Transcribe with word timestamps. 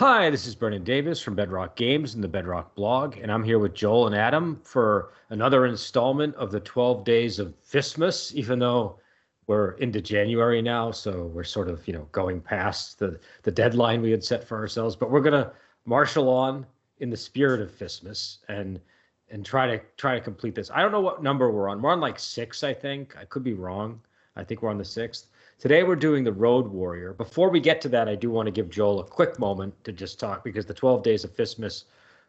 Hi, 0.00 0.30
this 0.30 0.46
is 0.46 0.54
Brendan 0.54 0.82
Davis 0.82 1.20
from 1.20 1.34
Bedrock 1.34 1.76
Games 1.76 2.14
and 2.14 2.24
the 2.24 2.28
Bedrock 2.28 2.74
blog, 2.74 3.18
and 3.18 3.30
I'm 3.30 3.44
here 3.44 3.58
with 3.58 3.74
Joel 3.74 4.06
and 4.06 4.16
Adam 4.16 4.58
for 4.64 5.12
another 5.28 5.66
installment 5.66 6.34
of 6.36 6.50
the 6.50 6.60
12 6.60 7.04
Days 7.04 7.38
of 7.38 7.52
Fistmas, 7.60 8.32
even 8.32 8.58
though 8.58 8.98
we're 9.46 9.72
into 9.72 10.00
January 10.00 10.62
now, 10.62 10.90
so 10.90 11.26
we're 11.26 11.44
sort 11.44 11.68
of, 11.68 11.86
you 11.86 11.92
know, 11.92 12.08
going 12.12 12.40
past 12.40 12.98
the, 12.98 13.20
the 13.42 13.50
deadline 13.50 14.00
we 14.00 14.10
had 14.10 14.24
set 14.24 14.42
for 14.42 14.56
ourselves, 14.56 14.96
but 14.96 15.10
we're 15.10 15.20
going 15.20 15.34
to 15.34 15.52
marshal 15.84 16.30
on 16.30 16.64
in 17.00 17.10
the 17.10 17.16
spirit 17.18 17.60
of 17.60 17.70
Fistmas 17.70 18.38
and 18.48 18.80
and 19.28 19.44
try 19.44 19.66
to 19.66 19.82
try 19.98 20.14
to 20.14 20.20
complete 20.22 20.54
this. 20.54 20.70
I 20.72 20.80
don't 20.80 20.92
know 20.92 21.02
what 21.02 21.22
number 21.22 21.50
we're 21.50 21.68
on. 21.68 21.82
We're 21.82 21.92
on 21.92 22.00
like 22.00 22.18
6, 22.18 22.64
I 22.64 22.72
think. 22.72 23.18
I 23.18 23.26
could 23.26 23.44
be 23.44 23.52
wrong. 23.52 24.00
I 24.34 24.44
think 24.44 24.62
we're 24.62 24.70
on 24.70 24.78
the 24.78 24.82
6th. 24.82 25.26
Today 25.60 25.82
we're 25.82 25.94
doing 25.94 26.24
the 26.24 26.32
Road 26.32 26.68
Warrior. 26.68 27.12
Before 27.12 27.50
we 27.50 27.60
get 27.60 27.82
to 27.82 27.88
that, 27.90 28.08
I 28.08 28.14
do 28.14 28.30
want 28.30 28.46
to 28.46 28.50
give 28.50 28.70
Joel 28.70 29.00
a 29.00 29.04
quick 29.04 29.38
moment 29.38 29.74
to 29.84 29.92
just 29.92 30.18
talk 30.18 30.42
because 30.42 30.64
the 30.64 30.72
12 30.72 31.02
Days 31.02 31.22
of 31.22 31.36
Fistmas 31.36 31.84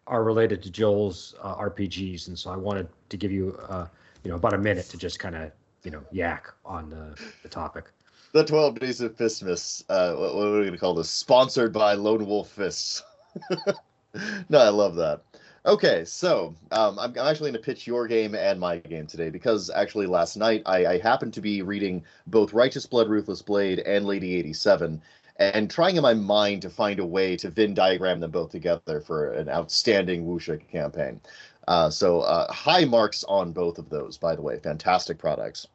are 0.06 0.26
related 0.26 0.62
to 0.64 0.70
Joel's 0.70 1.34
uh, 1.42 1.56
RPGs, 1.56 2.28
and 2.28 2.38
so 2.38 2.52
I 2.52 2.58
wanted 2.58 2.90
to 3.08 3.16
give 3.16 3.32
you, 3.32 3.58
uh, 3.70 3.88
you 4.26 4.32
know, 4.32 4.36
about 4.36 4.54
a 4.54 4.58
minute 4.58 4.88
to 4.90 4.98
just 4.98 5.18
kind 5.18 5.38
of, 5.38 5.50
you 5.86 5.92
know, 5.92 6.04
yak 6.12 6.52
on 6.66 6.90
the, 6.90 7.18
the 7.42 7.48
topic. 7.48 7.86
The 8.34 8.44
12 8.44 8.80
Days 8.80 9.00
of 9.00 9.16
Fistmas. 9.16 9.86
Uh, 9.88 10.14
what, 10.14 10.36
what 10.36 10.48
are 10.48 10.52
we 10.52 10.60
going 10.64 10.73
to 10.73 10.78
call 10.78 10.94
this? 10.94 11.10
Sponsored 11.10 11.72
by 11.72 11.94
Lone 11.94 12.26
Wolf 12.26 12.50
Fists. 12.50 13.02
no, 14.50 14.60
I 14.60 14.68
love 14.68 14.95
that. 14.98 15.22
Okay, 15.64 16.06
so 16.06 16.56
um, 16.72 16.98
I'm, 16.98 17.16
actually 17.20 17.52
going 17.52 17.54
to 17.54 17.59
pitch 17.59 17.86
your 17.86 18.08
game 18.08 18.34
and 18.34 18.59
my 18.59 18.78
game 18.80 19.06
today 19.06 19.30
because 19.30 19.70
actually 19.70 20.08
last 20.08 20.36
night 20.36 20.64
I, 20.66 20.86
I 20.86 20.98
happened 20.98 21.36
to 21.36 21.42
be 21.42 21.62
reading 21.62 22.04
both 22.26 22.52
Righteous 22.52 22.88
Blood, 22.88 23.09
Ruthless 23.09 23.44
Blade 23.44 23.78
and 23.80 24.08
Lady 24.08 24.36
87 24.38 25.00
and 25.38 25.70
trying 25.70 25.98
in 25.98 26.02
my 26.02 26.16
mind 26.16 26.64
to 26.64 26.70
find 26.70 27.00
a 27.00 27.06
way 27.06 27.38
to 27.38 27.50
Venn 27.50 27.76
diagram 27.76 28.20
them 28.20 28.32
both 28.32 28.50
together 28.52 29.02
for 29.02 29.34
an 29.34 29.50
outstanding 29.50 30.26
Wuxia 30.26 30.67
campaign. 30.67 31.22
Uh, 31.67 31.92
so 31.92 32.22
uh, 32.22 32.52
high 32.52 32.86
marks 32.86 33.23
on 33.26 33.52
both 33.52 33.78
of 33.78 33.89
those, 33.89 34.17
by 34.17 34.36
the 34.36 34.42
way. 34.42 34.58
Fantastic 34.59 35.20
products. 35.20 35.67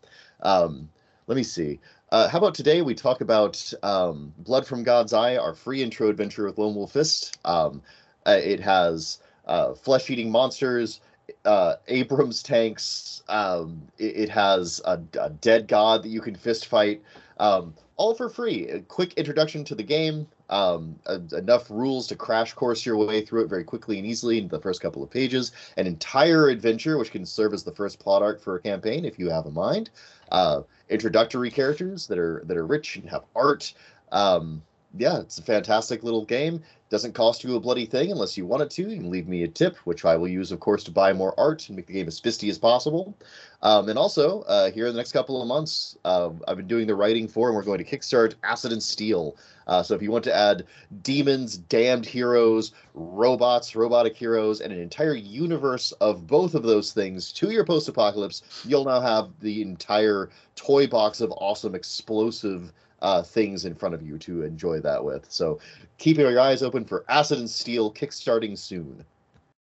Um, 0.42 0.88
let 1.28 1.36
me 1.36 1.44
see. 1.44 1.78
Uh, 2.10 2.28
how 2.28 2.38
about 2.38 2.54
today 2.54 2.82
we 2.82 2.94
talk 2.94 3.20
about 3.20 3.72
um, 3.84 4.32
Blood 4.38 4.66
from 4.66 4.82
God's 4.82 5.12
Eye, 5.12 5.36
our 5.36 5.54
free 5.54 5.82
intro 5.82 6.08
adventure 6.08 6.44
with 6.44 6.58
Lone 6.58 6.74
Wolf 6.74 6.92
Fist. 6.92 7.38
Um, 7.44 7.82
uh, 8.26 8.38
it 8.42 8.60
has 8.60 9.18
uh, 9.46 9.74
flesh 9.74 10.10
eating 10.10 10.30
monsters, 10.30 11.00
uh, 11.44 11.76
Abrams 11.88 12.42
tanks. 12.42 13.22
Um, 13.28 13.82
it, 13.98 14.16
it, 14.16 14.28
has 14.30 14.80
a, 14.84 15.00
a, 15.20 15.30
dead 15.30 15.66
god 15.66 16.02
that 16.04 16.08
you 16.08 16.20
can 16.20 16.36
fist 16.36 16.66
fight, 16.66 17.02
um, 17.38 17.74
all 17.96 18.14
for 18.14 18.28
free. 18.28 18.68
A 18.68 18.80
quick 18.80 19.14
introduction 19.14 19.64
to 19.64 19.74
the 19.74 19.82
game, 19.82 20.28
um, 20.48 20.96
a, 21.06 21.20
enough 21.36 21.70
rules 21.70 22.06
to 22.08 22.16
crash 22.16 22.52
course 22.52 22.86
your 22.86 22.96
way 22.96 23.24
through 23.24 23.44
it 23.44 23.48
very 23.48 23.64
quickly 23.64 23.98
and 23.98 24.06
easily 24.06 24.38
in 24.38 24.48
the 24.48 24.60
first 24.60 24.80
couple 24.80 25.02
of 25.02 25.10
pages. 25.10 25.52
An 25.76 25.86
entire 25.86 26.48
adventure, 26.48 26.98
which 26.98 27.10
can 27.10 27.26
serve 27.26 27.52
as 27.52 27.64
the 27.64 27.72
first 27.72 27.98
plot 27.98 28.22
arc 28.22 28.40
for 28.40 28.56
a 28.56 28.60
campaign 28.60 29.04
if 29.04 29.18
you 29.18 29.28
have 29.30 29.46
a 29.46 29.50
mind. 29.50 29.90
Uh, 30.30 30.62
introductory 30.88 31.50
characters 31.50 32.06
that 32.06 32.18
are 32.18 32.42
that 32.46 32.56
are 32.56 32.66
rich 32.66 32.96
and 32.96 33.08
have 33.08 33.24
art. 33.34 33.74
Um, 34.12 34.62
yeah, 34.98 35.20
it's 35.20 35.38
a 35.38 35.42
fantastic 35.42 36.02
little 36.02 36.24
game. 36.24 36.62
Doesn't 36.88 37.14
cost 37.14 37.42
you 37.42 37.56
a 37.56 37.60
bloody 37.60 37.84
thing 37.84 38.12
unless 38.12 38.36
you 38.36 38.46
want 38.46 38.62
it 38.62 38.70
to. 38.70 38.82
You 38.82 38.96
can 38.96 39.10
leave 39.10 39.26
me 39.26 39.42
a 39.42 39.48
tip, 39.48 39.76
which 39.78 40.04
I 40.04 40.16
will 40.16 40.28
use, 40.28 40.52
of 40.52 40.60
course, 40.60 40.84
to 40.84 40.92
buy 40.92 41.12
more 41.12 41.34
art 41.36 41.68
and 41.68 41.74
make 41.74 41.86
the 41.86 41.94
game 41.94 42.06
as 42.06 42.20
fisty 42.20 42.48
as 42.48 42.58
possible. 42.58 43.16
Um, 43.62 43.88
and 43.88 43.98
also, 43.98 44.42
uh, 44.42 44.70
here 44.70 44.86
in 44.86 44.92
the 44.92 44.96
next 44.96 45.10
couple 45.10 45.42
of 45.42 45.48
months, 45.48 45.98
uh, 46.04 46.30
I've 46.46 46.56
been 46.56 46.68
doing 46.68 46.86
the 46.86 46.94
writing 46.94 47.26
for, 47.26 47.48
and 47.48 47.56
we're 47.56 47.64
going 47.64 47.82
to 47.82 47.84
kickstart 47.84 48.34
Acid 48.44 48.70
and 48.70 48.82
Steel. 48.82 49.36
Uh, 49.66 49.82
so 49.82 49.96
if 49.96 50.02
you 50.02 50.12
want 50.12 50.22
to 50.24 50.36
add 50.36 50.64
demons, 51.02 51.56
damned 51.58 52.06
heroes, 52.06 52.70
robots, 52.94 53.74
robotic 53.74 54.16
heroes, 54.16 54.60
and 54.60 54.72
an 54.72 54.80
entire 54.80 55.14
universe 55.16 55.90
of 56.00 56.28
both 56.28 56.54
of 56.54 56.62
those 56.62 56.92
things 56.92 57.32
to 57.32 57.50
your 57.50 57.64
post-apocalypse, 57.64 58.62
you'll 58.64 58.84
now 58.84 59.00
have 59.00 59.30
the 59.40 59.60
entire 59.60 60.30
toy 60.54 60.86
box 60.86 61.20
of 61.20 61.32
awesome, 61.32 61.74
explosive 61.74 62.72
uh, 63.02 63.22
things 63.22 63.64
in 63.64 63.74
front 63.74 63.94
of 63.94 64.02
you 64.02 64.18
to 64.18 64.42
enjoy 64.42 64.80
that 64.80 65.02
with. 65.02 65.26
So 65.30 65.58
keep 65.98 66.16
your 66.16 66.38
eyes 66.40 66.62
open 66.62 66.84
for 66.84 67.04
Acid 67.08 67.38
and 67.38 67.48
Steel 67.48 67.92
kickstarting 67.92 68.56
soon. 68.56 69.04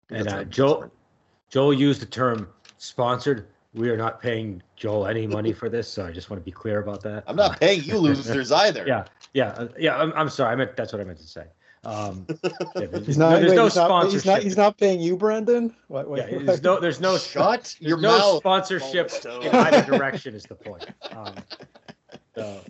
And 0.10 0.28
uh, 0.28 0.44
Joel, 0.46 0.92
Joel 1.50 1.74
used 1.74 2.02
the 2.02 2.06
term 2.06 2.48
sponsored. 2.78 3.48
We 3.74 3.90
are 3.90 3.98
not 3.98 4.22
paying 4.22 4.62
Joel 4.76 5.08
any 5.08 5.28
money 5.28 5.52
for 5.52 5.68
this, 5.68 5.88
so 5.88 6.06
I 6.06 6.12
just 6.12 6.30
want 6.30 6.42
to 6.42 6.46
be 6.46 6.52
clear 6.52 6.80
about 6.80 7.02
that. 7.04 7.24
I'm 7.28 7.36
not 7.36 7.60
paying 7.60 7.84
you 7.84 7.98
losers 8.00 8.52
either. 8.52 8.86
Yeah, 8.88 9.06
yeah, 9.34 9.50
uh, 9.50 9.68
yeah. 9.78 9.98
I'm, 9.98 10.14
I'm 10.14 10.30
sorry. 10.30 10.54
I 10.54 10.56
meant 10.56 10.78
that's 10.78 10.94
what 10.94 11.02
I 11.02 11.04
meant 11.04 11.20
to 11.20 11.28
say. 11.28 11.46
Um, 11.86 12.26
yeah, 12.76 12.88
he's 13.04 13.18
not. 13.18 13.32
No, 13.32 13.40
there's 13.40 13.50
wait, 13.50 13.56
no 13.56 13.64
he's 13.66 13.74
sponsorship. 13.74 13.90
Not, 13.90 14.12
he's 14.12 14.26
not. 14.26 14.44
He's 14.44 14.58
not 14.58 14.78
paying 14.78 15.02
you, 15.02 15.16
Brendan. 15.16 15.76
What, 15.88 16.10
wait, 16.10 16.32
yeah, 16.32 16.40
there's 16.40 16.64
no. 16.64 16.80
There's 16.80 17.00
no. 17.00 17.18
Shut 17.20 17.76
your 17.80 18.00
no 18.00 18.18
mouth. 18.18 18.38
sponsorship 18.38 19.12
in 19.26 19.50
either 19.50 19.84
direction 19.84 20.36
is 20.36 20.44
the 20.44 20.56
point. 20.56 20.86
Um, 21.12 21.36
so, 22.36 22.62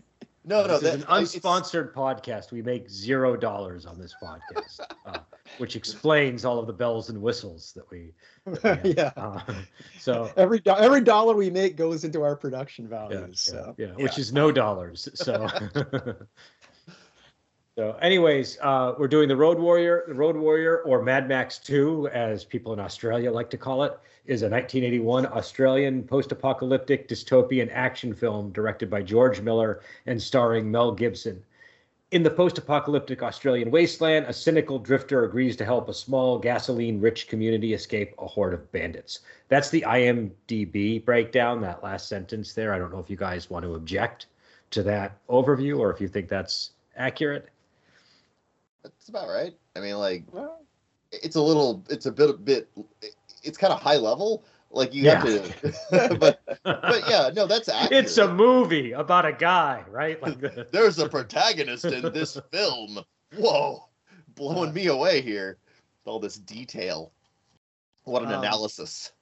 no, 0.46 0.66
no, 0.66 0.80
this 0.80 0.82
that, 0.82 0.96
is 0.96 1.04
an 1.04 1.10
unsponsored 1.10 1.94
podcast. 1.94 2.52
We 2.52 2.62
make 2.62 2.90
zero 2.90 3.36
dollars 3.36 3.86
on 3.86 4.00
this 4.00 4.16
podcast, 4.22 4.80
uh, 5.06 5.20
which 5.58 5.76
explains 5.76 6.46
all 6.46 6.60
of 6.60 6.68
the 6.68 6.74
bells 6.74 7.10
and 7.10 7.22
whistles 7.22 7.74
that 7.76 7.90
we. 7.90 8.14
we 8.46 8.94
yeah. 8.94 9.12
Uh, 9.18 9.42
so 10.00 10.32
every 10.38 10.60
do- 10.60 10.76
every 10.78 11.02
dollar 11.02 11.36
we 11.36 11.50
make 11.50 11.76
goes 11.76 12.04
into 12.04 12.22
our 12.22 12.36
production 12.36 12.88
values. 12.88 13.50
Yeah, 13.52 13.60
so. 13.62 13.76
yeah, 13.78 13.86
yeah, 13.98 14.04
which 14.04 14.18
is 14.18 14.32
no 14.32 14.52
dollars. 14.52 15.10
So. 15.16 15.48
so, 17.78 17.98
anyways, 18.02 18.58
uh, 18.62 18.94
we're 18.98 19.08
doing 19.08 19.28
the 19.28 19.36
Road 19.36 19.60
Warrior, 19.60 20.06
the 20.08 20.14
Road 20.14 20.36
Warrior, 20.38 20.80
or 20.80 21.02
Mad 21.02 21.28
Max 21.28 21.58
Two, 21.58 22.08
as 22.10 22.44
people 22.44 22.74
in 22.74 22.80
Australia 22.80 23.32
like 23.32 23.50
to 23.50 23.58
call 23.58 23.84
it 23.84 24.00
is 24.26 24.42
a 24.42 24.50
1981 24.50 25.28
Australian 25.28 26.04
post 26.04 26.32
apocalyptic 26.32 27.08
dystopian 27.08 27.70
action 27.72 28.14
film 28.14 28.52
directed 28.52 28.90
by 28.90 29.02
George 29.02 29.42
Miller 29.42 29.82
and 30.08 30.22
starring 30.22 30.72
Mel 30.72 30.92
Gibson. 30.92 31.44
In 32.12 32.24
the 32.24 32.30
post 32.30 32.58
apocalyptic 32.58 33.22
Australian 33.22 33.70
wasteland, 33.72 34.26
a 34.26 34.34
cynical 34.34 34.80
drifter 34.80 35.26
agrees 35.26 35.56
to 35.58 35.66
help 35.66 35.90
a 35.90 35.94
small 35.94 36.40
gasoline 36.40 37.02
rich 37.02 37.28
community 37.28 37.74
escape 37.74 38.16
a 38.18 38.26
horde 38.26 38.54
of 38.54 38.72
bandits. 38.72 39.20
That's 39.50 39.70
the 39.70 39.82
IMDb 39.82 41.04
breakdown, 41.04 41.62
that 41.62 41.84
last 41.84 42.08
sentence 42.08 42.54
there. 42.54 42.74
I 42.74 42.80
don't 42.80 42.92
know 42.92 43.00
if 43.00 43.10
you 43.10 43.18
guys 43.18 43.50
want 43.50 43.64
to 43.66 43.76
object 43.76 44.28
to 44.72 44.82
that 44.84 45.18
overview 45.28 45.78
or 45.78 45.92
if 45.92 46.02
you 46.02 46.08
think 46.08 46.30
that's 46.30 46.72
accurate. 46.96 47.50
That's 48.86 49.10
about 49.10 49.28
right. 49.28 49.54
I 49.76 49.80
mean, 49.80 49.96
like, 49.96 50.24
it's 51.12 51.36
a 51.36 51.42
little, 51.42 51.84
it's 51.90 52.06
a 52.06 52.12
bit, 52.12 52.30
a 52.30 52.34
bit, 52.34 52.70
it's 53.44 53.58
kind 53.58 53.74
of 53.74 53.82
high 53.82 53.98
level. 53.98 54.44
Like 54.72 54.94
you 54.94 55.04
yeah. 55.04 55.24
have 55.24 55.62
to, 55.62 56.18
but 56.20 56.42
but 56.64 57.10
yeah, 57.10 57.30
no, 57.34 57.48
that's 57.48 57.70
accurate. 57.70 58.06
It's 58.06 58.18
a 58.18 58.28
movie 58.28 58.92
about 58.92 59.26
a 59.26 59.32
guy, 59.32 59.86
right? 59.90 60.22
Like 60.22 60.42
the... 60.42 60.68
there's 60.72 61.00
a 61.00 61.08
protagonist 61.08 61.86
in 61.86 62.12
this 62.12 62.38
film. 62.52 63.00
Whoa, 63.38 63.88
blowing 64.36 64.74
me 64.74 64.88
away 64.88 65.22
here. 65.22 65.60
All 66.04 66.20
this 66.20 66.36
detail. 66.36 67.14
What 68.04 68.22
an 68.22 68.34
um, 68.34 68.40
analysis. 68.44 69.14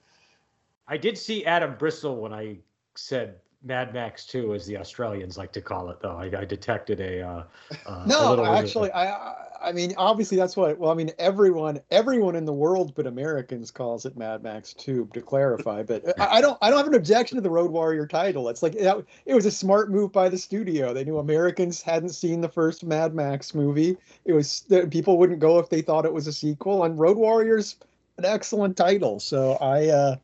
I 0.88 0.98
did 0.98 1.18
see 1.20 1.46
Adam 1.46 1.76
Bristol 1.78 2.18
when 2.18 2.34
I 2.34 2.58
said 2.96 3.36
Mad 3.64 3.94
Max 3.94 4.26
2, 4.26 4.54
as 4.54 4.66
the 4.66 4.78
Australians 4.78 5.38
like 5.38 5.52
to 5.54 5.62
call 5.62 5.90
it, 5.90 6.00
though. 6.02 6.18
I, 6.18 6.26
I 6.26 6.46
detected 6.46 7.00
a. 7.00 7.22
Uh, 7.22 7.44
uh, 7.86 8.04
no, 8.06 8.34
a 8.36 8.58
actually, 8.58 8.92
I 8.92 9.36
I 9.64 9.72
mean, 9.72 9.94
obviously 9.98 10.38
that's 10.38 10.58
what. 10.58 10.78
Well, 10.78 10.92
I 10.92 10.94
mean, 10.94 11.12
everyone, 11.18 11.80
everyone 11.90 12.36
in 12.36 12.46
the 12.46 12.54
world 12.54 12.94
but 12.96 13.08
Americans 13.08 13.72
calls 13.72 14.06
it 14.06 14.18
Mad 14.18 14.44
Max 14.44 14.74
2. 14.74 15.10
to 15.14 15.22
clarify. 15.22 15.84
But 15.84 16.04
I, 16.20 16.38
I 16.38 16.42
don't, 16.42 16.58
I 16.62 16.70
don't 16.70 16.78
have 16.80 16.88
an 16.88 16.96
objection 16.96 17.38
to 17.38 17.42
the 17.42 17.50
Road 17.50 17.72
Warrior 17.72 18.06
title. 18.06 18.50
It's 18.50 18.62
like 18.62 18.76
it, 18.76 19.06
it 19.26 19.34
was 19.34 19.46
a 19.46 19.52
smart 19.52 19.90
move 19.90 20.12
by 20.12 20.28
the 20.28 20.38
studio. 20.38 20.94
They 20.94 21.06
knew 21.06 21.18
Americans 21.20 21.82
hadn't 21.82 22.10
seen 22.10 22.42
the 22.42 22.50
first 22.50 22.84
Mad 22.84 23.16
Max 23.16 23.56
movie. 23.56 23.98
It 24.26 24.34
was 24.34 24.66
people 24.90 25.18
wouldn't 25.18 25.40
go 25.40 25.60
if 25.60 25.70
they 25.70 25.82
thought 25.82 26.06
it 26.06 26.14
was 26.14 26.28
a 26.28 26.34
sequel. 26.34 26.84
And 26.84 27.00
Road 27.00 27.18
Warrior's 27.18 27.78
an 28.18 28.26
excellent 28.26 28.76
title. 28.76 29.20
So 29.20 29.54
I. 29.54 29.88
uh 29.88 30.16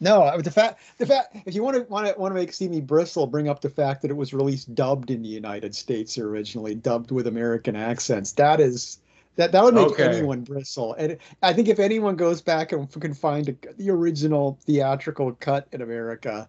no, 0.00 0.40
the 0.40 0.50
fact 0.50 0.80
the 0.98 1.06
fact 1.06 1.36
if 1.46 1.54
you 1.54 1.62
want 1.62 1.76
to 1.76 1.82
want 1.84 2.06
to 2.06 2.14
want 2.18 2.32
to 2.32 2.34
make 2.34 2.52
see 2.52 2.68
me 2.68 2.80
bristle, 2.80 3.26
bring 3.26 3.48
up 3.48 3.60
the 3.60 3.70
fact 3.70 4.02
that 4.02 4.10
it 4.10 4.14
was 4.14 4.34
released 4.34 4.74
dubbed 4.74 5.10
in 5.10 5.22
the 5.22 5.28
United 5.28 5.74
States 5.74 6.18
originally, 6.18 6.74
dubbed 6.74 7.10
with 7.10 7.26
American 7.26 7.76
accents. 7.76 8.32
That 8.32 8.60
is 8.60 8.98
that 9.36 9.52
that 9.52 9.62
would 9.62 9.74
make 9.74 9.86
okay. 9.86 10.04
anyone 10.04 10.42
bristle. 10.42 10.94
And 10.94 11.18
I 11.42 11.52
think 11.52 11.68
if 11.68 11.78
anyone 11.78 12.16
goes 12.16 12.40
back 12.42 12.72
and 12.72 12.90
can 12.90 13.14
find 13.14 13.48
a, 13.48 13.54
the 13.76 13.90
original 13.90 14.58
theatrical 14.64 15.32
cut 15.34 15.68
in 15.72 15.82
America, 15.82 16.48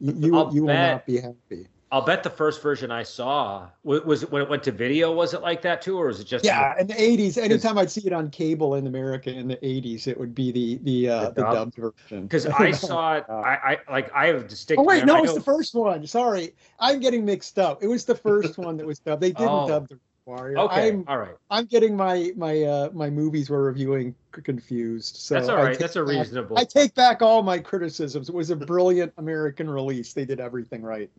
you 0.00 0.14
you, 0.14 0.50
you 0.52 0.62
will 0.64 0.74
not 0.74 1.06
be 1.06 1.18
happy. 1.18 1.68
I'll 1.92 2.02
bet 2.02 2.22
the 2.22 2.30
first 2.30 2.62
version 2.62 2.92
I 2.92 3.02
saw 3.02 3.68
was, 3.82 4.02
was 4.02 4.22
it 4.22 4.30
when 4.30 4.42
it 4.42 4.48
went 4.48 4.62
to 4.64 4.72
video. 4.72 5.12
Was 5.12 5.34
it 5.34 5.42
like 5.42 5.60
that 5.62 5.82
too, 5.82 5.98
or 5.98 6.06
was 6.06 6.20
it 6.20 6.24
just? 6.24 6.44
Yeah, 6.44 6.78
in 6.78 6.86
the 6.86 6.94
'80s. 6.94 7.36
Anytime 7.36 7.78
I'd 7.78 7.90
see 7.90 8.06
it 8.06 8.12
on 8.12 8.30
cable 8.30 8.76
in 8.76 8.86
America 8.86 9.30
in 9.32 9.48
the 9.48 9.56
'80s, 9.56 10.06
it 10.06 10.18
would 10.18 10.32
be 10.32 10.52
the 10.52 10.78
the 10.82 11.08
uh, 11.08 11.30
the, 11.30 11.42
dubbed 11.42 11.74
version. 11.74 12.22
Because 12.22 12.46
I 12.46 12.70
saw 12.70 13.16
it. 13.16 13.24
I, 13.28 13.78
I 13.88 13.92
like 13.92 14.12
I 14.14 14.26
have 14.28 14.36
a 14.36 14.44
distinct. 14.44 14.80
Oh 14.80 14.84
wait, 14.84 15.04
no, 15.04 15.16
it 15.16 15.22
was 15.22 15.34
the 15.34 15.40
first 15.40 15.74
one. 15.74 16.06
Sorry, 16.06 16.54
I'm 16.78 17.00
getting 17.00 17.24
mixed 17.24 17.58
up. 17.58 17.82
It 17.82 17.88
was 17.88 18.04
the 18.04 18.14
first 18.14 18.56
one 18.56 18.76
that 18.76 18.86
was 18.86 19.00
dubbed. 19.00 19.20
They 19.20 19.32
didn't 19.32 19.48
oh. 19.48 19.66
dub 19.66 19.88
the 19.88 19.98
Warrior. 20.26 20.58
Okay, 20.58 20.88
I'm 20.88 21.04
all 21.08 21.18
right. 21.18 21.34
I'm 21.50 21.64
getting 21.66 21.96
my 21.96 22.30
my 22.36 22.62
uh 22.62 22.90
my 22.92 23.10
movies 23.10 23.50
we're 23.50 23.62
reviewing 23.62 24.14
confused. 24.32 25.16
So 25.16 25.34
That's 25.34 25.48
all 25.48 25.56
I 25.58 25.62
right. 25.62 25.70
take 25.72 25.78
That's 25.80 25.96
a 25.96 26.04
back- 26.04 26.14
reasonable. 26.14 26.58
I 26.58 26.64
take 26.64 26.94
back 26.94 27.22
all 27.22 27.42
my 27.42 27.58
criticisms. 27.58 28.28
It 28.28 28.34
was 28.34 28.50
a 28.50 28.56
brilliant 28.56 29.12
American 29.16 29.68
release. 29.68 30.12
They 30.12 30.24
did 30.24 30.38
everything 30.40 30.82
right. 30.82 31.10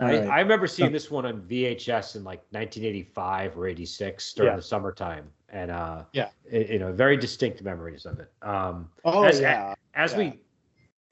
I, 0.00 0.04
right. 0.18 0.28
I 0.28 0.40
remember 0.40 0.66
seeing 0.66 0.90
this 0.92 1.10
one 1.10 1.26
on 1.26 1.42
VHS 1.42 2.16
in 2.16 2.24
like 2.24 2.40
1985 2.50 3.56
or 3.56 3.66
86 3.66 4.32
during 4.34 4.52
Yeah. 4.52 4.56
the 4.56 4.62
summertime, 4.62 5.30
and 5.50 5.70
uh, 5.70 6.02
Yeah. 6.12 6.28
it- 6.50 6.70
you 6.70 6.78
know, 6.78 6.92
very 6.92 7.16
distinct 7.16 7.62
memories 7.62 8.06
of 8.06 8.18
it. 8.20 8.30
Um, 8.42 8.88
oh 9.04 9.24
as- 9.24 9.40
yeah. 9.40 9.74
as 9.94 10.12
Yeah. 10.12 10.18
we, 10.18 10.40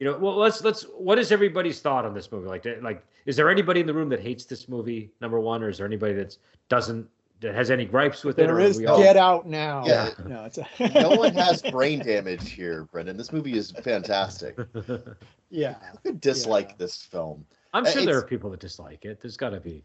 you 0.00 0.06
know, 0.11 0.19
well, 0.19 0.37
let's 0.37 0.62
let's. 0.64 0.82
What 0.85 1.19
is 1.19 1.31
everybody's 1.31 1.81
thought 1.81 2.05
on 2.05 2.14
this 2.14 2.32
movie? 2.32 2.49
Like, 2.49 2.67
like, 2.82 3.05
is 3.26 3.37
there 3.37 3.49
anybody 3.49 3.81
in 3.81 3.87
the 3.87 3.94
room 3.94 4.08
that 4.08 4.20
hates 4.20 4.44
this 4.44 4.69
movie? 4.69 5.12
Number 5.20 5.38
one, 5.38 5.62
or 5.62 5.69
is 5.69 5.79
there 5.79 5.87
anybody 5.87 6.14
that 6.14 6.37
doesn't 6.69 7.06
that 7.44 7.55
has 7.55 7.70
any 7.70 7.85
gripes 7.85 8.25
with 8.25 8.38
it? 8.38 8.46
There 8.46 8.56
or 8.56 8.61
is 8.61 8.79
we 8.79 8.87
all- 8.87 8.99
Get 8.99 9.17
Out 9.17 9.46
Now. 9.46 9.87
Yeah. 9.87 10.11
No, 10.26 10.44
it's 10.44 10.58
a, 10.81 10.88
no 10.94 11.11
one 11.11 11.35
has 11.35 11.62
brain 11.62 12.00
damage 12.00 12.50
here, 12.50 12.85
Brendan. 12.91 13.17
This 13.17 13.32
movie 13.32 13.56
is 13.56 13.70
fantastic. 13.70 14.56
yeah. 15.50 15.75
Who 15.93 15.99
could 16.11 16.20
dislike 16.20 16.70
Yeah. 16.70 16.75
this 16.79 17.02
film? 17.02 17.44
I'm 17.75 17.85
Uh, 17.87 17.91
sure 17.91 18.05
there 18.05 18.19
are 18.19 18.23
people 18.26 18.50
that 18.50 18.61
dislike 18.61 19.05
it. 19.05 19.20
There's 19.20 19.37
got 19.37 19.50
to 19.50 19.61
be. 19.61 19.85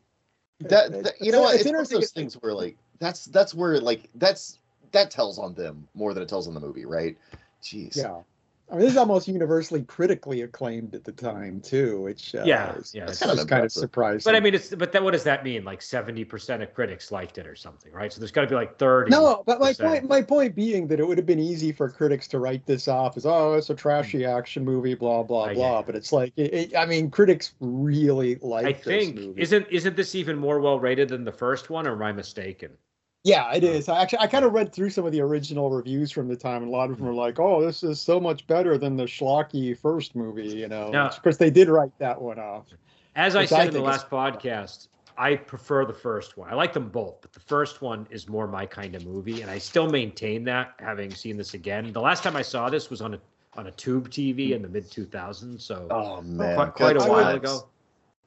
That, 0.62 0.92
that- 1.04 1.14
you 1.22 1.32
know 1.32 1.42
what? 1.42 1.56
it's 1.56 1.64
It's, 1.66 1.72
one 1.72 1.82
of 1.82 1.90
those 1.90 2.12
things 2.12 2.34
where 2.36 2.54
like 2.54 2.78
that's 3.00 3.26
that's 3.26 3.54
where 3.54 3.80
like 3.80 4.10
that's 4.16 4.60
that 4.92 5.12
tells 5.12 5.38
on 5.38 5.54
them 5.54 5.88
more 5.94 6.14
than 6.14 6.24
it 6.24 6.30
tells 6.30 6.48
on 6.48 6.54
the 6.54 6.60
movie, 6.60 6.86
right? 6.86 7.18
Jeez. 7.64 7.96
Yeah. 7.98 8.22
I 8.70 8.74
mean, 8.76 8.82
this 8.82 8.92
is 8.92 8.98
almost 8.98 9.28
universally 9.28 9.84
critically 9.84 10.42
acclaimed 10.42 10.94
at 10.94 11.04
the 11.04 11.12
time 11.12 11.60
too, 11.60 12.02
which 12.02 12.36
uh, 12.36 12.44
Yeah, 12.44 12.76
is, 12.76 12.94
yeah, 12.94 13.08
it's 13.10 13.20
kind 13.20 13.40
of 13.40 13.48
kind 13.48 13.66
of 13.66 13.72
surprising. 13.72 14.32
But 14.32 14.36
I 14.36 14.40
mean, 14.40 14.54
it's 14.54 14.70
but 14.76 14.92
that 14.92 15.04
what 15.04 15.12
does 15.12 15.24
that 15.24 15.44
mean? 15.44 15.64
Like 15.64 15.82
70% 15.82 16.62
of 16.62 16.74
critics 16.74 17.12
liked 17.12 17.38
it 17.38 17.48
or 17.48 17.56
something, 17.56 17.92
right? 17.92 18.14
So 18.14 18.20
there's 18.20 18.32
got 18.32 18.42
to 18.42 18.48
be 18.48 18.56
like 18.56 18.78
30. 18.78 19.12
No, 19.12 19.44
but 19.46 19.60
my 19.60 19.74
point, 19.74 20.08
my 20.08 20.22
point 20.22 20.56
being 20.56 20.88
that 20.88 21.00
it 21.00 21.08
would 21.08 21.18
have 21.18 21.26
been 21.26 21.40
easy 21.40 21.72
for 21.72 21.90
critics 21.90 22.28
to 22.30 22.40
write 22.40 22.66
this 22.66 22.88
off 22.88 23.18
as, 23.18 23.26
oh, 23.26 23.54
it's 23.54 23.70
a 23.72 23.76
trashy 23.76 24.24
action 24.26 24.64
movie, 24.64 24.94
blah 24.94 25.24
blah 25.24 25.46
I 25.46 25.54
blah. 25.54 25.80
it. 25.80 25.86
But 25.88 25.96
it's 25.96 26.12
like, 26.12 26.34
it, 26.38 26.54
it- 26.54 26.78
I 26.78 26.86
mean, 26.86 27.10
critics 27.10 27.56
really 27.60 28.36
like. 28.36 28.66
I 28.68 28.74
this 28.84 28.86
think 28.86 29.16
movie. 29.16 29.42
isn't 29.42 29.68
isn't 29.70 29.96
this 29.98 30.16
even 30.16 30.38
more 30.38 30.60
well 30.62 30.80
rated 30.80 31.10
than 31.10 31.24
the 31.26 31.32
first 31.32 31.70
one, 31.70 31.88
or 31.88 31.94
am 31.94 32.04
I 32.04 32.12
mistaken? 32.14 32.78
Yeah, 33.24 33.54
it 33.54 33.64
is. 33.66 33.90
I 33.90 34.02
actually, 34.02 34.20
I 34.20 34.28
kind 34.28 34.46
of 34.46 34.54
read 34.54 34.72
through 34.72 34.92
some 34.92 35.06
of 35.06 35.12
the 35.12 35.20
original 35.22 35.70
reviews 35.70 36.10
from 36.12 36.28
the 36.30 36.38
time, 36.38 36.64
and 36.64 36.70
a 36.70 36.76
lot 36.76 36.90
of 36.90 36.98
them 36.98 37.06
were 37.06 37.14
like, 37.14 37.38
"Oh, 37.38 37.62
this 37.62 37.84
is 37.84 38.00
so 38.00 38.18
much 38.20 38.48
better 38.48 38.78
than 38.78 38.96
the 38.96 39.04
schlocky 39.04 39.78
first 39.78 40.16
movie," 40.16 40.48
you 40.48 40.68
know, 40.70 40.90
Now- 40.90 41.10
because 41.10 41.38
they 41.38 41.50
did 41.50 41.68
write 41.68 41.92
that 42.00 42.22
one 42.22 42.40
off. 42.40 42.68
As 43.16 43.36
I 43.36 43.44
said 43.44 43.60
I 43.60 43.66
in 43.66 43.74
the 43.74 43.82
last 43.82 44.10
podcast, 44.10 44.88
I 45.18 45.36
prefer 45.36 45.84
the 45.86 45.94
first 45.94 46.38
one. 46.38 46.50
I 46.50 46.54
like 46.56 46.72
them 46.72 46.88
both, 46.88 47.18
but 47.22 47.34
the 47.34 47.42
first 47.42 47.82
one 47.82 48.08
is 48.10 48.30
more 48.30 48.48
my 48.48 48.66
kind 48.66 48.96
of 48.96 49.06
movie, 49.06 49.42
and 49.42 49.52
I 49.52 49.58
still 49.58 49.90
maintain 49.90 50.46
that 50.46 50.76
having 50.80 51.12
seen 51.12 51.36
this 51.36 51.54
again. 51.56 51.92
The 51.92 52.00
last 52.00 52.24
time 52.24 52.38
I 52.38 52.42
saw 52.42 52.70
this 52.70 52.90
was 52.90 53.02
on 53.02 53.16
a 53.16 53.20
on 53.58 53.68
a 53.68 53.72
tube 53.72 54.10
TV 54.10 54.54
in 54.54 54.62
the 54.62 54.70
mid 54.70 54.86
2000s, 54.90 55.62
so 55.64 55.88
Oh 55.90 56.22
man. 56.22 56.56
quite, 56.56 56.74
quite 56.76 56.96
a 56.96 57.00
good 57.00 57.10
while 57.10 57.24
times. 57.24 57.38
ago. 57.38 57.68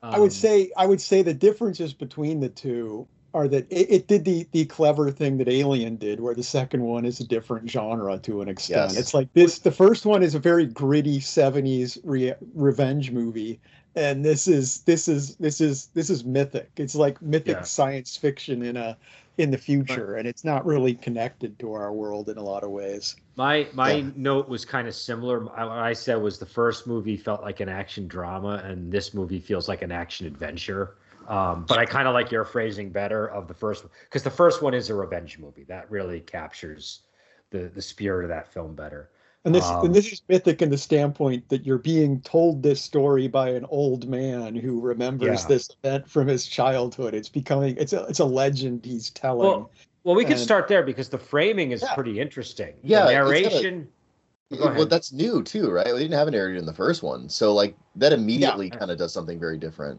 I 0.03 0.19
would 0.19 0.25
Um, 0.27 0.31
say 0.31 0.71
I 0.77 0.85
would 0.85 1.01
say 1.01 1.23
the 1.23 1.33
differences 1.33 1.95
between 1.95 2.41
the 2.41 2.49
two 2.51 3.07
are 3.35 3.49
that 3.49 3.67
it, 3.71 3.91
it 3.91 4.09
did 4.09 4.25
the 4.25 4.47
the 4.53 4.65
clever 4.67 5.11
thing 5.11 5.39
that 5.39 5.49
Alien 5.49 5.97
did, 5.97 6.21
where 6.21 6.35
the 6.35 6.43
second 6.43 6.83
one 6.83 7.05
is 7.05 7.21
a 7.21 7.27
different 7.27 7.71
genre 7.71 8.19
to 8.19 8.43
an 8.43 8.49
extent. 8.49 8.93
Yes. 8.93 8.99
It's 8.99 9.15
like 9.15 9.33
this: 9.33 9.59
the 9.59 9.71
first 9.71 10.07
one 10.07 10.23
is 10.23 10.35
a 10.35 10.39
very 10.39 10.67
gritty 10.67 11.19
'70s 11.21 11.99
re- 12.05 12.35
revenge 12.55 13.11
movie, 13.11 13.61
and 13.95 14.25
this 14.25 14.49
is 14.49 14.81
this 14.81 15.09
is 15.09 15.37
this 15.37 15.61
is 15.61 15.87
this 15.95 16.11
is 16.11 16.25
mythic. 16.25 16.71
It's 16.77 16.95
like 16.95 17.21
mythic 17.23 17.57
Yeah. 17.57 17.63
science 17.63 18.17
fiction 18.17 18.63
in 18.63 18.77
a 18.77 18.97
in 19.39 19.51
the 19.51 19.59
future, 19.59 20.17
and 20.17 20.29
it's 20.29 20.45
not 20.45 20.67
really 20.67 20.95
connected 20.95 21.59
to 21.59 21.73
our 21.73 21.91
world 21.93 22.29
in 22.29 22.37
a 22.37 22.43
lot 22.43 22.65
of 22.65 22.71
ways. 22.71 23.17
My 23.37 23.67
my 23.73 23.95
Yeah. 23.95 24.11
note 24.15 24.49
was 24.49 24.67
kind 24.67 24.87
of 24.87 24.95
similar. 24.95 25.51
I, 25.57 25.65
what 25.65 25.79
I 25.79 25.95
said 25.95 26.17
was 26.17 26.39
the 26.39 26.45
first 26.47 26.87
movie 26.87 27.17
felt 27.17 27.41
like 27.43 27.61
an 27.61 27.69
action 27.71 28.07
drama, 28.07 28.63
and 28.65 28.93
this 28.93 29.15
movie 29.15 29.41
feels 29.41 29.69
like 29.69 29.81
an 29.81 29.91
action 29.91 30.27
adventure. 30.27 30.97
Um, 31.29 31.65
but 31.69 31.79
I 31.79 31.85
kind 31.87 32.09
of 32.09 32.15
like 32.15 32.31
your 32.31 32.45
phrasing 32.45 32.91
better 32.91 33.29
of 33.29 33.49
the 33.49 33.55
first 33.55 33.85
one 33.85 33.93
because 34.05 34.23
the 34.23 34.31
first 34.31 34.63
one 34.63 34.75
is 34.75 34.91
a 34.91 34.95
revenge 34.95 35.39
movie 35.39 35.65
that 35.65 35.91
really 35.91 36.21
captures 36.21 37.01
the 37.51 37.71
the 37.75 37.83
spirit 37.83 38.25
of 38.25 38.29
that 38.31 38.53
film 38.53 38.75
better. 38.75 39.11
And 39.45 39.53
this 39.55 39.65
Um, 39.65 39.87
and 39.87 39.95
this 39.95 40.13
is 40.13 40.23
mythic 40.29 40.63
in 40.63 40.71
the 40.71 40.79
standpoint 40.79 41.49
that 41.49 41.67
you're 41.67 41.79
being 41.79 42.21
told 42.21 42.63
this 42.63 42.81
story 42.81 43.27
by 43.27 43.49
an 43.51 43.65
old 43.71 44.09
man 44.09 44.55
who 44.55 44.81
remembers 44.81 45.43
Yeah. 45.43 45.49
this 45.49 45.69
event 45.83 46.09
from 46.09 46.29
his 46.29 46.47
childhood. 46.47 47.13
It's 47.15 47.29
becoming 47.29 47.77
it's 47.77 47.93
a 47.93 48.05
it's 48.05 48.21
a 48.21 48.25
legend 48.25 48.85
he's 48.85 49.11
telling. 49.11 49.49
Well, 49.49 49.71
well, 50.05 50.15
we 50.15 50.25
can 50.25 50.39
start 50.39 50.67
there 50.69 50.83
because 50.83 51.09
the 51.09 51.19
framing 51.19 51.73
is 51.73 51.83
Yeah. 51.83 51.95
pretty 51.95 52.21
interesting. 52.21 52.75
Yeah, 52.83 53.05
the 53.07 53.11
it's 53.11 53.13
got 53.13 53.21
a- 53.23 53.31
narration. 53.31 53.89
Well, 54.51 54.87
that's 54.87 55.13
new 55.13 55.43
too, 55.43 55.71
right? 55.71 55.87
We 55.93 55.99
didn't 56.01 56.13
have 56.19 56.29
a 56.29 56.31
narrator 56.31 56.59
in 56.59 56.67
the 56.67 56.75
first 56.75 57.03
one, 57.03 57.29
so 57.29 57.55
like 57.55 57.75
that 57.97 58.13
immediately 58.13 58.67
Yeah. 58.69 58.77
kind 58.79 58.91
of 58.91 58.99
does 58.99 59.13
something 59.13 59.41
very 59.41 59.57
different. 59.59 59.99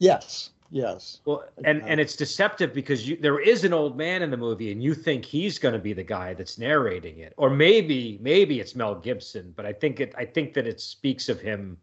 Yes, 0.00 0.50
yes. 0.72 1.20
Well, 1.24 1.44
and 1.64 1.82
and 1.84 2.00
it's 2.00 2.16
deceptive 2.16 2.74
because 2.74 3.08
you 3.08 3.16
there 3.16 3.38
is 3.38 3.62
an 3.64 3.72
old 3.72 3.96
man 3.96 4.22
in 4.22 4.30
the 4.30 4.36
movie, 4.36 4.72
and 4.72 4.82
you 4.82 4.94
think 4.94 5.24
he's 5.24 5.58
going 5.58 5.74
to 5.74 5.78
be 5.78 5.92
the 5.92 6.02
guy 6.02 6.34
that's 6.34 6.58
narrating 6.58 7.18
it, 7.20 7.32
or 7.36 7.48
maybe 7.48 8.18
maybe 8.20 8.58
it's 8.58 8.74
Mel 8.74 8.96
Gibson, 8.96 9.52
but 9.56 9.64
I 9.64 9.72
think 9.72 10.00
it 10.00 10.12
I 10.18 10.24
think 10.24 10.52
that 10.54 10.66
it 10.66 10.80
speaks 10.80 11.28
of 11.28 11.40
him 11.40 11.78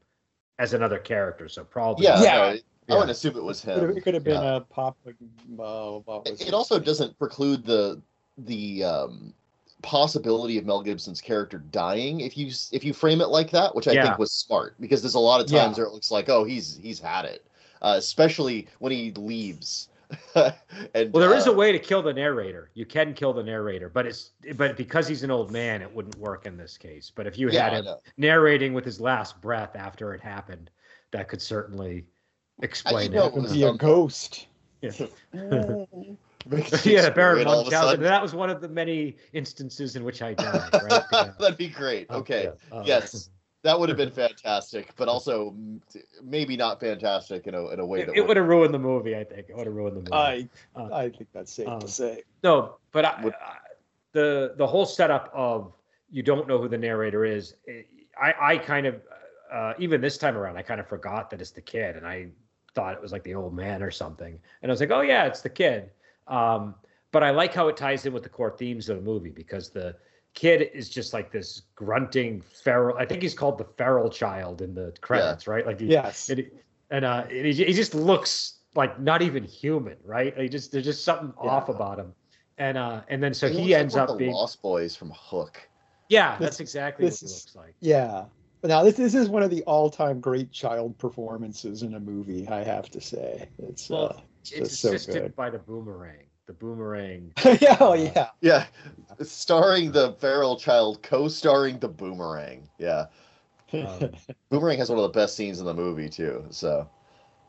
as 0.59 0.73
another 0.73 0.99
character, 0.99 1.47
so 1.47 1.63
probably 1.63 2.05
Yeah, 2.05 2.21
Yeah. 2.21 2.33
no, 2.89 2.95
I 2.95 2.97
wouldn't 2.97 3.11
assume 3.11 3.37
it 3.37 3.43
was 3.43 3.63
It 3.63 3.65
could 3.65 3.81
have, 3.81 3.89
him. 3.91 3.97
it 3.97 4.01
could 4.01 4.13
have 4.15 4.23
been 4.23 4.41
Yeah. 4.41 4.55
a 4.55 4.61
pop. 4.61 4.97
Uh, 5.05 6.21
It, 6.25 6.47
it 6.47 6.53
also 6.53 6.79
doesn't 6.79 7.17
preclude 7.17 7.63
the 7.65 8.01
the 8.39 8.83
um, 8.83 9.33
possibility 9.81 10.57
of 10.57 10.65
Mel 10.65 10.81
Gibson's 10.81 11.21
character 11.21 11.59
dying 11.71 12.21
if 12.21 12.37
you 12.37 12.51
if 12.71 12.83
you 12.83 12.93
frame 12.93 13.21
it 13.21 13.27
like 13.27 13.51
that, 13.51 13.75
which 13.75 13.87
I 13.87 13.93
Yeah. 13.93 14.03
think 14.05 14.17
was 14.19 14.31
smart 14.31 14.75
because 14.79 15.01
there's 15.01 15.15
a 15.15 15.19
lot 15.19 15.41
of 15.41 15.49
Yeah. 15.51 15.63
times 15.63 15.77
where 15.77 15.85
it 15.87 15.93
looks 15.93 16.09
like 16.11 16.29
oh 16.29 16.43
he's 16.43 16.77
he's 16.81 16.99
had 16.99 17.25
it, 17.25 17.45
uh, 17.81 17.95
especially 17.97 18.67
when 18.79 18.91
he 18.91 19.11
leaves. 19.11 19.89
and 20.35 21.11
Well, 21.13 21.21
there 21.21 21.35
is 21.35 21.47
uh, 21.47 21.51
a 21.51 21.53
way 21.53 21.71
to 21.73 21.79
kill 21.79 22.01
the 22.01 22.13
narrator. 22.13 22.69
You 22.73 22.85
can 22.85 23.13
kill 23.13 23.33
the 23.33 23.43
narrator, 23.43 23.89
but 23.89 24.05
it's 24.05 24.31
but 24.55 24.77
because 24.77 25.07
he's 25.07 25.23
an 25.23 25.31
old 25.31 25.51
man, 25.51 25.81
it 25.81 25.93
wouldn't 25.93 26.17
work 26.17 26.45
in 26.45 26.55
this 26.57 26.77
case. 26.77 27.11
But 27.13 27.27
if 27.27 27.37
you 27.37 27.49
yeah, 27.49 27.69
had 27.69 27.73
I 27.73 27.89
him 27.91 27.95
narrating 28.15 28.73
with 28.73 28.85
his 28.85 29.01
last 29.01 29.41
breath 29.41 29.75
after 29.75 30.13
it 30.13 30.21
happened, 30.21 30.69
that 31.11 31.27
could 31.27 31.41
certainly 31.41 32.05
explain 32.61 33.11
know, 33.11 33.27
it. 33.27 33.33
to 33.33 33.41
was 33.41 33.51
be 33.51 33.63
a 33.63 33.73
ghost. 33.73 34.47
Yeah. 34.81 34.91
Makes 36.45 36.85
yeah, 36.85 37.09
Baron 37.09 37.41
scream 37.41 37.47
all 37.47 37.59
a 37.59 37.63
Munchausen. 37.63 37.71
sudden. 37.71 38.03
That 38.03 38.21
was 38.21 38.33
one 38.33 38.49
of 38.49 38.61
the 38.61 38.69
many 38.69 39.17
instances 39.33 39.95
in 39.95 40.03
which 40.03 40.21
I 40.21 40.33
died. 40.33 40.69
Right? 40.73 41.03
Yeah. 41.11 41.31
That'd 41.39 41.57
be 41.57 41.67
great. 41.67 42.07
Oh, 42.09 42.19
Okay, 42.19 42.49
yeah. 42.71 42.77
Uh, 42.77 42.83
yes, 42.85 43.29
that 43.63 43.79
would 43.79 43.89
have 43.89 43.97
been 43.97 44.11
fantastic, 44.11 44.95
but 44.95 45.07
also 45.07 45.55
maybe 46.23 46.55
not 46.55 46.79
fantastic 46.79 47.47
in 47.47 47.55
a 47.55 47.67
in 47.69 47.79
a 47.79 47.85
way 47.85 48.01
It, 48.01 48.07
that 48.07 48.15
it 48.15 48.21
would. 48.21 48.27
would 48.29 48.37
have 48.37 48.47
ruined 48.47 48.73
the 48.73 48.79
movie. 48.79 49.15
I 49.15 49.23
think 49.23 49.47
it 49.49 49.55
would 49.57 49.65
have 49.67 49.75
ruined 49.75 49.97
the 49.97 50.01
movie. 50.01 50.13
I 50.13 50.47
Uh, 50.75 50.93
I 50.93 51.09
think 51.09 51.27
that's 51.33 51.51
safe 51.51 51.67
um, 51.67 51.79
to 51.81 51.87
say. 51.87 52.23
No, 52.43 52.77
but 52.91 53.05
I, 53.05 53.23
Would- 53.23 53.33
I, 53.35 53.57
the 54.13 54.53
the 54.57 54.65
whole 54.67 54.85
setup 54.85 55.29
of 55.33 55.73
you 56.09 56.23
don't 56.23 56.47
know 56.47 56.57
who 56.59 56.67
the 56.69 56.77
narrator 56.77 57.25
is. 57.25 57.55
eh, 57.67 57.81
I 58.21 58.53
I 58.53 58.57
kind 58.57 58.85
of 58.87 59.01
uh, 59.51 59.73
even 59.79 60.01
this 60.01 60.17
time 60.17 60.37
around 60.37 60.57
I 60.57 60.61
kind 60.61 60.79
of 60.79 60.87
forgot 60.87 61.29
that 61.31 61.41
it's 61.41 61.51
the 61.51 61.61
kid, 61.61 61.95
and 61.97 62.05
I 62.05 62.27
thought 62.75 62.93
it 62.93 63.01
was 63.01 63.11
like 63.11 63.23
the 63.23 63.33
old 63.35 63.53
man 63.55 63.81
or 63.81 63.91
something. 63.91 64.39
And 64.61 64.71
I 64.71 64.71
was 64.71 64.79
like, 64.79 64.91
oh 64.91 65.01
yeah, 65.01 65.25
it's 65.25 65.41
the 65.41 65.49
kid. 65.49 65.89
Um, 66.27 66.75
but 67.11 67.23
I 67.23 67.31
like 67.31 67.53
how 67.53 67.67
it 67.69 67.77
ties 67.77 68.05
in 68.05 68.13
with 68.13 68.23
the 68.23 68.29
core 68.29 68.51
themes 68.51 68.89
of 68.89 68.97
the 68.97 69.03
movie 69.03 69.31
because 69.31 69.69
the 69.69 69.95
kid 70.37 70.69
is 70.73 70.87
just 70.89 71.13
like 71.13 71.31
this 71.31 71.63
grunting 71.75 72.41
feral. 72.41 72.95
I 72.97 73.05
think 73.05 73.21
he's 73.23 73.33
called 73.33 73.57
the 73.57 73.65
feral 73.77 74.09
child 74.09 74.61
in 74.61 74.73
the 74.75 74.93
credits, 75.01 75.47
right? 75.47 75.65
Like 75.65 75.79
he, 75.79 75.87
Yes. 75.87 76.29
and, 76.29 76.39
he- 76.39 76.49
and 76.91 77.03
uh, 77.03 77.25
and 77.29 77.45
he, 77.47 77.53
he 77.53 77.73
just 77.73 77.95
looks 77.95 78.59
like 78.75 78.99
not 78.99 79.21
even 79.23 79.43
human, 79.43 79.97
right? 80.05 80.37
He 80.37 80.47
just 80.47 80.71
there's 80.71 80.85
just 80.85 81.03
something 81.03 81.33
Yeah. 81.43 81.49
off 81.49 81.69
about 81.69 81.97
him, 81.99 82.13
and 82.59 82.77
uh, 82.77 83.01
and 83.09 83.21
then 83.21 83.33
so 83.33 83.47
He 83.47 83.53
he, 83.53 83.59
looks 83.61 83.71
like 83.71 83.79
ends 83.81 83.93
one 83.95 84.03
up 84.03 84.09
the 84.09 84.15
being 84.15 84.31
Lost 84.33 84.61
Boys 84.61 84.95
from 84.95 85.11
Hook. 85.15 85.67
yeah, 86.09 86.37
This- 86.37 86.45
that's 86.45 86.59
exactly 86.59 87.03
what 87.05 87.09
this 87.11 87.19
he 87.21 87.27
looks 87.27 87.55
like. 87.55 87.75
Yeah. 87.79 88.25
But 88.61 88.69
now 88.69 88.83
this 88.83 88.95
this 88.95 89.15
is 89.15 89.29
one 89.29 89.43
of 89.43 89.49
the 89.49 89.63
all-time 89.63 90.19
great 90.19 90.51
child 90.51 90.97
performances 90.99 91.81
in 91.83 91.95
a 91.95 91.99
movie. 91.99 92.47
I 92.47 92.63
have 92.63 92.89
to 92.91 93.01
say, 93.01 93.49
it's 93.59 93.89
Well, 93.89 94.05
uh, 94.17 94.21
It's 94.41 94.49
just 94.51 94.81
so 94.81 94.89
assisted 94.93 95.21
good. 95.23 95.35
by 95.35 95.49
the 95.49 95.59
boomerang. 95.59 96.25
The 96.47 96.53
boomerang. 96.53 97.33
yeah, 97.61 97.75
oh, 97.81 97.93
yeah. 97.93 98.29
Yeah, 98.39 98.65
starring 99.21 99.91
the 99.91 100.13
feral 100.13 100.57
child, 100.57 101.03
co-starring 101.03 101.77
the 101.79 101.89
Boomerang. 101.89 102.69
Yeah, 102.77 103.07
Um, 103.73 104.11
Boomerang 104.49 104.77
has 104.77 104.89
one 104.89 104.97
of 104.97 105.03
the 105.03 105.09
best 105.19 105.35
scenes 105.35 105.59
in 105.59 105.65
the 105.65 105.73
movie 105.73 106.07
too. 106.07 106.45
So 106.49 106.89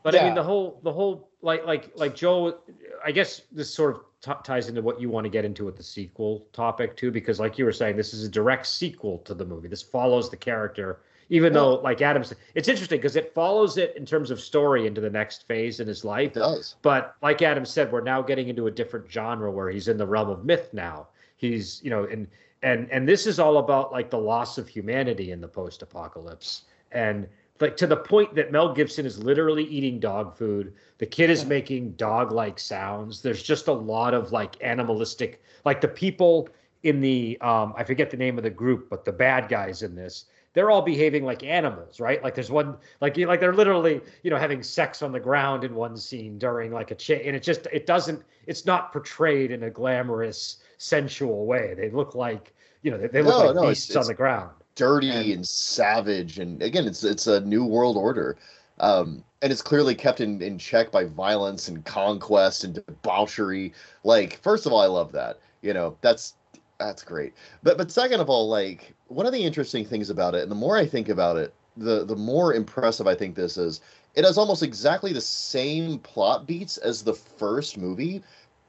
But 0.03 0.15
I 0.15 0.25
mean, 0.25 0.35
the 0.35 0.43
whole, 0.43 0.81
the 0.83 0.91
whole, 0.91 1.29
like, 1.41 1.65
like, 1.65 1.91
like 1.95 2.13
Joe. 2.13 2.59
I 3.03 3.11
guess 3.13 3.43
this 3.53 3.73
sort 3.73 3.95
of 3.95 4.01
t- 4.21 4.41
ties 4.43 4.67
into 4.67 4.81
what 4.81 4.99
you 4.99 5.09
want 5.09 5.23
to 5.23 5.29
get 5.29 5.45
into 5.45 5.63
with 5.63 5.77
the 5.77 5.83
sequel 5.83 6.45
topic 6.51 6.97
too, 6.97 7.09
because 7.09 7.39
like 7.39 7.57
you 7.57 7.63
were 7.63 7.71
saying, 7.71 7.95
this 7.95 8.13
is 8.13 8.25
a 8.25 8.29
direct 8.29 8.65
sequel 8.65 9.19
to 9.19 9.33
the 9.33 9.45
movie. 9.45 9.69
This 9.69 9.81
follows 9.81 10.29
the 10.29 10.35
character 10.37 10.99
even 11.29 11.53
though 11.53 11.75
like 11.75 12.01
Adams, 12.01 12.33
it's 12.55 12.67
interesting 12.67 12.97
because 12.97 13.15
it 13.15 13.33
follows 13.33 13.77
it 13.77 13.95
in 13.95 14.05
terms 14.05 14.31
of 14.31 14.39
story 14.39 14.87
into 14.87 14.99
the 14.99 15.09
next 15.09 15.47
phase 15.47 15.79
in 15.79 15.87
his 15.87 16.03
life. 16.03 16.35
It 16.35 16.39
does. 16.39 16.75
But 16.81 17.15
like 17.21 17.41
Adam 17.41 17.65
said, 17.65 17.91
we're 17.91 18.01
now 18.01 18.21
getting 18.21 18.49
into 18.49 18.67
a 18.67 18.71
different 18.71 19.09
genre 19.09 19.51
where 19.51 19.69
he's 19.69 19.87
in 19.87 19.97
the 19.97 20.07
realm 20.07 20.29
of 20.29 20.43
myth 20.43 20.69
now. 20.73 21.07
He's 21.37 21.81
you 21.83 21.89
know 21.89 22.05
and 22.05 22.27
and 22.63 22.89
and 22.91 23.07
this 23.07 23.27
is 23.27 23.39
all 23.39 23.57
about 23.59 23.91
like 23.91 24.09
the 24.09 24.17
loss 24.17 24.57
of 24.57 24.67
humanity 24.67 25.31
in 25.31 25.39
the 25.39 25.47
post-apocalypse 25.47 26.63
and 26.91 27.27
like 27.59 27.77
to 27.77 27.87
the 27.87 27.97
point 27.97 28.33
that 28.35 28.51
Mel 28.51 28.73
Gibson 28.73 29.05
is 29.05 29.21
literally 29.21 29.65
eating 29.65 29.99
dog 29.99 30.35
food. 30.35 30.73
The 30.97 31.05
kid 31.05 31.29
is 31.29 31.45
making 31.45 31.91
dog-like 31.91 32.57
sounds. 32.57 33.21
There's 33.21 33.43
just 33.43 33.67
a 33.67 33.73
lot 33.73 34.13
of 34.13 34.31
like 34.31 34.55
animalistic, 34.61 35.41
like 35.65 35.81
the 35.81 35.87
people 35.87 36.49
in 36.83 37.01
the 37.01 37.37
um, 37.41 37.73
I 37.77 37.83
forget 37.83 38.09
the 38.09 38.17
name 38.17 38.37
of 38.37 38.43
the 38.43 38.49
group, 38.49 38.89
but 38.89 39.03
the 39.03 39.11
bad 39.11 39.49
guys 39.49 39.83
in 39.83 39.95
this, 39.95 40.25
they're 40.53 40.71
all 40.71 40.81
behaving 40.81 41.23
like 41.25 41.43
animals, 41.43 41.99
right? 41.99 42.23
Like 42.23 42.35
there's 42.35 42.51
one 42.51 42.77
like 43.01 43.17
like 43.17 43.39
they're 43.39 43.53
literally 43.53 44.01
you 44.23 44.29
know 44.31 44.37
having 44.37 44.63
sex 44.63 45.01
on 45.01 45.11
the 45.11 45.19
ground 45.19 45.63
in 45.63 45.75
one 45.75 45.95
scene 45.97 46.37
during 46.37 46.71
like 46.71 46.91
a 46.91 46.95
chain, 46.95 47.21
and 47.25 47.35
it 47.35 47.43
just 47.43 47.67
it 47.71 47.85
doesn't 47.85 48.23
it's 48.47 48.65
not 48.65 48.91
portrayed 48.91 49.51
in 49.51 49.63
a 49.63 49.69
glamorous 49.69 50.57
sensual 50.77 51.45
way. 51.45 51.73
They 51.77 51.89
look 51.89 52.15
like 52.15 52.53
you 52.81 52.91
know 52.91 52.97
they, 52.97 53.07
they 53.07 53.21
look 53.21 53.39
No, 53.39 53.45
like 53.47 53.55
no, 53.55 53.67
beasts 53.69 53.89
it's- 53.91 54.03
on 54.05 54.07
the 54.07 54.15
ground. 54.15 54.51
dirty 54.75 55.09
And- 55.09 55.31
and, 55.33 55.47
savage 55.47 56.39
and 56.39 56.61
again 56.63 56.85
it's 56.87 57.03
it's 57.03 57.27
a 57.27 57.41
new 57.41 57.65
world 57.65 57.97
order 57.97 58.37
um 58.79 59.23
and 59.41 59.51
it's 59.51 59.61
clearly 59.61 59.93
kept 59.93 60.21
in 60.21 60.41
in 60.41 60.57
check 60.57 60.89
by 60.89 61.03
violence 61.03 61.67
and 61.67 61.83
conquest 61.83 62.63
and 62.63 62.75
debauchery 62.75 63.73
like 64.05 64.39
first 64.41 64.65
of 64.65 64.71
all 64.71 64.79
i 64.79 64.85
love 64.85 65.11
that 65.11 65.39
you 65.61 65.73
know 65.73 65.97
that's 65.99 66.35
that's 66.79 67.03
great 67.03 67.33
but 67.61 67.77
but 67.77 67.91
second 67.91 68.21
of 68.21 68.29
all 68.29 68.47
like 68.47 68.93
one 69.07 69.25
of 69.25 69.33
the 69.33 69.43
interesting 69.43 69.85
things 69.85 70.09
about 70.09 70.33
it 70.33 70.41
and 70.43 70.51
the 70.51 70.55
more 70.55 70.77
i 70.77 70.85
think 70.85 71.09
about 71.09 71.37
it 71.37 71.53
the 71.77 72.05
the 72.05 72.15
more 72.15 72.53
impressive 72.53 73.05
i 73.05 73.13
think 73.13 73.35
this 73.35 73.57
is 73.57 73.81
it 74.15 74.23
has 74.23 74.37
almost 74.37 74.63
exactly 74.63 75.13
the 75.13 75.21
same 75.21 75.99
plot 75.99 76.47
beats 76.47 76.77
as 76.77 77.03
the 77.03 77.13
first 77.13 77.77
movie 77.77 78.23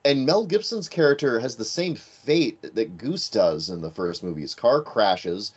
and 0.04 0.24
Mel 0.24 0.46
Gibson's 0.46 0.88
character 0.88 1.38
has 1.40 1.56
the 1.56 1.64
same 1.64 1.94
fate 1.94 2.58
that 2.62 2.96
Goose 2.96 3.28
does 3.28 3.68
in 3.68 3.82
the 3.82 3.90
first 3.90 4.22
movie. 4.22 4.40
His 4.40 4.54
car 4.54 4.80
crashes 4.80 5.52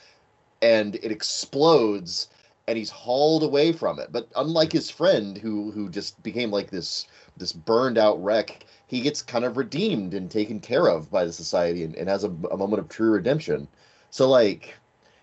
and 0.62 0.96
it 0.96 1.12
explodes 1.12 2.28
and 2.67 2.77
he's 2.77 2.89
hauled 2.89 3.43
away 3.43 3.72
from 3.72 4.00
it. 4.00 4.12
But 4.12 4.29
unlike 4.36 4.72
his 4.72 4.89
friend 4.89 5.38
who 5.38 5.72
who 5.72 5.89
just 5.89 6.22
became 6.24 6.51
like 6.51 6.70
this 6.70 7.08
this 7.38 7.53
burned 7.53 7.98
out 7.98 8.24
wreck, 8.24 8.65
he 8.88 9.01
gets 9.01 9.22
kind 9.22 9.46
of 9.46 9.58
redeemed 9.58 10.13
and 10.13 10.29
taken 10.29 10.60
care 10.60 10.88
of 10.88 11.12
by 11.12 11.25
the 11.25 11.34
society 11.34 11.84
and, 11.84 11.96
and 11.96 12.08
has 12.08 12.24
a, 12.24 12.29
a 12.51 12.58
moment 12.58 12.79
of 12.79 12.89
true 12.89 13.12
redemption. 13.12 13.67
So 14.10 14.29
like 14.29 14.75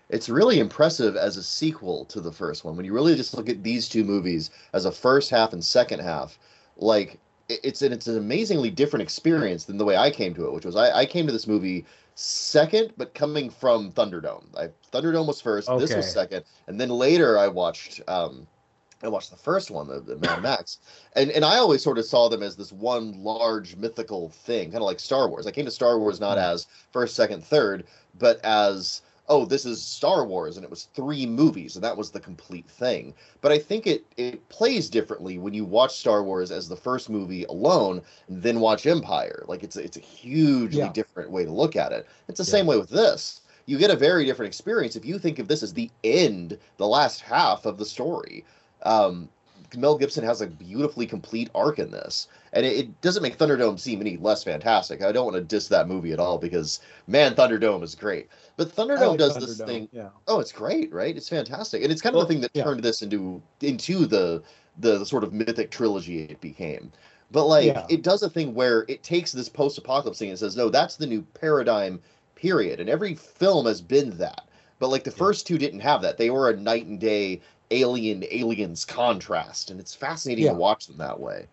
it's 0.09 0.29
really 0.29 0.59
impressive 0.59 1.15
as 1.15 1.37
a 1.37 1.43
sequel 1.43 2.05
to 2.05 2.19
the 2.19 2.33
first 2.33 2.65
one. 2.65 2.75
When 2.75 2.85
you 2.85 2.93
really 2.93 3.15
just 3.15 3.33
look 3.33 3.49
at 3.49 3.63
these 3.63 3.87
two 3.87 4.03
movies 4.03 4.51
as 4.73 4.85
a 4.85 4.91
first 4.91 5.29
half 5.29 5.53
and 5.53 5.63
second 5.63 6.01
half, 6.01 6.37
like 6.77 7.17
it's 7.47 7.81
an 7.81 7.91
it's 7.93 8.07
an 8.07 8.17
amazingly 8.17 8.69
different 8.69 9.03
experience 9.03 9.65
than 9.65 9.77
the 9.77 9.85
way 9.85 9.97
I 9.97 10.11
came 10.11 10.33
to 10.35 10.45
it, 10.45 10.53
which 10.53 10.65
was 10.65 10.75
I, 10.75 10.91
I 10.99 11.05
came 11.05 11.25
to 11.25 11.33
this 11.33 11.47
movie 11.47 11.85
second, 12.15 12.93
but 12.97 13.13
coming 13.13 13.49
from 13.49 13.91
Thunderdome. 13.91 14.45
I 14.57 14.69
Thunderdome 14.91 15.27
was 15.27 15.41
first, 15.41 15.69
this 15.79 15.95
was 15.95 16.11
second, 16.11 16.43
and 16.67 16.79
then 16.79 16.89
later 16.89 17.37
I 17.37 17.47
watched 17.47 18.01
um 18.07 18.47
I 19.03 19.07
watched 19.07 19.31
the 19.31 19.37
first 19.37 19.71
one, 19.71 19.87
the, 19.87 19.99
the 19.99 20.17
Mad 20.17 20.41
Max, 20.43 20.77
and 21.15 21.31
and 21.31 21.43
I 21.43 21.57
always 21.57 21.81
sort 21.81 21.97
of 21.97 22.05
saw 22.05 22.29
them 22.29 22.43
as 22.43 22.55
this 22.55 22.71
one 22.71 23.23
large 23.23 23.75
mythical 23.75 24.29
thing, 24.29 24.65
kind 24.71 24.77
of 24.77 24.87
like 24.87 24.99
Star 24.99 25.27
Wars. 25.27 25.47
I 25.47 25.51
came 25.51 25.65
to 25.65 25.71
Star 25.71 25.97
Wars 25.99 26.19
not 26.19 26.37
as 26.37 26.67
first, 26.91 27.15
second, 27.15 27.43
third, 27.43 27.85
but 28.19 28.39
as 28.43 29.01
oh, 29.31 29.45
this 29.45 29.65
is 29.65 29.81
Star 29.81 30.25
Wars, 30.25 30.57
and 30.57 30.63
it 30.65 30.69
was 30.69 30.89
three 30.93 31.25
movies, 31.25 31.75
and 31.75 31.83
that 31.85 31.95
was 31.95 32.11
the 32.11 32.19
complete 32.19 32.69
thing. 32.69 33.13
But 33.39 33.53
I 33.53 33.57
think 33.57 33.87
it 33.87 34.05
it 34.17 34.47
plays 34.49 34.89
differently 34.89 35.37
when 35.37 35.53
you 35.53 35.63
watch 35.63 35.97
Star 35.97 36.21
Wars 36.21 36.51
as 36.51 36.67
the 36.67 36.75
first 36.75 37.09
movie 37.09 37.45
alone, 37.45 38.01
and 38.27 38.43
then 38.43 38.59
watch 38.59 38.85
Empire. 38.85 39.45
Like 39.47 39.63
it's 39.63 39.77
a- 39.77 39.83
it's 39.83 39.95
a 39.95 40.01
hugely 40.01 40.79
Yeah. 40.79 40.91
different 40.91 41.31
way 41.31 41.45
to 41.45 41.51
look 41.51 41.77
at 41.77 41.93
it. 41.93 42.05
It's 42.27 42.39
the 42.39 42.43
Yeah. 42.43 42.57
same 42.57 42.65
way 42.67 42.77
with 42.77 42.89
this. 42.89 43.39
You 43.67 43.77
get 43.77 43.89
a 43.89 43.95
very 43.95 44.25
different 44.25 44.47
experience 44.47 44.97
if 44.97 45.05
you 45.05 45.17
think 45.17 45.39
of 45.39 45.47
this 45.47 45.63
as 45.63 45.73
the 45.73 45.89
end, 46.03 46.57
the 46.75 46.87
last 46.87 47.21
half 47.21 47.65
of 47.65 47.77
the 47.77 47.85
story. 47.85 48.43
Um, 48.83 49.29
Mel 49.75 49.97
Gibson 49.97 50.23
has 50.23 50.41
a 50.41 50.47
beautifully 50.47 51.05
complete 51.05 51.49
arc 51.55 51.79
in 51.79 51.91
this, 51.91 52.27
and 52.53 52.65
it, 52.65 52.77
it 52.77 53.01
doesn't 53.01 53.23
make 53.23 53.37
Thunderdome 53.37 53.79
seem 53.79 54.01
any 54.01 54.17
less 54.17 54.43
fantastic. 54.43 55.01
I 55.01 55.11
don't 55.11 55.25
want 55.25 55.35
to 55.37 55.41
diss 55.43 55.67
that 55.69 55.87
movie 55.87 56.11
at 56.11 56.19
all 56.19 56.37
because 56.37 56.79
man, 57.07 57.35
Thunderdome 57.35 57.83
is 57.83 57.95
great. 57.95 58.27
But 58.57 58.75
Thunderdome 58.75 59.09
like 59.09 59.19
does 59.19 59.35
this 59.37 59.61
thing 59.61 59.87
Yeah. 59.91 60.09
Oh, 60.27 60.39
it's 60.39 60.51
great, 60.51 60.91
right? 60.91 61.15
It's 61.15 61.29
fantastic, 61.29 61.83
and 61.83 61.91
it's 61.91 62.01
kind 62.01 62.13
of 62.13 62.17
Well, 62.17 62.27
the 62.27 62.33
thing 62.33 62.41
that 62.41 62.51
yeah. 62.53 62.63
turned 62.63 62.83
this 62.83 63.01
into 63.01 63.41
into 63.61 64.05
the, 64.05 64.43
the 64.79 64.97
the 64.97 65.05
sort 65.05 65.23
of 65.23 65.33
mythic 65.33 65.71
trilogy 65.71 66.23
it 66.23 66.41
became. 66.41 66.91
But 67.31 67.45
like, 67.45 67.67
Yeah. 67.67 67.85
it 67.89 68.03
does 68.03 68.23
a 68.23 68.29
thing 68.29 68.53
where 68.53 68.85
it 68.89 69.03
takes 69.03 69.31
this 69.31 69.47
post-apocalypse 69.47 70.19
thing 70.19 70.29
and 70.29 70.39
says, 70.39 70.57
"No, 70.57 70.69
that's 70.69 70.97
the 70.97 71.07
new 71.07 71.21
paradigm." 71.33 72.01
Period. 72.35 72.79
And 72.79 72.89
every 72.89 73.13
film 73.13 73.67
has 73.67 73.81
been 73.81 74.17
that. 74.17 74.47
But 74.79 74.89
like 74.89 75.03
the 75.03 75.11
first 75.11 75.45
two 75.45 75.59
didn't 75.59 75.81
have 75.81 76.01
that. 76.01 76.17
They 76.17 76.31
were 76.31 76.49
a 76.49 76.57
night 76.57 76.87
and 76.87 76.99
day 76.99 77.39
alien 77.71 78.23
aliens 78.29 78.85
contrast, 78.85 79.71
and 79.71 79.79
it's 79.79 79.95
fascinating 79.95 80.45
Yeah. 80.45 80.51
to 80.51 80.57
watch 80.57 80.87
them 80.87 80.97
that 80.97 81.19
way. 81.19 81.47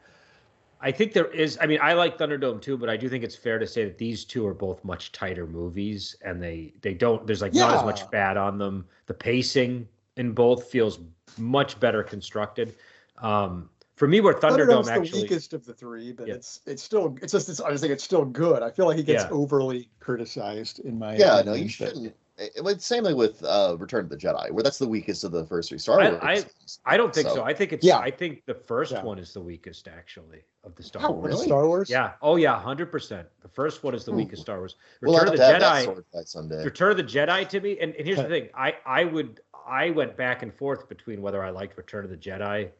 I 0.81 0.93
think 0.93 1.13
there 1.13 1.27
is. 1.27 1.59
I 1.61 1.67
mean, 1.67 1.81
I 1.83 1.93
like 1.95 2.19
Thunderdome 2.19 2.61
too, 2.61 2.77
but 2.77 2.89
I 2.89 2.97
do 2.97 3.09
think 3.09 3.25
it's 3.25 3.35
fair 3.35 3.59
to 3.59 3.67
say 3.67 3.85
that 3.85 3.99
these 3.99 4.25
two 4.25 4.47
are 4.47 4.55
both 4.55 4.85
much 4.85 5.11
tighter 5.11 5.47
movies, 5.47 6.17
and 6.23 6.41
they 6.43 6.73
they 6.83 6.95
don't. 6.95 7.27
There's 7.27 7.43
like 7.43 7.55
not 7.55 7.75
as 7.75 7.83
much 7.83 8.03
fat 8.05 8.37
on 8.37 8.59
them. 8.59 8.87
The 9.07 9.15
pacing 9.15 9.89
in 10.17 10.33
both 10.33 10.65
feels 10.71 11.01
much 11.37 11.81
better 11.81 12.03
constructed. 12.03 12.77
Um, 13.19 13.69
for 13.97 14.07
me, 14.07 14.21
where 14.21 14.35
Thunderdome 14.35 14.85
Thunderdome's 14.85 14.87
the 14.87 14.93
actually, 14.93 15.23
weakest 15.23 15.53
of 15.53 15.65
the 15.67 15.75
three, 15.75 16.13
but 16.13 16.29
Yeah. 16.29 16.35
it's 16.35 16.61
it's 16.67 16.83
still 16.83 17.17
it's 17.21 17.33
just 17.33 17.49
it's, 17.49 17.61
I 17.61 17.71
just 17.71 17.81
think 17.83 17.93
it's 17.93 18.05
still 18.05 18.25
good. 18.25 18.63
I 18.63 18.71
feel 18.71 18.87
like 18.87 18.97
he 18.97 19.03
gets 19.03 19.25
Yeah. 19.25 19.31
overly 19.33 19.89
criticized 19.99 20.79
in 20.81 20.97
my 20.97 21.17
Yeah, 21.17 21.43
no, 21.45 21.55
you 21.55 21.69
shouldn't. 21.69 22.15
It, 22.38 22.52
it's 22.57 22.87
same 22.87 23.04
way 23.04 23.14
with 23.14 23.42
uh, 23.42 23.76
Return 23.78 24.04
of 24.04 24.11
the 24.11 24.16
Jedi, 24.16 24.50
where 24.52 24.62
that's 24.62 24.78
the 24.78 24.87
weakest 24.88 25.25
of 25.25 25.33
the 25.33 25.45
first 25.45 25.68
three 25.68 25.78
Star 25.78 25.99
Wars. 25.99 26.18
I- 26.23 26.37
films. 26.37 26.78
I 26.87 26.97
don't 26.97 27.12
think 27.14 27.28
so. 27.28 27.37
So- 27.37 27.45
I 27.45 27.52
think 27.52 27.73
it's. 27.73 27.85
Yeah. 27.85 27.99
I 27.99 28.11
think 28.11 28.45
the 28.47 28.54
first 28.54 28.92
Yeah. 28.92 29.02
one 29.02 29.18
is 29.18 29.33
the 29.35 29.40
weakest 29.40 29.88
actually 29.88 30.45
of 30.64 30.75
the 30.76 30.83
Star 30.83 31.02
Oh, 31.04 31.11
Wars. 31.12 31.33
Really? 31.35 31.47
Star 31.47 31.66
Wars. 31.66 31.90
Yeah. 31.90 32.12
Oh 32.23 32.37
yeah. 32.37 32.59
Hundred 32.59 32.92
percent. 32.92 33.26
The 33.42 33.49
first 33.49 33.83
one 33.83 33.95
is 33.95 34.04
the 34.04 34.12
Hmm. 34.12 34.18
weakest 34.18 34.42
Star 34.42 34.59
Wars. 34.59 34.76
We'll 35.02 35.14
have 35.14 35.23
Return 35.25 35.28
of 35.28 35.35
to 35.35 35.38
the 35.38 35.52
have 35.52 35.61
that 35.61 35.83
Jedi. 35.83 35.85
sword 35.85 36.04
fight. 36.12 36.64
Return 36.64 36.90
of 36.92 36.97
the 36.97 37.04
Jedi 37.04 37.49
to 37.49 37.61
me, 37.61 37.78
and, 37.80 37.95
and 37.97 38.07
here's 38.07 38.18
the 38.18 38.25
thing: 38.28 38.49
I 38.54 38.76
I 38.87 39.04
would 39.04 39.40
I 39.66 39.90
went 39.90 40.16
back 40.16 40.42
and 40.42 40.54
forth 40.54 40.88
between 40.88 41.21
whether 41.21 41.42
I 41.42 41.50
liked 41.50 41.76
Return 41.76 42.04
of 42.04 42.11
the 42.11 42.16
Jedi 42.16 42.71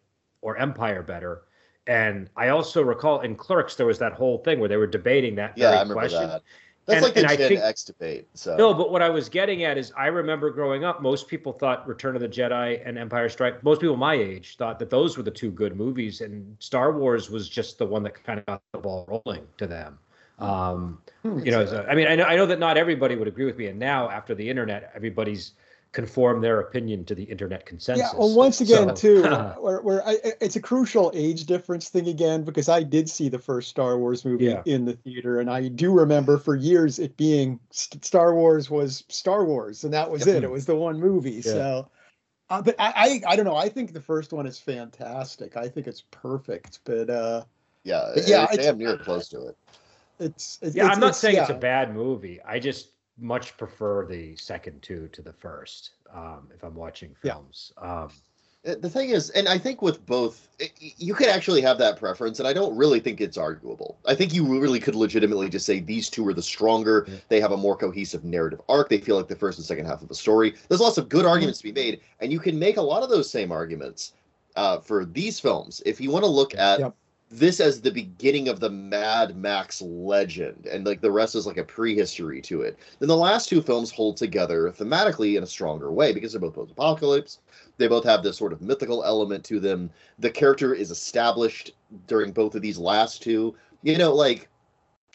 or 0.41 0.57
Empire 0.57 1.03
better, 1.03 1.43
and 1.89 2.31
I 2.37 2.49
also 2.49 2.83
recall 2.83 3.21
in 3.23 3.35
Clerks 3.35 3.75
there 3.75 3.87
was 3.87 3.99
that 3.99 4.13
whole 4.13 4.39
thing 4.39 4.61
where 4.61 4.69
they 4.69 4.77
were 4.77 4.87
debating 4.87 5.35
that 5.35 5.57
Yeah, 5.59 5.67
very 5.71 5.77
I 5.79 5.83
remember 5.83 5.95
question. 5.95 6.29
that. 6.29 6.43
That's 6.89 6.97
And- 6.97 7.05
like 7.05 7.15
the 7.15 7.21
and 7.29 7.39
Gen 7.39 7.49
think- 7.49 7.61
X 7.61 7.85
debate. 7.85 8.29
So 8.33 8.57
No, 8.57 8.73
but 8.73 8.91
what 8.91 9.03
I 9.03 9.11
was 9.11 9.29
getting 9.29 9.63
at 9.65 9.77
is 9.77 9.93
I 9.97 10.07
remember 10.07 10.49
growing 10.51 10.85
up, 10.85 11.03
most 11.03 11.29
people 11.29 11.53
thought 11.53 11.87
Return 11.87 12.17
of 12.17 12.23
the 12.23 12.29
Jedi 12.29 12.81
and 12.85 12.97
Empire 12.97 13.29
Strike. 13.29 13.63
Most 13.63 13.83
people 13.83 13.97
my 13.97 14.15
age 14.15 14.57
thought 14.57 14.79
that 14.79 14.89
those 14.89 15.17
were 15.19 15.23
the 15.23 15.31
two 15.31 15.51
good 15.51 15.77
movies, 15.77 16.23
and 16.23 16.57
Star 16.61 16.93
Wars 16.99 17.31
was 17.31 17.47
just 17.47 17.77
the 17.77 17.85
one 17.85 18.03
that 18.05 18.25
kind 18.25 18.39
of 18.41 18.47
got 18.47 18.63
the 18.73 18.79
ball 18.79 19.05
rolling 19.07 19.47
to 19.59 19.67
them. 19.67 19.99
Um, 20.39 21.03
Hmm. 21.23 21.41
you 21.41 21.51
know, 21.51 21.67
so, 21.67 21.85
I 21.89 21.95
mean, 21.95 22.07
I 22.07 22.17
know, 22.17 22.25
I 22.25 22.37
know 22.37 22.47
that 22.47 22.59
not 22.59 22.79
everybody 22.79 23.17
would 23.17 23.29
agree 23.29 23.45
with 23.45 23.59
me, 23.59 23.67
and 23.67 23.79
now 23.79 24.09
after 24.09 24.35
the 24.35 24.49
internet, 24.49 24.91
everybody's 24.95 25.53
conformed 25.93 26.45
their 26.45 26.61
opinion 26.61 27.05
to 27.07 27.15
the 27.15 27.23
internet 27.25 27.65
consensus. 27.65 28.11
Yeah, 28.13 28.19
well, 28.19 28.35
once 28.35 28.61
again, 28.61 28.95
So- 28.95 28.95
too, 28.95 29.23
where, 29.61 29.81
where 29.81 30.07
I, 30.07 30.13
I- 30.25 30.33
it's 30.41 30.57
a 30.57 30.61
crucial 30.61 31.11
age 31.15 31.45
difference 31.47 31.89
thing 31.89 32.09
again 32.09 32.45
because 32.45 32.69
I 32.69 32.83
did 32.83 33.09
see 33.09 33.29
the 33.29 33.39
first 33.39 33.71
Star 33.71 33.99
Wars 33.99 34.25
movie 34.25 34.45
Yeah. 34.47 34.63
in 34.67 34.85
the 34.85 34.93
theater, 34.95 35.41
and 35.41 35.51
I 35.51 35.69
do 35.69 35.93
remember 35.93 36.37
for 36.39 36.55
years 36.57 36.99
it 36.99 37.17
being 37.17 37.59
Star 37.71 38.35
Wars 38.35 38.69
was 38.71 39.05
Star 39.09 39.45
Wars, 39.45 39.85
and 39.85 39.93
that 39.95 40.11
was 40.11 40.27
Yep. 40.27 40.37
it. 40.37 40.45
It 40.45 40.51
was 40.51 40.67
the 40.67 40.77
one 40.77 41.01
movie. 41.01 41.33
Yeah. 41.33 41.41
So, 41.43 41.89
uh, 42.51 42.63
but 42.63 42.75
I, 42.79 43.21
I, 43.27 43.33
I 43.33 43.37
don't 43.37 43.45
know. 43.47 43.57
I 43.57 43.69
think 43.69 43.93
the 43.93 44.01
first 44.01 44.33
one 44.33 44.47
is 44.47 44.59
fantastic. 44.59 45.57
I 45.57 45.69
think 45.69 45.87
it's 45.87 46.03
perfect. 46.11 46.81
But 46.85 47.09
uh, 47.11 47.45
yeah, 47.85 48.13
Yeah, 48.27 48.45
it's 48.45 48.53
it's- 48.55 48.67
damn 48.67 48.79
near 48.79 48.97
close 48.99 49.29
to 49.31 49.47
it. 49.49 49.57
it's, 50.19 50.59
it's 50.63 50.77
yeah, 50.77 50.87
it's, 50.87 50.95
I'm 50.95 51.01
not 51.01 51.07
it's- 51.09 51.19
saying 51.21 51.37
it's 51.39 51.51
a 51.51 51.55
bad 51.55 51.95
movie. 51.95 52.41
I 52.47 52.59
just 52.59 52.89
much 53.19 53.57
prefer 53.57 54.07
the 54.07 54.37
second 54.37 54.83
two 54.83 55.09
to 55.09 55.23
the 55.23 55.33
first. 55.33 55.91
Um, 56.15 56.49
if 56.55 56.63
I'm 56.63 56.75
watching 56.75 57.15
Yeah. 57.23 57.35
films, 57.35 57.73
um, 57.79 58.11
Uh, 58.67 58.75
The 58.81 58.91
thing 58.91 59.11
is, 59.11 59.31
and 59.31 59.49
I 59.49 59.57
think 59.57 59.83
with 59.83 60.05
both, 60.05 60.49
you 60.77 61.15
could 61.15 61.29
actually 61.29 61.61
have 61.61 61.79
that 61.79 61.97
preference, 61.97 62.41
and 62.41 62.49
I 62.49 62.53
don't 62.53 62.77
really 62.77 62.99
think 62.99 63.21
it's 63.21 63.39
arguable. 63.39 63.97
I 64.05 64.17
think 64.17 64.35
you 64.35 64.45
really 64.45 64.81
could 64.81 64.97
legitimately 64.97 65.49
just 65.49 65.65
say 65.65 65.79
these 65.79 66.11
two 66.11 66.27
are 66.27 66.35
the 66.35 66.43
stronger. 66.43 67.07
Yeah. 67.07 67.15
They 67.29 67.41
have 67.41 67.53
a 67.53 67.57
more 67.57 67.77
cohesive 67.77 68.25
narrative 68.25 68.61
arc. 68.69 68.89
They 68.89 68.99
feel 68.99 69.17
like 69.17 69.29
the 69.29 69.37
first 69.37 69.59
and 69.59 69.65
second 69.65 69.87
half 69.87 70.03
of 70.03 70.09
the 70.09 70.15
story. 70.15 70.57
There's 70.69 70.81
lots 70.81 70.99
of 70.99 71.09
good 71.09 71.25
arguments 71.25 71.61
to 71.61 71.65
be 71.65 71.73
made, 71.73 72.01
and 72.19 72.33
you 72.33 72.41
can 72.41 72.59
make 72.59 72.79
a 72.79 72.83
lot 72.83 73.05
of 73.05 73.11
those 73.11 73.31
same 73.31 73.53
arguments 73.53 74.13
uh, 74.57 74.81
for 74.81 75.05
these 75.05 75.39
films. 75.39 75.81
If 75.87 76.01
you 76.01 76.11
want 76.11 76.25
to 76.25 76.31
look 76.31 76.53
at 76.57 76.81
Yep. 76.81 76.97
This 77.31 77.61
as 77.61 77.81
the 77.81 77.91
beginning 77.91 78.49
of 78.49 78.61
the 78.61 78.71
Mad 78.71 79.37
Max 79.37 79.83
legend, 79.83 80.67
and 80.67 80.87
like 80.87 81.01
the 81.01 81.11
rest 81.11 81.35
is 81.35 81.47
like 81.47 81.59
a 81.59 81.65
prehistory 81.65 82.41
to 82.43 82.63
it. 82.63 82.79
Then 82.99 83.09
the 83.09 83.17
last 83.17 83.49
two 83.49 83.61
films 83.61 83.91
hold 83.91 84.17
together 84.17 84.73
thematically 84.77 85.37
in 85.37 85.43
a 85.43 85.47
stronger 85.47 85.93
way 85.93 86.13
because 86.13 86.33
they're 86.33 86.41
both 86.41 86.55
post-apocalypse. 86.55 87.41
They 87.77 87.87
both 87.87 88.05
have 88.05 88.23
this 88.23 88.39
sort 88.39 88.53
of 88.53 88.63
mythical 88.63 89.05
element 89.05 89.45
to 89.45 89.61
them. 89.61 89.91
The 90.19 90.31
character 90.31 90.75
is 90.75 90.91
established 90.91 91.73
during 92.07 92.33
both 92.33 92.55
of 92.55 92.63
these 92.63 92.79
last 92.79 93.23
two. 93.23 93.55
You 93.83 93.99
know, 93.99 94.15
like 94.15 94.49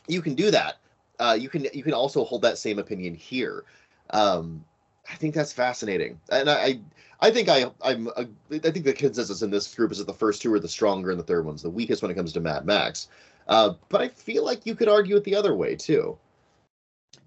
you 0.08 0.22
can 0.22 0.36
do 0.36 0.52
that. 0.52 0.76
Uh, 1.20 1.38
you 1.40 1.50
can 1.50 1.68
you 1.74 1.84
can 1.84 1.94
also 1.94 2.24
hold 2.24 2.42
that 2.44 2.58
same 2.58 2.80
opinion 2.80 3.16
here. 3.16 3.64
Um, 4.12 4.64
I 5.12 5.16
think 5.16 5.36
that's 5.36 5.54
fascinating, 5.54 6.20
and 6.32 6.50
I 6.50 6.80
I 7.20 7.32
think 7.32 7.50
I 7.50 7.66
I'm 7.82 8.08
a, 8.08 8.28
I 8.52 8.58
think 8.58 8.86
the 8.86 8.94
consensus 8.94 9.42
in 9.42 9.50
this 9.50 9.74
group 9.74 9.92
is 9.92 9.98
that 9.98 10.08
the 10.08 10.14
first 10.14 10.42
two 10.42 10.54
are 10.54 10.60
the 10.60 10.68
stronger 10.68 11.12
and 11.12 11.20
the 11.20 11.24
third 11.24 11.46
one's 11.46 11.62
the 11.62 11.70
weakest 11.70 12.02
when 12.02 12.12
it 12.12 12.16
comes 12.16 12.34
to 12.34 12.40
Mad 12.40 12.66
Max. 12.66 13.08
Uh, 13.48 13.74
but 13.90 14.02
I 14.02 14.10
feel 14.10 14.46
like 14.46 14.66
you 14.66 14.76
could 14.76 14.88
argue 14.88 15.18
it 15.18 15.24
the 15.24 15.36
other 15.36 15.56
way 15.56 15.76
too. 15.76 16.18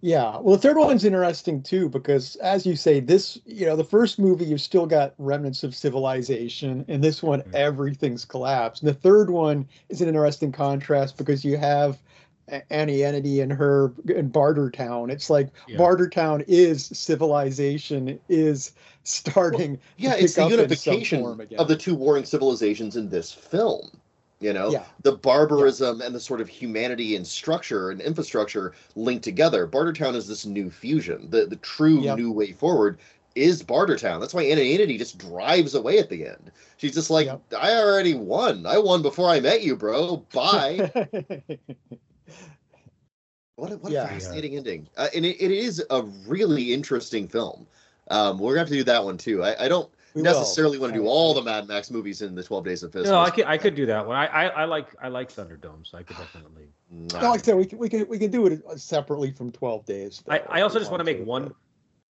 Yeah, 0.03 0.39
well, 0.39 0.57
the 0.57 0.63
third 0.63 0.77
one's 0.77 1.05
interesting 1.05 1.63
too 1.63 1.89
because, 1.89 2.37
as 2.37 2.67
you 2.67 2.77
say, 2.77 3.01
this 3.01 3.41
you 3.47 3.67
know 3.67 3.77
the 3.77 3.85
first 3.85 4.19
movie 4.19 4.45
you've 4.45 4.61
still 4.61 4.87
got 4.87 5.15
remnants 5.19 5.65
of 5.65 5.75
civilization, 5.75 6.85
and 6.89 7.03
this 7.03 7.23
one 7.23 7.41
mm-hmm. 7.41 7.55
everything's 7.55 8.25
collapsed. 8.25 8.83
And 8.83 8.91
the 8.91 8.95
third 8.95 9.31
one 9.31 9.67
is 9.89 10.01
an 10.01 10.09
interesting 10.09 10.53
contrast 10.53 11.17
because 11.17 11.45
you 11.45 11.57
have 11.57 11.99
Aunty 12.71 13.05
Entity 13.05 13.41
and 13.41 13.53
her 13.53 13.93
in 14.09 14.31
Bartertown. 14.31 15.11
It's 15.11 15.29
like 15.31 15.49
yeah. 15.67 15.79
Bartertown 15.79 16.45
is 16.47 16.87
civilization 16.87 18.21
is 18.29 18.73
starting. 19.05 19.73
Well, 19.73 19.81
yeah, 19.97 20.15
it's 20.15 20.35
the 20.35 20.47
unification 20.47 21.25
of 21.59 21.69
the 21.69 21.77
two 21.77 21.95
warring 21.95 22.25
civilizations 22.25 22.97
in 22.97 23.09
this 23.09 23.33
film. 23.33 23.91
You 24.39 24.53
know, 24.53 24.71
yeah. 24.71 24.85
the 25.03 25.13
barbarism 25.13 26.01
yeah. 26.01 26.07
and 26.07 26.15
the 26.15 26.21
sort 26.21 26.43
of 26.43 26.49
humanity 26.49 27.17
and 27.17 27.27
structure 27.27 27.91
and 27.91 28.03
infrastructure 28.03 28.75
linked 28.95 29.25
together. 29.25 29.67
Bartertown 29.67 30.15
is 30.15 30.29
this 30.29 30.45
new 30.45 30.71
fusion. 30.71 31.29
The 31.31 31.47
the 31.47 31.57
true 31.57 32.01
yep. 32.01 32.19
new 32.19 32.31
way 32.31 32.53
forward 32.53 32.99
is 33.35 33.63
Bartertown. 33.63 34.21
That's 34.21 34.35
why 34.35 34.43
Aunty 34.43 34.75
Entity 34.75 34.99
just 34.99 35.19
drives 35.19 35.75
away 35.75 35.99
at 35.99 36.11
the 36.11 36.27
end. 36.27 36.51
She's 36.77 36.95
just 36.95 37.11
like, 37.11 37.27
yep. 37.27 37.41
I 37.59 37.75
already 37.75 38.15
won. 38.15 38.67
I 38.67 38.79
won 38.79 39.03
before 39.03 39.29
I 39.29 39.41
met 39.41 39.63
you, 39.63 39.77
bro. 39.77 40.19
Bye. 40.33 40.91
What 43.57 43.73
a, 43.73 43.77
what 43.79 43.93
yeah, 43.93 44.05
a 44.05 44.09
fascinating 44.09 44.53
yeah. 44.53 44.59
ending. 44.59 44.89
Uh, 44.97 45.09
and 45.15 45.25
it, 45.25 45.41
it 45.41 45.51
is 45.51 45.83
a 45.91 46.03
really 46.27 46.75
interesting 46.75 47.27
film. 47.27 47.67
Um, 48.11 48.39
we're 48.39 48.53
gonna 48.53 48.61
have 48.61 48.69
to 48.69 48.75
do 48.75 48.85
that 48.85 49.03
one 49.03 49.17
too. 49.17 49.43
I, 49.43 49.65
I 49.65 49.69
don't 49.69 49.91
we 50.15 50.23
necessarily 50.23 50.79
will. 50.79 50.85
want 50.85 50.95
to 50.95 51.01
do 51.01 51.07
all 51.07 51.35
the 51.35 51.43
Mad 51.43 51.67
Max 51.67 51.91
movies 51.91 52.23
in 52.23 52.35
the 52.35 52.43
Twelve 52.43 52.65
Days 52.65 52.83
of 52.83 52.93
Fist. 52.93 53.07
No, 53.07 53.21
I 53.21 53.31
could 53.31 53.47
I 53.47 53.59
could 53.59 53.75
do 53.75 53.87
that 53.87 54.07
one. 54.07 54.17
I, 54.17 54.27
I, 54.27 54.47
I 54.47 54.65
like 54.65 54.89
I 55.03 55.09
like 55.09 55.33
Thunderdome, 55.33 55.87
so 55.87 55.99
I 55.99 56.03
could 56.03 56.17
definitely. 56.17 56.69
No, 56.91 57.31
like 57.31 57.41
I 57.41 57.43
said, 57.43 57.57
we 57.57 57.65
can 57.65 57.79
we 57.79 57.89
can 57.89 58.07
we 58.09 58.19
can 58.19 58.31
do 58.31 58.47
it 58.47 58.63
separately 58.79 59.31
from 59.31 59.51
Twelve 59.51 59.85
Days. 59.87 60.23
I, 60.29 60.43
I 60.49 60.61
also 60.61 60.79
just 60.79 60.91
want 60.91 61.01
to 61.01 61.05
make 61.05 61.25
one 61.25 61.53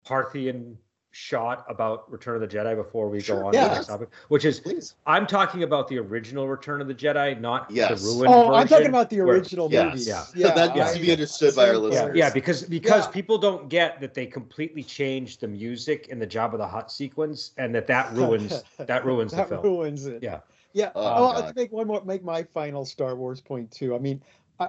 Parthian 0.04 0.78
shot 1.12 1.64
about 1.68 2.10
Return 2.10 2.34
of 2.34 2.40
the 2.40 2.56
Jedi 2.56 2.74
before 2.74 3.08
we 3.08 3.20
sure. 3.20 3.40
go 3.40 3.46
on 3.48 3.54
yeah. 3.54 3.68
to 3.68 3.74
this 3.76 3.86
topic, 3.86 4.08
which 4.28 4.44
is 4.44 4.60
Please. 4.60 4.94
I'm 5.06 5.26
talking 5.26 5.62
about 5.62 5.86
the 5.86 5.98
original 5.98 6.48
Return 6.48 6.80
of 6.80 6.88
the 6.88 6.94
Jedi, 6.94 7.38
not 7.38 7.70
yes. 7.70 8.00
the 8.00 8.08
ruined 8.08 8.28
oh, 8.28 8.48
version. 8.48 8.54
I'm 8.54 8.68
talking 8.68 8.86
about 8.88 9.10
the 9.10 9.20
original 9.20 9.68
where, 9.68 9.84
movies. 9.84 10.08
Yeah, 10.08 10.24
yeah. 10.34 10.54
That 10.54 10.74
needs 10.74 10.94
to 10.94 11.00
be 11.00 11.12
understood 11.12 11.54
by 11.54 11.68
our 11.68 11.76
listeners. 11.76 12.16
Yeah, 12.16 12.26
yeah 12.26 12.32
because 12.32 12.62
because 12.62 13.06
yeah. 13.06 13.12
people 13.12 13.36
don't 13.36 13.68
get 13.68 14.00
that 14.00 14.14
they 14.14 14.26
completely 14.26 14.82
changed 14.82 15.42
the 15.42 15.48
music 15.48 16.08
in 16.08 16.18
the 16.18 16.26
Jabba 16.26 16.56
the 16.56 16.66
Hutt 16.66 16.90
sequence, 16.90 17.52
and 17.58 17.74
that 17.74 17.86
that 17.86 18.12
ruins 18.14 18.64
that 18.78 19.04
ruins 19.04 19.32
that 19.32 19.50
the 19.50 19.56
film. 19.56 19.64
ruins 19.64 20.06
it. 20.06 20.22
Yeah. 20.22 20.40
Yeah. 20.72 20.90
Oh, 20.94 21.02
oh 21.02 21.26
I'll 21.26 21.52
make 21.54 21.72
one 21.72 21.86
more 21.86 22.02
make 22.04 22.24
my 22.24 22.42
final 22.54 22.86
Star 22.86 23.14
Wars 23.14 23.42
point 23.42 23.70
too. 23.70 23.94
I 23.94 23.98
mean, 23.98 24.22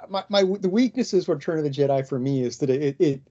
my, 0.10 0.24
my 0.28 0.44
the 0.60 0.70
weaknesses 0.70 1.26
for 1.26 1.36
Return 1.36 1.58
of 1.58 1.63
the 1.63 1.70
Jedi 1.70 2.08
for 2.08 2.20
me 2.20 2.44
is 2.44 2.58
that 2.58 2.70
it, 2.70 2.96
it 3.00 3.22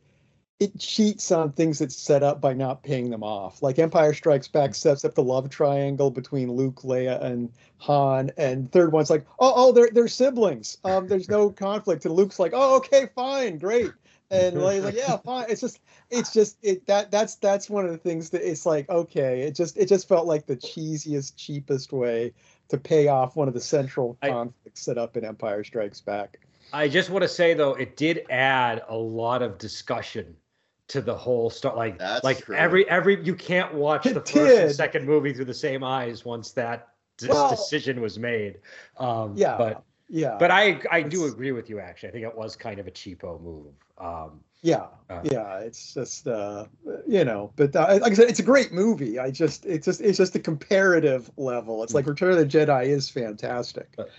it 0.63 0.79
cheats 0.79 1.33
on 1.33 1.51
things 1.51 1.81
it's 1.81 1.97
set 1.97 2.23
up 2.23 2.41
by 2.41 2.53
not 2.53 2.85
paying 2.85 3.11
them 3.11 3.25
off. 3.25 3.63
Like 3.63 3.81
Empire 3.81 4.15
Strikes 4.15 4.47
Back 4.47 4.71
mm. 4.71 4.77
sets 4.77 5.05
up 5.05 5.17
the 5.17 5.23
love 5.23 5.51
triangle 5.51 6.11
between 6.11 6.53
Luke, 6.53 6.83
Leia, 6.83 7.21
and 7.21 7.51
Han, 7.79 8.31
and 8.37 8.71
third 8.71 8.93
one's 8.93 9.11
like, 9.11 9.27
oh, 9.41 9.53
oh, 9.57 9.73
they're 9.73 9.91
they're 9.93 10.07
siblings. 10.07 10.79
Um, 10.85 11.09
there's 11.09 11.29
no 11.29 11.51
conflict, 11.67 12.05
and 12.05 12.15
Luke's 12.15 12.39
like, 12.39 12.53
oh, 12.55 12.77
okay, 12.77 13.09
fine, 13.13 13.59
great, 13.59 13.91
and 14.31 14.57
Leia's 14.57 14.85
like, 14.85 14.95
yeah, 14.95 15.17
fine. 15.17 15.47
It's 15.49 15.61
just, 15.61 15.81
it's 16.11 16.33
just 16.33 16.59
it 16.63 16.87
that 16.87 17.11
that's 17.11 17.35
that's 17.37 17.69
one 17.69 17.85
of 17.85 17.91
the 17.91 17.99
things 17.99 18.31
that 18.31 18.49
it's 18.49 18.65
like, 18.65 18.89
okay, 18.89 19.41
it 19.43 19.57
just 19.57 19.77
it 19.77 19.89
just 19.89 20.07
felt 20.07 20.29
like 20.29 20.47
the 20.47 20.57
cheesiest, 20.57 21.33
cheapest 21.37 21.93
way 21.93 22.33
to 22.69 22.79
pay 22.79 23.09
off 23.09 23.35
one 23.35 23.49
of 23.49 23.55
the 23.55 23.61
central 23.61 24.17
conflicts 24.23 24.89
I, 24.89 24.93
set 24.93 24.99
up 24.99 25.17
in 25.17 25.25
Empire 25.25 25.65
Strikes 25.65 26.01
Back. 26.01 26.39
I 26.73 26.87
just 26.87 27.11
want 27.11 27.23
to 27.23 27.29
say 27.29 27.53
though, 27.53 27.75
it 27.75 27.97
did 27.97 28.25
add 28.31 28.83
a 28.89 28.97
lot 28.97 29.43
of 29.43 29.59
discussion 29.59 30.37
to 30.93 31.01
the 31.01 31.15
whole 31.15 31.49
story. 31.49 31.75
like 31.75 31.99
That's 31.99 32.23
like 32.23 32.45
true. 32.45 32.55
every 32.55 32.89
every 32.89 33.25
you 33.25 33.35
can't 33.35 33.73
watch 33.73 34.05
the 34.05 34.21
first 34.21 34.37
and 34.37 34.75
second 34.75 35.07
movie 35.07 35.33
through 35.33 35.47
the 35.47 35.55
same 35.55 35.83
eyes 35.83 36.23
once 36.23 36.51
that 36.53 36.89
d- 37.17 37.29
well, 37.31 37.49
decision 37.49 38.03
was 38.03 38.19
made. 38.19 38.59
Um 38.99 39.33
yeah 39.35 39.57
but 39.57 39.85
yeah. 40.11 40.37
but 40.39 40.51
i 40.51 40.79
i 40.91 41.01
do 41.01 41.25
agree 41.25 41.53
with 41.53 41.71
you 41.71 41.81
actually. 41.81 42.11
I 42.11 42.13
think 42.13 42.25
it 42.25 42.37
was 42.37 42.57
kind 42.57 42.79
of 42.79 42.87
a 42.87 42.91
cheapo 42.91 43.41
move. 43.41 43.73
Um 43.97 44.41
yeah 44.61 44.89
uh, 45.09 45.21
yeah 45.25 45.59
it's 45.61 45.95
just 45.95 46.29
uh 46.29 46.67
you 47.07 47.25
know 47.25 47.53
but 47.57 47.75
uh, 47.75 47.99
like 48.01 48.13
i 48.13 48.15
said 48.15 48.29
it's 48.29 48.41
a 48.41 48.45
great 48.45 48.71
movie. 48.71 49.19
I 49.19 49.31
just 49.31 49.65
it's 49.65 49.87
just 49.87 50.03
it's 50.03 50.19
just 50.19 50.37
a 50.37 50.41
comparative 50.41 51.31
level. 51.39 51.83
It's 51.83 51.95
like 51.95 52.05
mm. 52.05 52.09
return 52.09 52.33
of 52.33 52.39
the 52.39 52.47
jedi 52.47 52.85
is 52.85 53.09
fantastic. 53.09 53.89
But, 53.97 54.11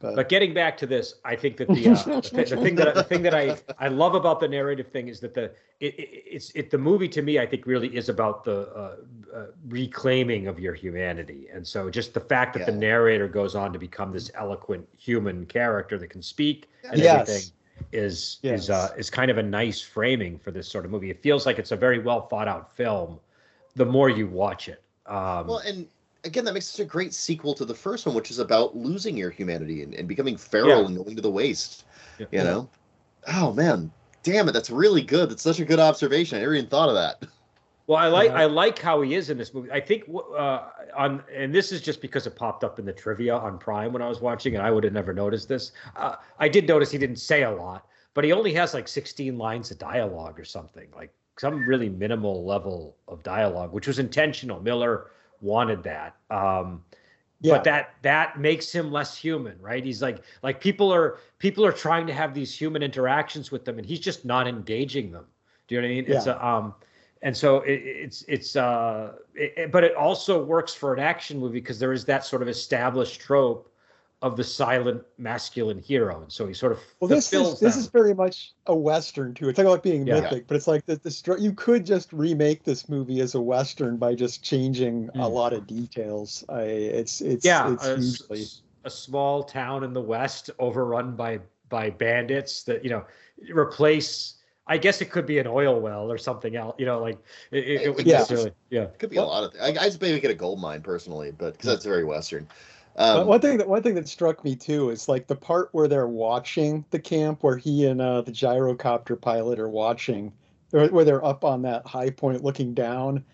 but, 0.00 0.14
but 0.14 0.28
getting 0.28 0.54
back 0.54 0.76
to 0.78 0.86
this, 0.86 1.14
I 1.24 1.34
think 1.34 1.56
that 1.56 1.68
the, 1.68 1.88
uh, 1.88 1.94
the, 2.20 2.44
the, 2.44 2.56
thing 2.56 2.76
that 2.76 2.94
the 2.94 3.02
thing 3.02 3.22
that 3.22 3.34
I, 3.34 3.56
I 3.78 3.88
love 3.88 4.14
about 4.14 4.38
the 4.40 4.48
narrative 4.48 4.88
thing 4.88 5.08
is 5.08 5.20
that 5.20 5.34
the 5.34 5.44
it, 5.80 5.98
it 5.98 6.24
it's 6.26 6.50
it 6.50 6.70
the 6.70 6.78
movie 6.78 7.08
to 7.08 7.22
me 7.22 7.38
I 7.38 7.46
think 7.46 7.66
really 7.66 7.94
is 7.96 8.08
about 8.08 8.44
the 8.44 8.68
uh, 8.68 8.96
uh, 9.36 9.46
reclaiming 9.68 10.46
of 10.46 10.60
your 10.60 10.74
humanity, 10.74 11.48
and 11.52 11.66
so 11.66 11.90
just 11.90 12.14
the 12.14 12.20
fact 12.20 12.54
that 12.54 12.60
yeah. 12.60 12.66
the 12.66 12.72
narrator 12.72 13.28
goes 13.28 13.54
on 13.54 13.72
to 13.72 13.78
become 13.78 14.12
this 14.12 14.30
eloquent 14.34 14.86
human 14.96 15.46
character 15.46 15.98
that 15.98 16.08
can 16.08 16.22
speak 16.22 16.68
and 16.84 17.00
yes. 17.00 17.28
everything 17.28 17.52
is 17.92 18.38
yes. 18.42 18.62
is 18.62 18.70
uh, 18.70 18.94
is 18.96 19.10
kind 19.10 19.30
of 19.30 19.38
a 19.38 19.42
nice 19.42 19.80
framing 19.80 20.38
for 20.38 20.50
this 20.50 20.68
sort 20.68 20.84
of 20.84 20.90
movie. 20.90 21.10
It 21.10 21.22
feels 21.22 21.46
like 21.46 21.58
it's 21.58 21.72
a 21.72 21.76
very 21.76 21.98
well 21.98 22.26
thought 22.28 22.48
out 22.48 22.74
film. 22.76 23.18
The 23.74 23.86
more 23.86 24.10
you 24.10 24.26
watch 24.26 24.68
it, 24.68 24.82
um, 25.06 25.46
well, 25.46 25.58
and 25.58 25.86
again, 26.28 26.44
that 26.44 26.54
makes 26.54 26.66
such 26.66 26.80
a 26.80 26.88
great 26.88 27.12
sequel 27.12 27.54
to 27.54 27.64
the 27.64 27.74
first 27.74 28.06
one, 28.06 28.14
which 28.14 28.30
is 28.30 28.38
about 28.38 28.76
losing 28.76 29.16
your 29.16 29.30
humanity 29.30 29.82
and, 29.82 29.94
and 29.94 30.06
becoming 30.06 30.36
feral 30.36 30.82
yeah. 30.82 30.86
and 30.86 30.96
going 30.96 31.16
to 31.16 31.22
the 31.22 31.30
waste. 31.30 31.84
Yeah. 32.18 32.26
You 32.30 32.44
know? 32.44 32.68
Oh 33.26 33.52
man, 33.52 33.90
damn 34.22 34.48
it, 34.48 34.52
that's 34.52 34.70
really 34.70 35.02
good. 35.02 35.30
That's 35.30 35.42
such 35.42 35.58
a 35.58 35.64
good 35.64 35.80
observation. 35.80 36.38
I 36.38 36.40
never 36.42 36.54
even 36.54 36.68
thought 36.68 36.88
of 36.88 36.94
that. 36.94 37.28
Well, 37.88 37.98
I 37.98 38.08
like 38.08 38.30
I 38.30 38.44
like 38.44 38.78
how 38.78 39.00
he 39.00 39.14
is 39.14 39.30
in 39.30 39.38
this 39.38 39.54
movie. 39.54 39.72
I 39.72 39.80
think 39.80 40.04
uh, 40.36 40.68
on 40.94 41.22
and 41.34 41.54
this 41.54 41.72
is 41.72 41.80
just 41.80 42.02
because 42.02 42.26
it 42.26 42.36
popped 42.36 42.62
up 42.62 42.78
in 42.78 42.84
the 42.84 42.92
trivia 42.92 43.34
on 43.34 43.58
Prime 43.58 43.94
when 43.94 44.02
I 44.02 44.08
was 44.08 44.20
watching, 44.20 44.54
and 44.56 44.62
I 44.62 44.70
would 44.70 44.84
have 44.84 44.92
never 44.92 45.14
noticed 45.14 45.48
this. 45.48 45.72
Uh, 45.96 46.16
I 46.38 46.48
did 46.48 46.68
notice 46.68 46.90
he 46.90 46.98
didn't 46.98 47.16
say 47.16 47.44
a 47.44 47.50
lot, 47.50 47.86
but 48.12 48.24
he 48.24 48.32
only 48.32 48.52
has 48.52 48.74
like 48.74 48.88
16 48.88 49.38
lines 49.38 49.70
of 49.70 49.78
dialogue 49.78 50.38
or 50.38 50.44
something, 50.44 50.88
like 50.94 51.10
some 51.38 51.66
really 51.66 51.88
minimal 51.88 52.44
level 52.44 52.96
of 53.08 53.22
dialogue, 53.22 53.72
which 53.72 53.86
was 53.86 53.98
intentional. 53.98 54.60
Miller 54.60 55.06
wanted 55.40 55.82
that. 55.84 56.16
Um, 56.30 56.82
yeah. 57.40 57.54
But 57.54 57.64
that 57.64 57.94
that 58.02 58.40
makes 58.40 58.72
him 58.72 58.90
less 58.90 59.16
human, 59.16 59.60
right? 59.60 59.84
He's 59.84 60.02
like 60.02 60.24
like 60.42 60.60
people 60.60 60.92
are 60.92 61.18
people 61.38 61.64
are 61.64 61.72
trying 61.72 62.06
to 62.08 62.12
have 62.12 62.34
these 62.34 62.52
human 62.52 62.82
interactions 62.82 63.52
with 63.52 63.64
them, 63.64 63.78
and 63.78 63.86
he's 63.86 64.00
just 64.00 64.24
not 64.24 64.48
engaging 64.48 65.12
them. 65.12 65.24
Do 65.68 65.76
you 65.76 65.80
know 65.80 65.86
what 65.86 65.92
I 65.92 65.94
mean? 65.94 66.04
Yeah. 66.08 66.16
It's 66.16 66.26
a, 66.26 66.46
um, 66.46 66.74
and 67.22 67.36
so 67.36 67.60
it, 67.60 67.80
it's 67.84 68.24
it's 68.26 68.56
uh, 68.56 69.12
it, 69.34 69.70
but 69.70 69.84
it 69.84 69.94
also 69.94 70.42
works 70.42 70.74
for 70.74 70.92
an 70.92 70.98
action 70.98 71.38
movie 71.38 71.60
because 71.60 71.78
there 71.78 71.92
is 71.92 72.04
that 72.06 72.24
sort 72.24 72.42
of 72.42 72.48
established 72.48 73.20
trope 73.20 73.72
of 74.20 74.36
the 74.36 74.42
silent 74.42 75.02
masculine 75.16 75.78
hero, 75.78 76.22
and 76.22 76.32
so 76.32 76.46
he 76.46 76.54
sort 76.54 76.72
of 76.72 76.80
well. 76.98 77.08
This 77.08 77.32
is 77.32 77.60
this 77.60 77.76
is 77.76 77.86
very 77.86 78.14
much 78.14 78.52
a 78.66 78.74
western 78.74 79.32
too. 79.32 79.48
It's 79.48 79.58
like 79.58 79.66
about 79.66 79.82
being 79.82 80.06
yeah. 80.06 80.20
mythic, 80.20 80.48
but 80.48 80.56
it's 80.56 80.66
like 80.66 80.86
the, 80.86 80.96
the 80.96 81.36
you 81.38 81.52
could 81.52 81.86
just 81.86 82.12
remake 82.12 82.64
this 82.64 82.88
movie 82.88 83.20
as 83.20 83.34
a 83.34 83.40
western 83.40 83.96
by 83.96 84.14
just 84.14 84.42
changing 84.42 85.06
mm. 85.06 85.14
a 85.14 85.28
hmm. 85.28 85.32
lot 85.32 85.52
of 85.52 85.66
details. 85.66 86.44
I 86.48 86.62
it's 86.62 87.20
it's 87.20 87.44
yeah, 87.44 87.72
it's 87.72 87.86
a, 87.86 87.96
hugely... 87.96 88.44
a 88.84 88.90
small 88.90 89.44
town 89.44 89.84
in 89.84 89.92
the 89.92 90.02
west 90.02 90.50
overrun 90.58 91.14
by 91.14 91.38
by 91.68 91.90
bandits 91.90 92.64
that 92.64 92.82
you 92.82 92.90
know 92.90 93.04
replace 93.52 94.34
I 94.68 94.76
guess 94.76 95.00
it 95.00 95.06
could 95.10 95.26
be 95.26 95.38
an 95.38 95.46
oil 95.46 95.80
well 95.80 96.10
or 96.10 96.18
something 96.18 96.54
else. 96.56 96.74
You 96.78 96.86
know, 96.86 97.00
like 97.00 97.18
it, 97.52 97.64
it, 97.64 97.82
it 97.82 97.96
would 97.96 98.06
yeah. 98.06 98.18
necessarily, 98.18 98.52
yeah. 98.68 98.82
It 98.82 98.98
could 98.98 99.10
be 99.10 99.16
well, 99.16 99.26
a 99.26 99.28
lot 99.28 99.44
of. 99.44 99.52
Things. 99.52 99.78
I, 99.78 99.82
I 99.82 99.86
just 99.86 100.00
maybe 100.00 100.20
get 100.20 100.30
a 100.30 100.34
gold 100.34 100.60
mine 100.60 100.82
personally, 100.82 101.30
but 101.30 101.52
because 101.52 101.68
that's 101.68 101.84
very 101.84 102.04
western. 102.04 102.46
Um, 102.98 103.28
one 103.28 103.40
thing 103.40 103.58
that 103.58 103.68
one 103.68 103.82
thing 103.82 103.94
that 103.94 104.08
struck 104.08 104.44
me 104.44 104.56
too 104.56 104.90
is 104.90 105.08
like 105.08 105.28
the 105.28 105.36
part 105.36 105.68
where 105.70 105.86
they're 105.86 106.08
watching 106.08 106.84
the 106.90 106.98
camp, 106.98 107.44
where 107.44 107.56
he 107.56 107.86
and 107.86 108.00
uh, 108.00 108.22
the 108.22 108.32
gyrocopter 108.32 109.18
pilot 109.20 109.60
are 109.60 109.68
watching, 109.68 110.32
where 110.70 111.04
they're 111.04 111.24
up 111.24 111.44
on 111.44 111.62
that 111.62 111.86
high 111.86 112.10
point 112.10 112.42
looking 112.42 112.74
down. 112.74 113.24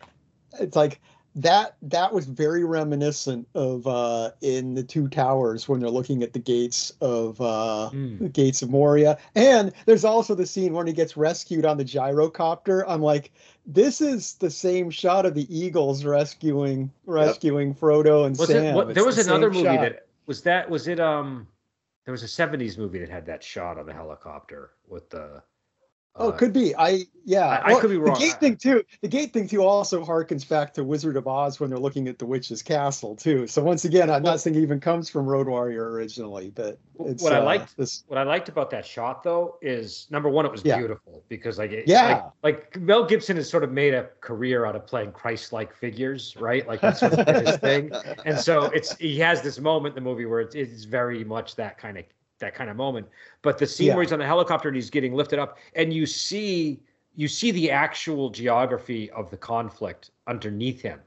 It's 0.61 0.77
like 0.77 1.01
that 1.37 1.77
that 1.83 2.13
was 2.13 2.27
very 2.27 2.65
reminiscent 2.65 3.47
of 3.55 3.87
uh 3.87 4.31
in 4.41 4.75
the 4.75 4.83
two 4.85 5.09
towers 5.09 5.69
when 5.69 5.81
they're 5.81 5.91
looking 5.91 6.23
at 6.23 6.33
the 6.33 6.39
gates 6.39 6.93
of 7.01 7.41
uh 7.41 7.91
Mm. 7.93 8.19
the 8.21 8.29
gates 8.29 8.63
of 8.63 8.71
moria 8.71 9.19
and 9.35 9.73
there's 9.85 10.05
also 10.05 10.35
the 10.37 10.47
scene 10.47 10.73
when 10.73 10.87
he 10.87 10.93
gets 10.93 11.17
rescued 11.17 11.65
on 11.65 11.77
the 11.77 11.85
gyrocopter 11.85 12.85
i'm 12.87 13.03
like 13.03 13.33
this 13.67 14.01
is 14.01 14.35
the 14.35 14.51
same 14.51 14.91
shot 14.91 15.27
of 15.27 15.35
the 15.35 15.47
eagles 15.55 16.05
rescuing 16.05 16.91
rescuing 17.07 17.75
frodo 17.75 18.27
and 18.27 18.39
Was 18.39 18.49
sam 18.49 18.65
it? 18.65 18.75
What, 18.75 18.95
there 18.95 19.05
was 19.05 19.17
the 19.17 19.23
another 19.23 19.51
movie 19.51 19.65
shot. 19.65 19.81
that 19.81 20.07
was 20.27 20.43
that 20.43 20.71
was 20.71 20.87
it. 20.89 21.01
Um, 21.01 21.47
there 22.05 22.13
was 22.13 22.23
a 22.23 22.27
'70s 22.27 22.79
movie 22.79 22.99
that 23.01 23.09
had 23.09 23.27
that 23.27 23.43
shot 23.43 23.79
on 23.79 23.87
the 23.87 23.93
helicopter 23.93 24.71
with 24.89 25.09
the. 25.11 25.43
Oh, 26.17 26.29
it 26.29 26.39
could 26.39 26.53
be. 26.53 26.77
I 26.77 27.03
yeah. 27.25 27.47
I- 27.47 27.75
I 27.75 27.81
could 27.81 27.91
be 27.91 27.97
wrong. 27.97 28.15
The 28.15 28.21
gate 28.27 28.39
thing 28.39 28.57
too. 28.57 28.85
The 29.01 29.09
gate 29.09 29.33
thing 29.33 29.49
too 29.49 29.65
also 29.65 30.05
harkens 30.05 30.49
back 30.49 30.73
to 30.75 30.85
Wizard 30.85 31.17
of 31.17 31.27
Oz 31.27 31.59
when 31.59 31.71
they're 31.71 31.79
looking 31.79 32.07
at 32.07 32.19
the 32.21 32.27
witch's 32.27 32.63
castle 32.63 33.17
too. 33.17 33.47
So 33.49 33.63
once 33.65 33.85
again, 33.85 34.09
I'm 34.11 34.23
Well- 34.23 34.35
not 34.35 34.41
saying 34.41 34.57
it 34.57 34.61
even 34.63 34.79
comes 34.79 35.09
from 35.11 35.27
Road 35.27 35.49
Warrior 35.49 35.91
originally, 35.91 36.51
but 36.55 36.79
it's 37.01 37.21
what 37.23 37.33
I 37.33 37.39
uh, 37.39 37.45
liked 37.45 37.77
this. 37.77 38.05
what 38.07 38.19
I 38.19 38.23
liked 38.23 38.49
about 38.49 38.71
that 38.71 38.87
shot 38.87 39.25
though 39.25 39.57
is 39.61 40.07
number 40.11 40.29
one, 40.29 40.47
it 40.47 40.53
was 40.53 40.65
Yeah. 40.65 40.79
beautiful 40.79 41.25
because 41.29 41.59
like 41.59 41.73
it, 41.73 41.89
Yeah. 41.89 42.27
like, 42.45 42.75
like 42.75 42.81
Mel 42.81 43.05
Gibson 43.05 43.37
has 43.37 43.51
sort 43.51 43.65
of 43.65 43.73
made 43.73 43.95
a 43.95 44.05
career 44.21 44.67
out 44.67 44.77
of 44.77 44.87
playing 44.87 45.11
Christ-like 45.11 45.75
figures, 45.75 46.37
right? 46.39 46.67
Like 46.69 46.81
that's 46.81 47.01
sort 47.01 47.15
of 47.15 47.47
his 47.47 47.57
thing. 47.57 47.91
And 48.25 48.39
so 48.39 48.67
it's 48.67 48.97
he 48.99 49.19
has 49.19 49.43
this 49.43 49.59
moment 49.59 49.97
in 49.97 50.05
the 50.05 50.09
movie 50.09 50.27
where 50.27 50.41
it's, 50.41 50.55
it's 50.55 50.85
very 50.85 51.25
much 51.25 51.57
that 51.57 51.77
kind 51.77 51.99
of 51.99 52.05
that 52.39 52.55
kind 52.55 52.71
of 52.71 52.77
moment. 52.77 53.07
But 53.43 53.59
the 53.59 53.67
scene 53.67 53.89
Yeah. 53.89 53.95
where 53.95 54.03
he's 54.03 54.13
on 54.13 54.19
the 54.19 54.27
helicopter 54.27 54.69
and 54.69 54.77
he's 54.77 54.91
getting 54.91 55.15
lifted 55.15 55.39
up, 55.39 55.59
and 55.75 55.93
you 55.93 56.07
see 56.07 56.81
you 57.17 57.29
see 57.29 57.53
the 57.53 57.71
actual 57.71 58.29
geography 58.29 59.09
of 59.13 59.31
the 59.31 59.37
conflict 59.37 60.11
underneath 60.27 60.83
him. 60.83 61.01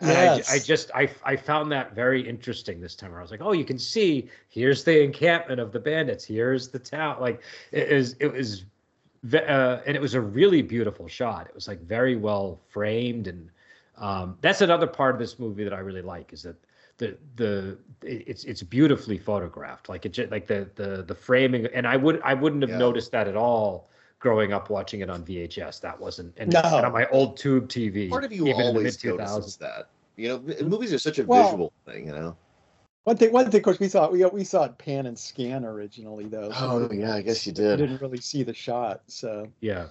And 0.00 0.10
Yes. 0.10 0.50
I, 0.50 0.56
I 0.56 0.58
just 0.58 0.90
I 0.94 1.08
I 1.24 1.36
found 1.36 1.72
that 1.72 1.94
very 1.94 2.26
interesting 2.26 2.80
this 2.80 2.94
time. 2.94 3.10
Where 3.10 3.20
I 3.20 3.22
was 3.22 3.30
like, 3.30 3.40
oh, 3.40 3.52
you 3.52 3.64
can 3.64 3.78
see 3.78 4.28
here's 4.48 4.84
the 4.84 5.02
encampment 5.02 5.58
of 5.60 5.72
the 5.72 5.80
bandits. 5.80 6.24
Here's 6.24 6.68
the 6.68 6.78
town. 6.78 7.20
Like 7.20 7.40
it 7.72 7.88
is 7.90 8.16
it 8.20 8.30
was, 8.30 8.64
uh, 9.32 9.80
and 9.86 9.96
it 9.96 10.00
was 10.00 10.12
a 10.14 10.20
really 10.20 10.60
beautiful 10.60 11.08
shot. 11.08 11.46
It 11.46 11.54
was 11.54 11.66
like 11.66 11.80
very 11.80 12.16
well 12.16 12.60
framed, 12.68 13.26
and 13.26 13.48
um, 13.96 14.36
that's 14.42 14.60
another 14.60 14.86
part 14.86 15.14
of 15.14 15.18
this 15.18 15.38
movie 15.38 15.64
that 15.64 15.72
I 15.72 15.78
really 15.78 16.02
like 16.02 16.34
is 16.34 16.42
that 16.42 16.56
the 16.98 17.16
the 17.36 17.78
it's 18.02 18.44
it's 18.44 18.62
beautifully 18.62 19.18
photographed. 19.18 19.88
Like 19.88 20.06
it 20.06 20.12
ju- 20.12 20.28
like 20.30 20.46
the 20.46 20.68
the 20.74 21.02
the 21.02 21.14
framing, 21.14 21.66
and 21.66 21.86
I 21.86 21.96
would 21.96 22.20
I 22.22 22.34
wouldn't 22.34 22.62
have 22.62 22.70
Yeah. 22.70 22.78
noticed 22.78 23.10
that 23.12 23.28
at 23.28 23.36
all 23.36 23.88
growing 24.18 24.52
up 24.52 24.70
watching 24.70 25.00
it 25.00 25.10
on 25.10 25.24
VHS. 25.24 25.80
That 25.80 25.98
wasn't 26.00 26.34
and, 26.38 26.52
No. 26.52 26.60
and 26.64 26.86
on 26.86 26.92
my 26.92 27.06
old 27.08 27.36
tube 27.36 27.68
TV. 27.68 28.08
Part 28.08 28.24
of 28.24 28.32
you 28.32 28.46
even 28.48 28.60
always 28.62 29.02
mid-2000s. 29.04 29.18
notices 29.18 29.56
that. 29.58 29.88
You 30.16 30.28
know, 30.28 30.36
m- 30.58 30.68
movies 30.68 30.92
are 30.94 30.98
such 30.98 31.18
a 31.18 31.24
Well- 31.24 31.44
visual 31.44 31.72
thing. 31.84 32.06
You 32.06 32.12
know. 32.12 32.36
One 33.04 33.16
thing, 33.16 33.30
one 33.32 33.48
thing, 33.52 33.60
of 33.60 33.64
course, 33.64 33.78
we 33.78 33.88
saw 33.88 34.10
we 34.10 34.24
we 34.24 34.42
saw 34.42 34.64
it 34.64 34.76
pan 34.78 35.06
and 35.06 35.16
scan 35.16 35.64
originally 35.64 36.24
though. 36.26 36.50
so 36.50 36.56
Oh 36.88 36.92
yeah, 36.92 37.14
I 37.14 37.22
guess 37.22 37.46
you 37.46 37.50
we 37.52 37.54
did. 37.62 37.76
didn't 37.76 38.00
really 38.00 38.20
see 38.20 38.42
the 38.42 38.54
shot, 38.54 39.02
so 39.06 39.46
Yeah. 39.60 39.86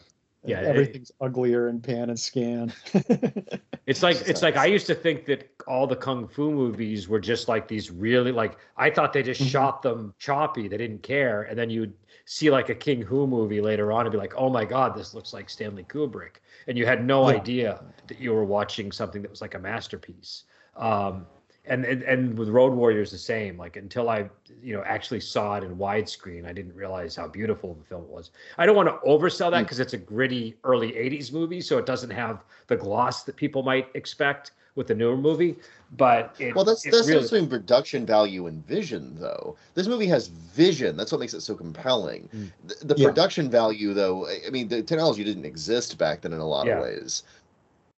Yeah, 0.47 0.61
it- 0.61 0.65
everything's 0.67 1.11
uglier 1.21 1.67
in 1.69 1.81
pan 1.81 2.09
and 2.09 2.19
scan. 2.19 2.73
It's 3.87 4.01
like 4.01 4.17
it's 4.27 4.41
like 4.41 4.57
I 4.57 4.65
used 4.65 4.87
to 4.87 4.95
think 4.95 5.25
that 5.27 5.47
all 5.67 5.85
the 5.85 5.95
kung 5.95 6.27
fu 6.27 6.49
movies 6.51 7.07
were 7.07 7.19
just 7.19 7.47
like 7.47 7.67
these 7.67 7.91
really 7.91 8.31
like 8.31 8.57
I 8.77 8.89
thought 8.89 9.13
they 9.13 9.21
just 9.21 9.41
Mhm. 9.41 9.47
shot 9.51 9.83
them 9.83 10.15
choppy, 10.17 10.67
they 10.67 10.77
didn't 10.77 11.03
care, 11.03 11.43
and 11.43 11.55
then 11.55 11.69
you'd 11.69 11.93
see 12.25 12.49
like 12.49 12.69
a 12.69 12.73
King 12.75 13.03
Hu 13.03 13.27
movie 13.27 13.61
later 13.61 13.91
on 13.91 14.07
and 14.07 14.11
be 14.11 14.17
like, 14.17 14.33
oh 14.35 14.49
my 14.49 14.65
god, 14.65 14.95
this 14.95 15.13
looks 15.13 15.33
like 15.33 15.51
Stanley 15.51 15.83
Kubrick, 15.83 16.37
and 16.67 16.75
you 16.79 16.87
had 16.87 17.05
no 17.05 17.29
Yeah. 17.29 17.35
idea 17.35 17.83
that 18.07 18.19
you 18.19 18.33
were 18.33 18.43
watching 18.43 18.91
something 18.91 19.21
that 19.21 19.29
was 19.29 19.41
like 19.41 19.53
a 19.53 19.59
masterpiece. 19.59 20.45
Um, 20.75 21.27
and, 21.67 21.85
and 21.85 22.03
and 22.03 22.37
with 22.37 22.49
Road 22.49 22.73
Warriors 22.73 23.11
the 23.11 23.17
same. 23.17 23.57
Like 23.57 23.75
until 23.75 24.09
I 24.09 24.29
you 24.61 24.75
know 24.75 24.83
actually 24.85 25.19
saw 25.19 25.55
it 25.55 25.63
in 25.63 25.75
widescreen, 25.77 26.45
I 26.45 26.53
didn't 26.53 26.75
realize 26.75 27.15
how 27.15 27.27
beautiful 27.27 27.73
the 27.75 27.83
film 27.83 28.07
was. 28.09 28.31
I 28.57 28.65
don't 28.65 28.75
want 28.75 28.89
to 28.89 28.97
oversell 29.07 29.51
that 29.51 29.61
Mm. 29.61 29.63
because 29.63 29.79
it's 29.79 29.93
a 29.93 29.97
gritty 29.97 30.55
early 30.63 30.91
'80s 30.93 31.31
movie, 31.31 31.61
so 31.61 31.77
it 31.77 31.85
doesn't 31.85 32.11
have 32.11 32.43
the 32.67 32.75
gloss 32.75 33.23
that 33.23 33.35
people 33.35 33.63
might 33.63 33.87
expect 33.95 34.51
with 34.75 34.87
the 34.87 34.95
newer 34.95 35.15
movie. 35.15 35.55
But 35.97 36.35
it, 36.37 36.53
Well, 36.53 36.65
that's 36.65 36.85
it 36.85 36.91
that's 36.91 37.07
really, 37.07 37.21
also 37.21 37.37
in 37.37 37.47
production 37.47 38.05
value 38.05 38.47
and 38.47 38.65
vision, 38.67 39.15
though. 39.17 39.55
This 39.73 39.87
movie 39.87 40.07
has 40.07 40.27
vision. 40.27 40.97
That's 40.97 41.11
what 41.11 41.21
makes 41.21 41.33
it 41.33 41.41
so 41.41 41.55
compelling. 41.55 42.27
Mm. 42.35 42.51
The, 42.79 42.93
the 42.93 43.01
Yeah. 43.01 43.07
production 43.07 43.49
value, 43.49 43.93
though, 43.93 44.27
I 44.27 44.41
I 44.47 44.49
mean, 44.49 44.67
the 44.67 44.81
technology 44.83 45.23
didn't 45.23 45.45
exist 45.45 45.97
back 45.97 46.21
then 46.21 46.33
in 46.33 46.39
a 46.39 46.47
lot 46.47 46.67
Yeah. 46.67 46.77
of 46.77 46.83
ways. 46.83 47.23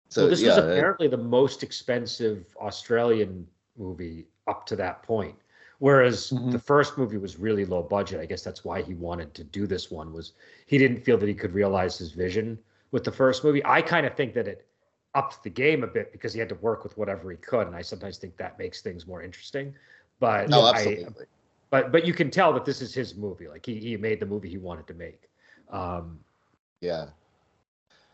So 0.09 0.21
well, 0.21 0.29
this 0.29 0.41
yeah, 0.41 0.49
was 0.49 0.57
it- 0.59 0.71
apparently 0.77 1.07
the 1.07 1.17
most 1.17 1.63
expensive 1.63 2.45
Australian 2.61 3.47
movie 3.77 4.27
up 4.47 4.65
to 4.67 4.75
that 4.75 5.03
point. 5.03 5.35
Whereas 5.79 6.31
Mhm. 6.31 6.51
the 6.51 6.59
first 6.59 6.97
movie 6.97 7.17
was 7.17 7.37
really 7.37 7.65
low 7.65 7.83
budget. 7.83 8.19
I 8.19 8.25
guess 8.25 8.43
that's 8.43 8.65
why 8.65 8.81
he 8.81 8.95
wanted 8.95 9.33
to 9.35 9.43
do 9.43 9.67
this 9.67 9.91
one 9.91 10.11
was 10.11 10.33
he 10.65 10.77
didn't 10.77 11.03
feel 11.03 11.17
that 11.19 11.27
he 11.27 11.35
could 11.35 11.53
realize 11.53 11.97
his 11.97 12.11
vision 12.11 12.57
with 12.91 13.03
the 13.03 13.11
first 13.11 13.43
movie. 13.43 13.63
I 13.63 13.81
kind 13.81 14.05
of 14.05 14.15
think 14.15 14.33
that 14.33 14.47
it 14.47 14.65
upped 15.13 15.43
the 15.43 15.49
game 15.49 15.83
a 15.83 15.87
bit 15.87 16.11
because 16.11 16.33
he 16.33 16.39
had 16.39 16.49
to 16.49 16.55
work 16.55 16.83
with 16.83 16.97
whatever 16.97 17.29
he 17.29 17.37
could, 17.37 17.67
and 17.67 17.75
I 17.75 17.81
sometimes 17.81 18.17
think 18.17 18.37
that 18.37 18.57
makes 18.57 18.81
things 18.81 19.05
more 19.05 19.21
interesting. 19.21 19.75
But 20.19 20.51
I, 20.51 20.69
absolutely. 20.69 21.25
but 21.69 21.91
but 21.91 22.05
you 22.05 22.13
can 22.13 22.31
tell 22.31 22.53
that 22.53 22.65
this 22.65 22.81
is 22.81 22.93
his 22.93 23.15
movie. 23.15 23.47
Like 23.47 23.65
he 23.65 23.79
he 23.79 23.97
made 23.97 24.19
the 24.19 24.25
movie 24.25 24.49
he 24.49 24.57
wanted 24.57 24.87
to 24.87 24.93
make. 24.95 25.29
Um, 25.69 26.19
Yeah. 26.81 27.09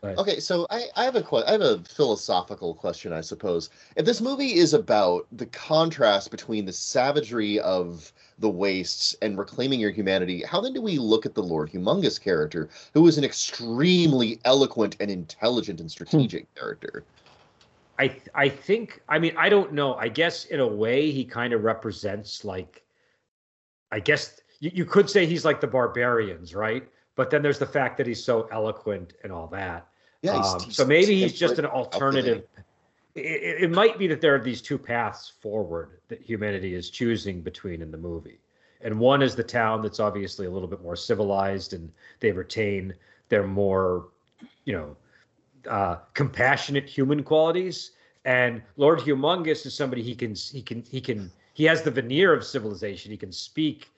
But 0.04 0.18
Okay, 0.18 0.38
so 0.38 0.66
I, 0.68 0.84
I 0.96 1.04
have 1.04 1.16
a 1.16 1.22
que- 1.22 1.44
I 1.46 1.52
have 1.52 1.62
a 1.62 1.78
philosophical 1.78 2.74
question, 2.74 3.10
I 3.10 3.22
suppose. 3.22 3.70
If 3.96 4.04
this 4.04 4.20
movie 4.20 4.52
is 4.54 4.74
about 4.74 5.26
the 5.32 5.46
contrast 5.46 6.30
between 6.30 6.66
the 6.66 6.74
savagery 6.74 7.58
of 7.60 8.12
the 8.38 8.50
wastes 8.50 9.16
and 9.22 9.38
reclaiming 9.38 9.80
your 9.80 9.90
humanity, 9.90 10.42
how 10.42 10.60
then 10.60 10.74
do 10.74 10.82
we 10.82 10.98
look 10.98 11.24
at 11.24 11.34
the 11.34 11.42
Lord 11.42 11.70
Humongous 11.70 12.20
character, 12.20 12.68
who 12.92 13.06
is 13.06 13.16
an 13.16 13.24
extremely 13.24 14.40
eloquent 14.44 14.96
and 15.00 15.10
intelligent 15.10 15.80
and 15.80 15.90
strategic 15.90 16.48
hmm. 16.48 16.60
character? 16.60 17.04
I 17.98 18.08
th- 18.08 18.28
I 18.34 18.50
think 18.50 19.00
I 19.08 19.18
mean 19.18 19.34
I 19.38 19.48
don't 19.48 19.72
know. 19.72 19.94
I 19.94 20.08
guess 20.08 20.44
in 20.44 20.60
a 20.60 20.68
way 20.68 21.12
he 21.12 21.24
kind 21.24 21.54
of 21.54 21.64
represents 21.64 22.44
like 22.44 22.84
I 23.90 24.00
guess 24.00 24.38
you, 24.60 24.70
you 24.74 24.84
could 24.84 25.08
say 25.08 25.24
he's 25.24 25.46
like 25.46 25.62
the 25.62 25.66
barbarians, 25.66 26.54
right? 26.54 26.86
But 27.16 27.30
then 27.30 27.40
there's 27.40 27.58
the 27.58 27.66
fact 27.66 27.96
that 27.96 28.06
he's 28.06 28.22
so 28.22 28.48
eloquent 28.52 29.14
and 29.22 29.32
all 29.32 29.46
that. 29.46 29.88
Yeah, 30.24 30.36
he's- 30.36 30.54
Um, 30.54 30.60
he's 30.64 30.76
so 30.76 30.84
maybe 30.86 31.20
he's 31.20 31.32
just 31.38 31.58
an 31.58 31.66
alternative. 31.66 32.46
It, 33.14 33.20
it 33.24 33.62
it 33.64 33.70
might 33.70 33.98
be 33.98 34.06
that 34.08 34.20
there 34.20 34.34
are 34.34 34.40
these 34.40 34.60
two 34.62 34.78
paths 34.78 35.32
forward 35.40 36.00
that 36.08 36.20
humanity 36.20 36.74
is 36.74 36.90
choosing 36.90 37.40
between 37.42 37.82
in 37.82 37.90
the 37.90 37.98
movie. 37.98 38.38
And 38.80 38.98
one 38.98 39.22
is 39.22 39.34
the 39.36 39.44
town 39.44 39.82
that's 39.82 40.00
obviously 40.00 40.46
a 40.46 40.50
little 40.50 40.68
bit 40.68 40.82
more 40.82 40.96
civilized 40.96 41.72
and 41.74 41.90
they 42.20 42.32
retain 42.32 42.92
their 43.28 43.46
more, 43.46 44.08
you 44.64 44.72
know, 44.74 44.96
uh, 45.70 45.96
compassionate 46.12 46.86
human 46.88 47.22
qualities. 47.22 47.92
And 48.26 48.62
Lord 48.76 48.98
Humongous 49.00 49.64
is 49.66 49.74
somebody 49.74 50.02
he 50.02 50.14
can 50.14 50.34
he 50.34 50.60
can 50.62 50.82
he 50.82 51.00
can 51.00 51.30
he 51.54 51.64
has 51.64 51.82
the 51.82 51.90
veneer 51.90 52.32
of 52.34 52.44
civilization. 52.44 53.10
He 53.10 53.16
can 53.16 53.32
speak 53.32 53.90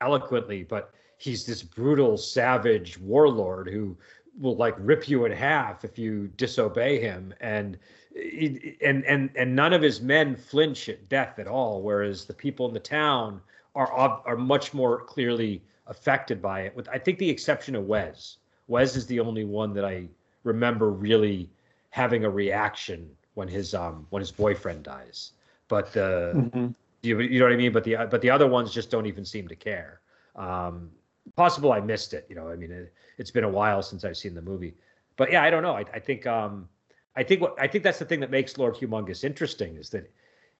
eloquently, 0.00 0.62
but 0.64 0.92
he's 1.18 1.44
this 1.44 1.62
brutal, 1.62 2.16
savage 2.16 2.98
warlord 2.98 3.68
who 3.68 3.96
will 4.40 4.56
like 4.56 4.74
rip 4.78 5.08
you 5.08 5.24
in 5.24 5.32
half 5.32 5.84
if 5.84 5.98
you 5.98 6.28
disobey 6.36 7.00
him. 7.00 7.34
And 7.40 7.78
and 8.14 9.04
and 9.04 9.30
and 9.36 9.54
none 9.54 9.72
of 9.72 9.82
his 9.82 10.00
men 10.00 10.36
flinch 10.36 10.88
at 10.88 11.08
death 11.08 11.38
at 11.38 11.46
all, 11.46 11.82
whereas 11.82 12.24
the 12.24 12.34
people 12.34 12.66
in 12.68 12.74
the 12.74 12.80
town 12.80 13.40
are 13.74 13.90
are 13.92 14.36
much 14.36 14.72
more 14.74 15.00
clearly 15.04 15.62
affected 15.86 16.40
by 16.40 16.60
it. 16.62 16.74
With 16.76 16.88
I 16.88 16.98
think 16.98 17.18
the 17.18 17.28
exception 17.30 17.74
of 17.74 17.84
Wez. 17.84 18.36
Wez 18.68 18.96
is 18.96 19.06
the 19.06 19.20
only 19.20 19.44
one 19.44 19.74
that 19.74 19.84
I 19.84 20.08
remember 20.44 20.90
really 20.90 21.50
having 21.90 22.24
a 22.24 22.30
reaction 22.30 23.08
when 23.34 23.48
his 23.48 23.74
um 23.74 24.06
when 24.10 24.20
his 24.20 24.32
boyfriend 24.32 24.84
dies. 24.84 25.32
But 25.68 25.92
the 25.92 26.48
Mhm. 26.54 26.74
you, 27.02 27.20
you 27.20 27.38
know 27.38 27.46
what 27.46 27.52
I 27.52 27.56
mean. 27.56 27.72
But 27.72 27.84
the 27.84 27.96
but 28.10 28.20
the 28.20 28.30
other 28.30 28.46
ones 28.46 28.72
just 28.72 28.90
don't 28.90 29.06
even 29.06 29.24
seem 29.24 29.48
to 29.48 29.56
care. 29.56 30.00
Um, 30.36 30.90
possible 31.36 31.72
I 31.72 31.80
missed 31.80 32.14
it. 32.14 32.26
You 32.28 32.36
know, 32.36 32.48
I 32.48 32.56
mean, 32.56 32.70
it, 32.70 32.92
it's 33.18 33.30
been 33.30 33.44
a 33.44 33.48
while 33.48 33.82
since 33.82 34.04
I've 34.04 34.16
seen 34.16 34.34
the 34.34 34.42
movie. 34.42 34.74
But 35.16 35.30
yeah, 35.30 35.42
I 35.42 35.50
don't 35.50 35.62
know. 35.62 35.74
I, 35.74 35.84
I 35.92 35.98
think 35.98 36.26
um, 36.26 36.68
I 37.16 37.22
think 37.22 37.40
what 37.40 37.54
I 37.58 37.66
think 37.66 37.84
that's 37.84 37.98
the 37.98 38.04
thing 38.04 38.20
that 38.20 38.30
makes 38.30 38.58
Lord 38.58 38.74
Humongous 38.74 39.24
interesting 39.24 39.76
is 39.76 39.90
that 39.90 40.10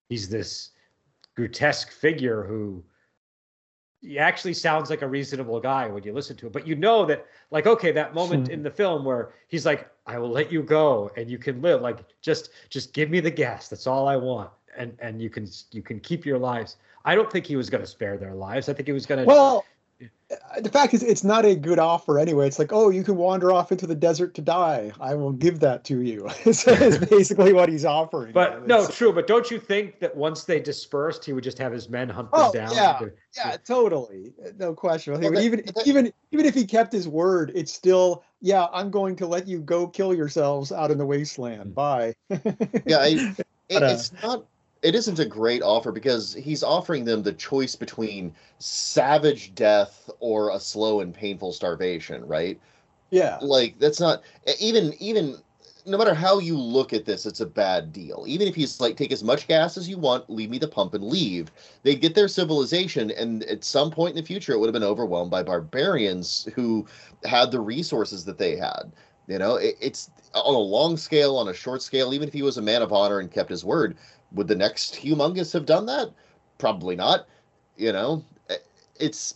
he's 0.09 0.29
this 0.29 0.71
grotesque 1.35 1.91
figure 1.91 2.43
who 2.43 2.83
he 4.01 4.19
actually 4.19 4.53
sounds 4.53 4.89
like 4.89 5.01
a 5.01 5.07
reasonable 5.07 5.59
guy 5.59 5.87
when 5.87 6.03
you 6.03 6.13
listen 6.13 6.35
to 6.37 6.47
it. 6.47 6.53
But 6.53 6.67
you 6.67 6.75
know 6.75 7.05
that, 7.05 7.25
like, 7.49 7.65
okay, 7.65 7.91
that 7.91 8.13
moment 8.13 8.49
in 8.49 8.61
the 8.61 8.69
film 8.69 9.03
where 9.03 9.33
he's 9.47 9.65
like, 9.65 9.89
"I 10.05 10.19
will 10.19 10.29
let 10.29 10.51
you 10.51 10.61
go 10.61 11.11
and 11.17 11.29
you 11.29 11.37
can 11.37 11.61
live. 11.61 11.81
Like, 11.81 11.99
just 12.21 12.49
just 12.69 12.93
give 12.93 13.09
me 13.09 13.19
the 13.19 13.31
gas. 13.31 13.67
That's 13.67 13.87
all 13.87 14.07
I 14.07 14.15
want, 14.15 14.51
and 14.77 14.95
and 14.99 15.21
you 15.21 15.29
can 15.29 15.47
you 15.71 15.81
can 15.81 15.99
keep 15.99 16.25
your 16.25 16.37
lives." 16.37 16.77
I 17.03 17.13
don't 17.13 17.31
think 17.31 17.45
he 17.45 17.55
was 17.55 17.69
going 17.69 17.83
to 17.83 17.89
spare 17.89 18.17
their 18.17 18.33
lives. 18.33 18.67
I 18.67 18.73
think 18.73 18.87
he 18.87 18.93
was 18.93 19.05
going 19.05 19.19
to 19.19 19.25
Well, 19.25 19.63
the 20.59 20.69
fact 20.69 20.93
is, 20.93 21.03
it's 21.03 21.23
not 21.23 21.45
a 21.45 21.55
good 21.55 21.79
offer 21.79 22.17
anyway. 22.17 22.47
It's 22.47 22.57
like, 22.57 22.73
oh, 22.73 22.89
you 22.89 23.03
can 23.03 23.15
wander 23.15 23.51
off 23.51 23.71
into 23.71 23.85
the 23.85 23.95
desert 23.95 24.33
to 24.35 24.41
die. 24.41 24.91
I 24.99 25.13
will 25.13 25.31
give 25.31 25.59
that 25.59 25.83
to 25.85 26.01
you. 26.01 26.27
it's 26.45 26.65
basically 27.09 27.53
what 27.53 27.69
he's 27.69 27.85
offering. 27.85 28.33
But 28.33 28.67
no, 28.67 28.87
true. 28.87 29.13
But 29.13 29.27
don't 29.27 29.49
you 29.51 29.59
think 29.59 29.99
that 29.99 30.15
once 30.15 30.43
they 30.43 30.59
dispersed, 30.59 31.23
he 31.23 31.33
would 31.33 31.43
just 31.43 31.57
have 31.59 31.71
his 31.71 31.89
men 31.89 32.09
hunt 32.09 32.31
them 32.31 32.41
oh, 32.41 32.51
down? 32.51 32.73
Yeah, 32.73 32.99
yeah, 33.35 33.57
totally, 33.57 34.33
no 34.57 34.73
question. 34.73 35.13
Well, 35.13 35.31
but 35.31 35.43
even 35.43 35.63
even 35.85 36.13
even 36.31 36.45
if 36.45 36.55
he 36.55 36.65
kept 36.65 36.91
his 36.91 37.07
word, 37.07 37.51
it's 37.53 37.73
still, 37.73 38.23
yeah, 38.41 38.67
I'm 38.73 38.89
going 38.89 39.15
to 39.17 39.27
let 39.27 39.47
you 39.47 39.59
go 39.59 39.87
kill 39.87 40.13
yourselves 40.13 40.71
out 40.71 40.91
in 40.91 40.97
the 40.97 41.05
wasteland. 41.05 41.71
Mm. 41.71 41.75
Bye. 41.75 42.15
yeah, 42.85 42.97
I, 42.97 43.35
it, 43.69 43.83
uh, 43.83 43.87
it's 43.87 44.11
not 44.23 44.45
it 44.85 44.93
isn't 44.93 45.17
a 45.17 45.25
great 45.25 45.63
offer 45.63 45.91
because 45.91 46.35
he's 46.35 46.61
offering 46.61 47.05
them 47.05 47.23
the 47.23 47.33
choice 47.33 47.75
between 47.75 48.31
savage 48.59 49.55
death 49.55 50.11
or 50.19 50.51
a 50.51 50.59
slow 50.59 51.01
and 51.01 51.11
painful 51.11 51.51
starvation, 51.51 52.25
right? 52.27 52.59
Yeah. 53.09 53.39
Like 53.41 53.79
that's 53.79 53.99
not 53.99 54.21
even 54.59 54.93
even 54.99 55.37
no 55.87 55.97
matter 55.97 56.13
how 56.13 56.37
you 56.37 56.57
look 56.57 56.93
at 56.93 57.05
this, 57.05 57.25
it's 57.25 57.41
a 57.41 57.45
bad 57.45 57.93
deal. 57.93 58.25
Even 58.27 58.47
if 58.47 58.55
he's 58.55 58.79
like, 58.79 58.95
take 58.95 59.11
as 59.11 59.23
much 59.23 59.47
gas 59.47 59.75
as 59.77 59.89
you 59.89 59.97
want, 59.97 60.29
leave 60.29 60.49
me 60.49 60.57
the 60.57 60.67
pump 60.67 60.93
and 60.93 61.03
leave, 61.03 61.51
they 61.83 61.95
get 61.95 62.15
their 62.15 62.27
civilization, 62.27 63.11
and 63.11 63.43
at 63.43 63.63
some 63.63 63.91
point 63.91 64.15
in 64.15 64.21
the 64.21 64.27
future, 64.27 64.53
it 64.53 64.59
would 64.59 64.65
have 64.65 64.73
been 64.73 64.83
overwhelmed 64.83 65.29
by 65.29 65.43
barbarians 65.43 66.47
who 66.55 66.85
had 67.23 67.51
the 67.51 67.59
resources 67.59 68.25
that 68.25 68.39
they 68.39 68.55
had. 68.55 68.91
You 69.27 69.39
know, 69.39 69.55
it, 69.55 69.75
it's 69.79 70.09
on 70.33 70.53
a 70.53 70.59
long 70.59 70.97
scale, 70.97 71.37
on 71.37 71.47
a 71.47 71.53
short 71.53 71.81
scale. 71.81 72.13
Even 72.13 72.27
if 72.27 72.33
he 72.33 72.43
was 72.43 72.57
a 72.57 72.61
man 72.61 72.81
of 72.81 72.93
honor 72.93 73.19
and 73.19 73.31
kept 73.31 73.49
his 73.49 73.65
word, 73.65 73.97
would 74.35 74.47
the 74.47 74.55
next 74.55 74.95
humongous 74.95 75.53
have 75.53 75.65
done 75.65 75.85
that? 75.87 76.11
Probably 76.57 76.95
not. 76.95 77.27
You 77.77 77.91
know, 77.91 78.23
it's. 78.99 79.35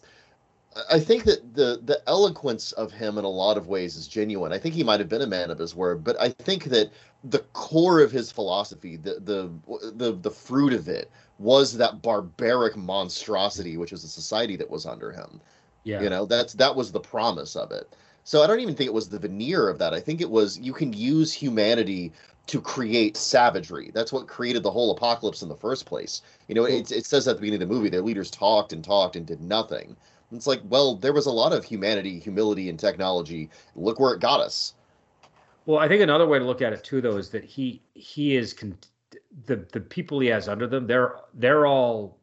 I 0.89 0.99
think 0.99 1.23
that 1.23 1.55
the 1.55 1.81
the 1.83 2.01
eloquence 2.07 2.71
of 2.73 2.91
him 2.91 3.17
in 3.17 3.25
a 3.25 3.29
lot 3.29 3.57
of 3.57 3.67
ways 3.67 3.95
is 3.95 4.07
genuine. 4.07 4.53
I 4.53 4.59
think 4.59 4.75
he 4.75 4.83
might 4.83 4.99
have 4.99 5.09
been 5.09 5.23
a 5.23 5.27
man 5.27 5.49
of 5.49 5.57
his 5.57 5.75
word, 5.75 6.03
but 6.03 6.19
I 6.21 6.29
think 6.29 6.65
that 6.65 6.91
the 7.23 7.39
core 7.53 8.01
of 8.01 8.11
his 8.11 8.31
philosophy, 8.31 8.95
the 8.95 9.19
the 9.19 9.51
the 9.95 10.13
the 10.13 10.31
fruit 10.31 10.73
of 10.73 10.87
it, 10.87 11.11
was 11.37 11.75
that 11.77 12.01
barbaric 12.01 12.77
monstrosity, 12.77 13.77
which 13.77 13.91
was 13.91 14.03
the 14.03 14.07
society 14.07 14.55
that 14.57 14.69
was 14.69 14.85
under 14.85 15.11
him. 15.11 15.41
Yeah, 15.83 16.01
you 16.01 16.09
know 16.09 16.25
that's 16.25 16.53
that 16.53 16.75
was 16.75 16.91
the 16.91 16.99
promise 16.99 17.55
of 17.55 17.71
it. 17.71 17.93
So 18.29 18.43
I 18.43 18.45
don't 18.45 18.59
even 18.59 18.75
think 18.75 18.85
it 18.85 18.93
was 18.93 19.09
the 19.09 19.17
veneer 19.17 19.69
of 19.69 19.79
that. 19.79 19.91
I 19.91 19.99
think 19.99 20.21
it 20.21 20.29
was 20.29 20.59
you 20.59 20.71
can 20.71 20.93
use 20.93 21.33
humanity 21.33 22.11
to 22.45 22.61
create 22.61 23.17
savagery. 23.17 23.89
That's 23.91 24.13
what 24.13 24.27
created 24.27 24.61
the 24.61 24.69
whole 24.69 24.91
apocalypse 24.91 25.41
in 25.41 25.49
the 25.49 25.55
first 25.55 25.87
place. 25.87 26.21
You 26.47 26.53
know, 26.53 26.65
it, 26.65 26.91
it 26.91 27.07
says 27.07 27.27
at 27.27 27.37
the 27.37 27.41
beginning 27.41 27.63
of 27.63 27.67
the 27.67 27.73
movie, 27.73 27.89
their 27.89 28.03
leaders 28.03 28.29
talked 28.29 28.71
and 28.71 28.83
talked 28.83 29.15
and 29.15 29.25
did 29.25 29.41
nothing. 29.41 29.95
It's 30.31 30.45
like, 30.45 30.61
well, 30.65 30.95
there 30.95 31.11
was 31.11 31.25
a 31.25 31.31
lot 31.31 31.53
of 31.53 31.65
humanity, 31.65 32.19
humility, 32.19 32.69
and 32.69 32.77
technology. 32.77 33.49
Look 33.75 33.99
where 33.99 34.13
it 34.13 34.19
got 34.19 34.41
us. 34.41 34.75
Well, 35.65 35.79
I 35.79 35.87
think 35.87 36.03
another 36.03 36.27
way 36.27 36.37
to 36.37 36.45
look 36.45 36.61
at 36.61 36.71
it 36.71 36.83
too, 36.83 37.01
though, 37.01 37.17
is 37.17 37.31
that 37.31 37.43
he 37.43 37.81
he 37.95 38.35
is 38.35 38.53
con- 38.53 38.77
the 39.47 39.65
the 39.73 39.81
people 39.81 40.19
he 40.19 40.27
has 40.27 40.47
under 40.47 40.67
them. 40.67 40.85
They're 40.85 41.15
they're 41.33 41.65
all 41.65 42.18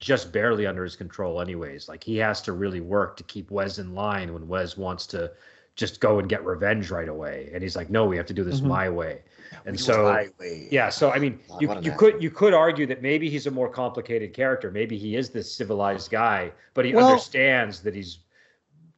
just 0.00 0.32
barely 0.32 0.66
under 0.66 0.82
his 0.82 0.96
control, 0.96 1.40
anyways. 1.40 1.88
Like 1.88 2.02
he 2.02 2.16
has 2.16 2.40
to 2.42 2.52
really 2.52 2.80
work 2.80 3.16
to 3.18 3.22
keep 3.24 3.50
Wez 3.50 3.78
in 3.78 3.94
line 3.94 4.32
when 4.32 4.48
Wez 4.48 4.76
wants 4.76 5.06
to 5.08 5.30
just 5.76 6.00
go 6.00 6.18
and 6.18 6.28
get 6.28 6.44
revenge 6.44 6.90
right 6.90 7.08
away, 7.08 7.50
and 7.52 7.62
he's 7.62 7.76
like, 7.76 7.90
no, 7.90 8.04
we 8.06 8.16
have 8.16 8.26
to 8.26 8.34
do 8.34 8.42
this 8.42 8.58
mm-hmm. 8.58 8.68
my 8.68 8.88
way. 8.88 9.22
And 9.66 9.78
so 9.78 10.26
yeah 10.70 10.88
so 10.88 11.10
i 11.10 11.18
mean 11.18 11.40
you, 11.58 11.74
you 11.80 11.92
could 11.92 12.22
you 12.22 12.30
could 12.30 12.54
argue 12.54 12.86
that 12.86 13.02
maybe 13.02 13.28
he's 13.28 13.46
a 13.46 13.50
more 13.50 13.68
complicated 13.68 14.32
character. 14.32 14.70
Maybe 14.70 14.96
he 14.96 15.16
is 15.16 15.30
this 15.30 15.52
civilized 15.52 16.10
guy 16.10 16.52
but 16.74 16.84
he 16.84 16.94
well, 16.94 17.08
understands 17.08 17.80
that 17.80 17.94
he's 17.94 18.18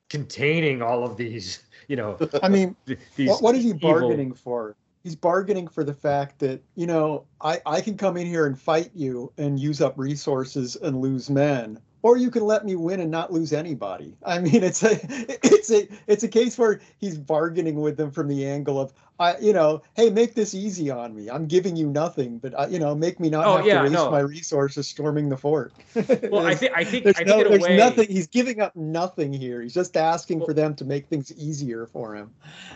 containing 0.08 0.82
all 0.82 1.04
of 1.04 1.16
these 1.16 1.64
you 1.88 1.96
know 1.96 2.18
i 2.42 2.48
mean 2.48 2.76
what, 3.16 3.42
what 3.42 3.54
is 3.54 3.64
he 3.64 3.72
bargaining 3.72 4.26
evil... 4.26 4.36
for 4.36 4.76
he's 5.02 5.16
bargaining 5.16 5.68
for 5.68 5.84
the 5.84 5.94
fact 5.94 6.38
that 6.38 6.62
you 6.74 6.86
know 6.86 7.24
i 7.40 7.60
i 7.66 7.80
can 7.80 7.96
come 7.96 8.16
in 8.16 8.26
here 8.26 8.46
and 8.46 8.58
fight 8.58 8.90
you 8.94 9.32
and 9.38 9.58
use 9.58 9.80
up 9.80 9.94
resources 9.96 10.76
and 10.76 11.00
lose 11.00 11.28
men 11.30 11.78
or 12.02 12.16
you 12.16 12.30
can 12.30 12.44
let 12.44 12.64
me 12.64 12.74
win 12.74 13.00
and 13.00 13.10
not 13.10 13.32
lose 13.32 13.52
anybody. 13.52 14.16
I 14.26 14.40
mean, 14.40 14.62
it's 14.62 14.82
a 14.82 14.98
it's 15.42 15.70
a 15.70 15.88
it's 16.06 16.24
a 16.24 16.28
case 16.28 16.58
where 16.58 16.80
he's 16.98 17.16
bargaining 17.16 17.80
with 17.80 17.96
them 17.96 18.10
from 18.10 18.28
the 18.28 18.46
angle 18.46 18.80
of 18.80 18.92
I 19.18 19.38
you 19.38 19.52
know, 19.52 19.82
hey, 19.94 20.10
make 20.10 20.34
this 20.34 20.54
easy 20.54 20.90
on 20.90 21.14
me. 21.14 21.30
I'm 21.30 21.46
giving 21.46 21.76
you 21.76 21.86
nothing, 21.86 22.38
but 22.38 22.54
uh, 22.58 22.66
you 22.68 22.78
know, 22.78 22.94
make 22.94 23.20
me 23.20 23.30
not 23.30 23.46
oh, 23.46 23.56
have 23.58 23.66
yeah, 23.66 23.74
to 23.76 23.82
waste 23.82 23.92
no. 23.92 24.10
my 24.10 24.20
resources 24.20 24.88
storming 24.88 25.28
the 25.28 25.36
fort. 25.36 25.72
well, 26.30 26.46
I 26.46 26.54
think 26.56 26.72
I 26.74 26.84
think 26.84 27.04
there's, 27.04 27.18
I 27.18 27.24
no, 27.24 27.36
think 27.36 27.48
there's 27.48 27.62
way... 27.62 27.76
nothing. 27.76 28.08
He's 28.08 28.26
giving 28.26 28.60
up 28.60 28.74
nothing 28.74 29.32
here. 29.32 29.60
He's 29.60 29.74
just 29.74 29.96
asking 29.96 30.38
well, 30.38 30.46
for 30.46 30.54
them 30.54 30.74
to 30.76 30.84
make 30.84 31.08
things 31.08 31.32
easier 31.32 31.86
for 31.86 32.16
him. 32.16 32.32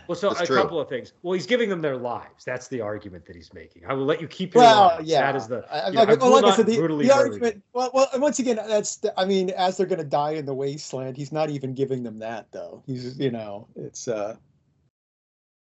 Well, 0.06 0.16
so 0.16 0.28
That's 0.28 0.42
a 0.42 0.46
true. 0.46 0.56
couple 0.56 0.80
of 0.80 0.88
things. 0.88 1.12
Well, 1.22 1.34
he's 1.34 1.46
giving 1.46 1.68
them 1.68 1.80
their 1.80 1.96
lives. 1.96 2.44
That's 2.44 2.68
the 2.68 2.80
argument 2.80 3.26
that 3.26 3.36
he's 3.36 3.52
making. 3.52 3.84
I 3.86 3.94
will 3.94 4.04
let 4.04 4.20
you 4.20 4.28
keep 4.28 4.54
your 4.54 4.62
well, 4.62 4.86
lives. 4.88 5.08
Yeah, 5.08 5.20
that 5.20 5.36
is 5.36 5.48
the. 5.48 5.64
I, 5.70 5.90
know, 5.90 6.02
like, 6.02 6.20
well, 6.20 6.32
like 6.32 6.44
I 6.44 6.56
said, 6.56 6.66
the, 6.66 6.76
the 6.76 7.10
argument. 7.10 7.62
Well, 7.72 7.90
well, 7.94 8.08
and 8.12 8.22
once 8.22 8.38
again, 8.38 8.56
that's. 8.56 8.96
The, 8.96 9.18
I 9.18 9.24
mean, 9.24 9.50
as 9.50 9.76
they're 9.76 9.86
going 9.86 9.98
to 9.98 10.04
die 10.04 10.32
in 10.32 10.46
the 10.46 10.54
wasteland, 10.54 11.16
he's 11.16 11.32
not 11.32 11.50
even 11.50 11.74
giving 11.74 12.02
them 12.02 12.18
that 12.20 12.52
though. 12.52 12.82
He's, 12.86 13.18
you 13.18 13.30
know, 13.30 13.68
it's. 13.74 14.08
uh 14.08 14.36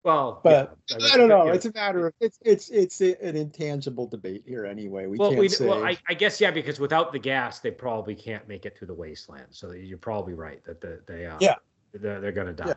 well, 0.03 0.41
but 0.43 0.77
yeah, 0.89 1.07
I 1.13 1.17
don't 1.17 1.29
know. 1.29 1.47
It's 1.47 1.65
a 1.65 1.71
matter 1.71 2.07
of 2.07 2.13
it's 2.19 2.37
it's 2.41 2.69
it's 2.69 2.99
an 3.01 3.35
intangible 3.37 4.07
debate 4.07 4.43
here 4.45 4.65
anyway. 4.65 5.07
We 5.07 5.17
well, 5.17 5.29
can't 5.29 5.39
we, 5.39 5.49
say. 5.49 5.67
Well, 5.67 5.83
I, 5.83 5.97
I, 6.09 6.13
guess 6.13 6.41
yeah, 6.41 6.51
because 6.51 6.79
without 6.79 7.13
the 7.13 7.19
gas, 7.19 7.59
they 7.59 7.71
probably 7.71 8.13
can't 8.13 8.47
make 8.47 8.65
it 8.65 8.77
through 8.77 8.87
the 8.87 8.93
wasteland. 8.93 9.47
So 9.51 9.71
you're 9.71 9.97
probably 9.97 10.33
right 10.33 10.63
that 10.65 10.81
the, 10.81 11.01
they 11.05 11.25
uh, 11.25 11.37
yeah 11.39 11.55
they're, 11.93 12.19
they're 12.19 12.31
going 12.31 12.47
to 12.47 12.53
die. 12.53 12.73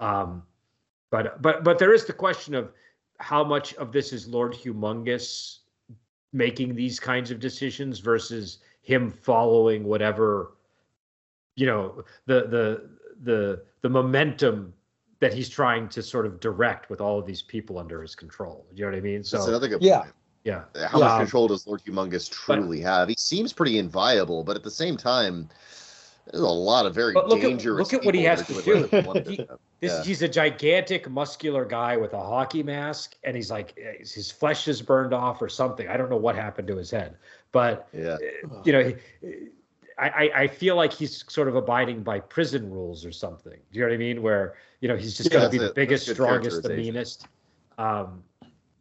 Yeah. 0.00 0.20
Um, 0.20 0.42
but 1.10 1.42
but 1.42 1.64
but 1.64 1.78
there 1.78 1.92
is 1.92 2.06
the 2.06 2.12
question 2.12 2.54
of 2.54 2.72
how 3.18 3.44
much 3.44 3.74
of 3.74 3.92
this 3.92 4.12
is 4.12 4.26
Lord 4.26 4.54
Humongous 4.54 5.58
making 6.32 6.74
these 6.74 6.98
kinds 6.98 7.30
of 7.30 7.40
decisions 7.40 7.98
versus 7.98 8.58
him 8.82 9.10
following 9.10 9.84
whatever 9.84 10.52
you 11.56 11.66
know 11.66 12.04
the 12.26 12.46
the 12.46 12.90
the 13.22 13.62
the 13.82 13.88
momentum 13.88 14.72
that 15.20 15.34
he's 15.34 15.48
trying 15.48 15.88
to 15.90 16.02
sort 16.02 16.26
of 16.26 16.40
direct 16.40 16.90
with 16.90 17.00
all 17.00 17.18
of 17.18 17.26
these 17.26 17.42
people 17.42 17.78
under 17.78 18.02
his 18.02 18.14
control. 18.14 18.66
You 18.74 18.84
know 18.84 18.90
what 18.90 18.98
I 18.98 19.02
mean? 19.02 19.22
So 19.22 19.36
That's 19.36 19.48
another 19.48 19.68
good 19.68 19.82
yeah. 19.82 20.00
point. 20.00 20.14
Yeah. 20.44 20.62
Uh, 20.74 20.88
how 20.88 20.98
yeah. 20.98 21.04
much 21.04 21.18
control 21.20 21.48
does 21.48 21.66
Lord 21.66 21.82
Humongous 21.84 22.30
truly 22.30 22.78
but, 22.78 22.86
have? 22.86 23.08
He 23.08 23.14
seems 23.18 23.52
pretty 23.52 23.78
inviolable, 23.78 24.42
but 24.42 24.56
at 24.56 24.62
the 24.62 24.70
same 24.70 24.96
time, 24.96 25.50
there's 26.30 26.42
a 26.42 26.48
lot 26.48 26.86
of 26.86 26.94
very 26.94 27.12
look 27.12 27.40
dangerous. 27.40 27.88
At, 27.88 27.92
look 27.92 28.02
at 28.02 28.06
what 28.06 28.14
he 28.14 28.24
has 28.24 28.46
to 28.46 28.62
do. 28.62 28.88
he, 29.28 29.36
this, 29.80 29.92
yeah. 29.92 30.02
He's 30.02 30.22
a 30.22 30.28
gigantic, 30.28 31.08
muscular 31.10 31.64
guy 31.64 31.96
with 31.96 32.12
a 32.12 32.18
hockey 32.20 32.62
mask, 32.62 33.16
and 33.24 33.34
he's 33.34 33.50
like 33.50 33.78
eh, 33.78 33.98
his 33.98 34.30
flesh 34.30 34.68
is 34.68 34.80
burned 34.80 35.12
off 35.12 35.40
or 35.42 35.48
something. 35.48 35.88
I 35.88 35.96
don't 35.96 36.10
know 36.10 36.16
what 36.16 36.36
happened 36.36 36.68
to 36.68 36.76
his 36.76 36.90
head, 36.90 37.16
but 37.52 37.88
yeah. 37.92 38.16
Eh, 38.22 38.46
you 38.64 38.72
know, 38.72 38.94
he, 39.22 39.48
I, 40.00 40.30
I 40.34 40.46
feel 40.46 40.76
like 40.76 40.92
he's 40.92 41.24
sort 41.28 41.48
of 41.48 41.56
abiding 41.56 42.02
by 42.02 42.20
prison 42.20 42.70
rules 42.70 43.04
or 43.04 43.12
something. 43.12 43.52
Do 43.52 43.78
you 43.78 43.80
know 43.82 43.88
what 43.88 43.94
I 43.94 43.98
mean? 43.98 44.22
Where 44.22 44.54
you 44.80 44.88
know 44.88 44.96
he's 44.96 45.16
just 45.16 45.30
yeah, 45.30 45.40
going 45.40 45.50
to 45.50 45.58
be 45.58 45.64
the 45.64 45.72
biggest, 45.74 46.08
strongest, 46.08 46.62
the 46.62 46.70
meanest. 46.70 47.26
Um, 47.78 48.22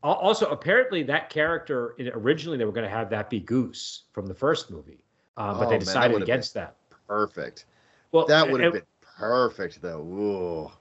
also, 0.02 0.50
apparently, 0.50 1.04
that 1.04 1.30
character 1.30 1.96
originally 2.14 2.58
they 2.58 2.66
were 2.66 2.72
going 2.72 2.86
to 2.86 2.96
have 2.96 3.10
that 3.10 3.30
be 3.30 3.42
Goose 3.42 4.04
from 4.14 4.28
the 4.28 4.34
first 4.34 4.72
movie, 4.72 5.04
um, 5.36 5.58
but 5.58 5.68
oh, 5.68 5.70
they 5.72 5.78
decided 5.78 6.12
man, 6.12 6.20
that 6.20 6.24
against 6.24 6.54
that. 6.54 6.76
Perfect. 7.08 7.66
Well, 8.12 8.26
that 8.28 8.50
would 8.50 8.62
have 8.62 8.74
been 8.74 8.82
perfect, 9.18 9.82
though. 9.82 10.00
Ooh. 10.00 10.72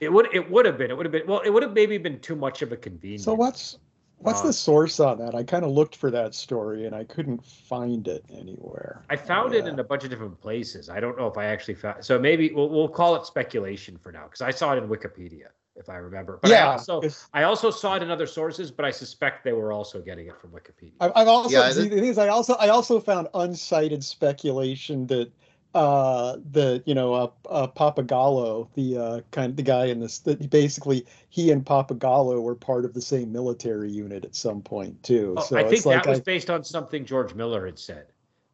It 0.00 0.12
would. 0.12 0.28
It 0.34 0.50
would 0.50 0.66
have 0.66 0.76
been. 0.76 0.90
It 0.90 0.96
would 0.96 1.06
have 1.06 1.12
been. 1.12 1.26
Well, 1.26 1.40
it 1.40 1.50
would 1.50 1.62
have 1.62 1.72
maybe 1.72 1.96
been 1.96 2.20
too 2.20 2.36
much 2.36 2.60
of 2.60 2.70
a 2.72 2.76
convenience. 2.76 3.24
So 3.24 3.32
what's 3.32 3.78
What's 4.18 4.40
the 4.40 4.48
uh, 4.48 4.52
source 4.52 4.98
on 4.98 5.18
that? 5.18 5.34
I 5.34 5.42
kind 5.42 5.64
of 5.64 5.70
looked 5.70 5.96
for 5.96 6.10
that 6.10 6.34
story 6.34 6.86
and 6.86 6.94
I 6.94 7.04
couldn't 7.04 7.44
find 7.44 8.08
it 8.08 8.24
anywhere. 8.32 9.02
I 9.10 9.16
found 9.16 9.52
yeah. 9.52 9.60
it 9.60 9.66
in 9.66 9.78
a 9.78 9.84
bunch 9.84 10.04
of 10.04 10.10
different 10.10 10.40
places. 10.40 10.88
I 10.88 11.00
don't 11.00 11.18
know 11.18 11.26
if 11.26 11.36
I 11.36 11.46
actually 11.46 11.74
found. 11.74 12.04
So 12.04 12.18
maybe 12.18 12.50
we'll, 12.52 12.68
we'll 12.68 12.88
call 12.88 13.14
it 13.16 13.26
speculation 13.26 13.98
for 13.98 14.12
now 14.12 14.24
because 14.24 14.40
I 14.40 14.50
saw 14.50 14.72
it 14.74 14.78
in 14.78 14.88
Wikipedia, 14.88 15.48
if 15.76 15.90
I 15.90 15.96
remember. 15.96 16.38
But 16.40 16.50
yeah, 16.50 16.66
I 16.66 16.72
also 16.72 17.02
I 17.34 17.42
also 17.42 17.70
saw 17.70 17.96
it 17.96 18.02
in 18.02 18.10
other 18.10 18.26
sources, 18.26 18.70
but 18.70 18.84
I 18.84 18.90
suspect 18.90 19.44
they 19.44 19.52
were 19.52 19.72
also 19.72 20.00
getting 20.00 20.28
it 20.28 20.40
from 20.40 20.50
Wikipedia. 20.50 20.92
I've 20.98 21.28
also 21.28 21.50
yeah, 21.50 21.72
the 21.72 21.88
thing 21.88 22.04
is 22.04 22.16
I 22.16 22.28
also 22.28 22.54
I 22.54 22.68
also 22.68 22.98
found 22.98 23.28
uncited 23.34 24.02
speculation 24.02 25.06
that 25.08 25.30
uh, 25.76 26.38
the 26.52 26.82
you 26.86 26.94
know 26.94 27.12
uh, 27.12 27.30
uh, 27.50 27.66
Pappagallo, 27.66 28.66
the 28.74 28.96
uh, 28.96 29.20
kind 29.30 29.50
of 29.50 29.56
the 29.56 29.62
guy 29.62 29.86
in 29.86 30.00
this, 30.00 30.20
that 30.20 30.48
basically 30.48 31.04
he 31.28 31.50
and 31.50 31.66
Pappagallo 31.66 32.40
were 32.40 32.54
part 32.54 32.86
of 32.86 32.94
the 32.94 33.02
same 33.02 33.30
military 33.30 33.90
unit 33.90 34.24
at 34.24 34.34
some 34.34 34.62
point 34.62 35.02
too. 35.02 35.34
Oh, 35.36 35.42
so 35.42 35.58
I 35.58 35.64
think 35.64 35.84
that 35.84 36.06
was 36.06 36.20
I, 36.20 36.22
based 36.22 36.48
on 36.48 36.64
something 36.64 37.04
George 37.04 37.34
Miller 37.34 37.66
had 37.66 37.78
said. 37.78 38.06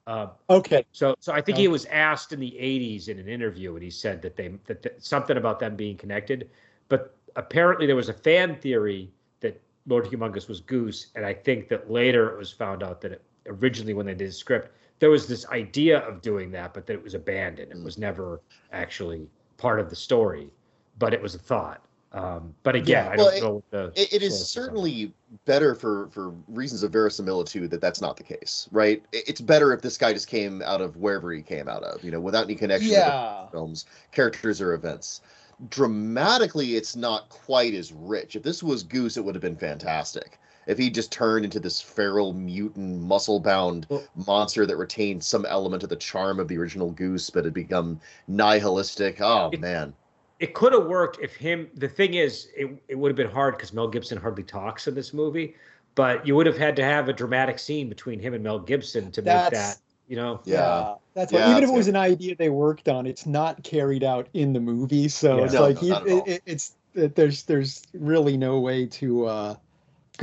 Uh, 0.09 0.27
okay. 0.51 0.85
So 0.91 1.15
so 1.21 1.33
I 1.33 1.41
think 1.41 1.59
he 1.59 1.69
was 1.69 1.85
asked 1.87 2.33
in 2.33 2.41
the 2.41 2.57
'80s 2.61 3.07
in 3.07 3.21
an 3.21 3.29
interview, 3.29 3.75
and 3.75 3.85
he 3.85 3.91
said 3.91 4.21
that 4.23 4.35
they 4.35 4.49
that, 4.67 4.83
that 4.83 5.05
something 5.05 5.37
about 5.37 5.61
them 5.61 5.77
being 5.77 5.97
connected, 5.97 6.51
but 6.89 7.17
apparently 7.37 7.87
there 7.87 7.95
was 7.95 8.09
a 8.09 8.15
fan 8.15 8.57
theory 8.57 9.13
that 9.39 9.63
Lord 9.87 10.07
Humongous 10.07 10.49
was 10.49 10.61
Goose, 10.61 11.13
and 11.15 11.25
I 11.25 11.35
think 11.35 11.69
that 11.69 11.89
later 11.89 12.31
it 12.31 12.37
was 12.37 12.51
found 12.51 12.83
out 12.83 13.01
that 13.03 13.13
it 13.13 13.23
originally 13.47 13.95
when 13.95 14.07
they 14.07 14.15
did 14.15 14.29
the 14.29 14.33
script, 14.33 14.73
there 14.99 15.11
was 15.11 15.27
this 15.27 15.47
idea 15.49 15.99
of 16.07 16.23
doing 16.23 16.51
that, 16.53 16.73
but 16.75 16.87
that 16.87 16.93
it 16.95 17.03
was 17.03 17.15
abandoned. 17.15 17.73
It 17.73 17.79
Mm. 17.79 17.85
was 17.85 17.99
never 17.99 18.41
actually 18.73 19.29
part 19.57 19.81
of 19.81 19.91
the 19.91 19.97
story, 19.97 20.51
but 20.99 21.13
it 21.13 21.21
was 21.21 21.35
a 21.35 21.39
thought. 21.39 21.85
Um, 22.13 22.55
but 22.63 22.77
again, 22.77 23.07
Yeah. 23.07 23.11
I 23.13 23.17
don't 23.17 23.41
know 23.43 23.55
what 23.55 23.71
the 23.71 24.01
It, 24.01 24.13
it 24.13 24.23
is 24.23 24.35
source 24.35 24.57
on 24.57 24.63
that. 24.63 24.67
certainly 24.69 25.15
better 25.47 25.75
for 25.75 26.09
for 26.11 26.29
reasons 26.47 26.83
of 26.83 26.93
verisimilitude 26.93 27.71
that 27.71 27.81
that's 27.81 28.03
not 28.03 28.19
the 28.19 28.23
case, 28.23 28.69
right? 28.71 29.03
It's 29.13 29.41
better 29.41 29.73
if 29.73 29.81
this 29.81 29.97
guy 29.97 30.13
just 30.13 30.29
came 30.29 30.61
out 30.63 30.83
of 30.83 30.97
wherever 30.99 31.33
he 31.33 31.41
came 31.43 31.69
out 31.69 31.83
of, 31.83 32.05
you 32.05 32.11
know, 32.11 32.21
without 32.21 32.45
any 32.45 32.55
connection 32.55 32.91
to 32.91 32.97
Yeah. 32.97 33.45
the 33.47 33.51
films, 33.51 33.87
characters, 34.13 34.61
or 34.61 34.75
events. 34.75 35.23
Dramatically, 35.71 36.77
it's 36.77 36.95
not 36.97 37.29
quite 37.31 37.73
as 37.73 37.93
rich. 37.93 38.37
If 38.37 38.43
this 38.43 38.63
was 38.63 38.83
Goose, 38.83 39.17
it 39.17 39.25
would 39.25 39.35
have 39.35 39.43
been 39.43 39.57
fantastic. 39.57 40.39
If 40.67 40.79
he 40.79 40.91
just 40.91 41.11
turned 41.11 41.45
into 41.45 41.59
this 41.61 41.81
feral, 41.81 42.33
mutant, 42.33 43.01
muscle-bound 43.03 43.87
Well- 43.89 44.05
monster 44.15 44.65
that 44.67 44.77
retained 44.77 45.25
some 45.25 45.45
element 45.47 45.83
of 45.83 45.89
the 45.89 45.97
charm 45.97 46.39
of 46.39 46.49
the 46.49 46.57
original 46.59 46.91
Goose, 46.91 47.31
but 47.31 47.45
had 47.45 47.55
become 47.55 48.01
nihilistic. 48.29 49.21
Oh 49.21 49.51
It- 49.53 49.61
man, 49.61 49.95
it 50.41 50.55
could 50.55 50.73
have 50.73 50.87
worked 50.87 51.19
if 51.21 51.35
him 51.37 51.69
the 51.77 51.89
thing 51.89 52.15
is 52.15 52.49
it, 52.57 52.69
it 52.89 52.97
would 52.97 53.11
have 53.11 53.17
been 53.17 53.31
hard 53.31 53.57
because 53.57 53.73
mel 53.73 53.87
gibson 53.87 54.19
hardly 54.19 54.43
talks 54.43 54.89
in 54.89 54.95
this 54.95 55.13
movie 55.15 55.55
but 55.95 56.27
you 56.27 56.35
would 56.35 56.47
have 56.47 56.57
had 56.59 56.75
to 56.75 56.83
have 56.83 57.09
a 57.09 57.13
dramatic 57.13 57.59
scene 57.61 57.89
between 57.89 58.19
him 58.19 58.35
and 58.35 58.43
mel 58.43 58.59
gibson 58.59 59.13
to 59.13 59.23
make 59.23 59.51
that 59.53 59.79
you 60.09 60.17
know 60.17 60.41
Yeah. 60.45 60.95
That's 61.15 61.33
why 61.33 61.39
Yeah, 61.41 61.51
even 61.51 61.63
if 61.63 61.69
it 61.69 61.73
that's 61.73 61.77
was 61.77 61.89
an 61.89 61.97
idea 61.97 62.35
they 62.35 62.49
worked 62.49 62.89
on, 62.89 63.07
it's 63.07 63.25
not 63.27 63.63
carried 63.63 64.03
out 64.03 64.27
in 64.35 64.53
the 64.55 64.61
movie. 64.61 65.09
So 65.09 65.37
Yeah. 65.39 65.45
it's 65.45 65.53
No, 65.55 65.61
like 65.61 65.75
no, 65.77 65.81
he, 65.83 65.89
not 65.91 66.07
at 66.07 66.13
all. 66.13 66.19
it, 66.27 66.29
it- 66.31 66.43
it's 66.47 66.73
it, 66.95 67.15
there's 67.15 67.43
there's 67.45 67.83
really 67.95 68.37
no 68.37 68.59
way 68.59 68.87
to 68.87 69.27
uh 69.27 69.53
c- 69.55 69.59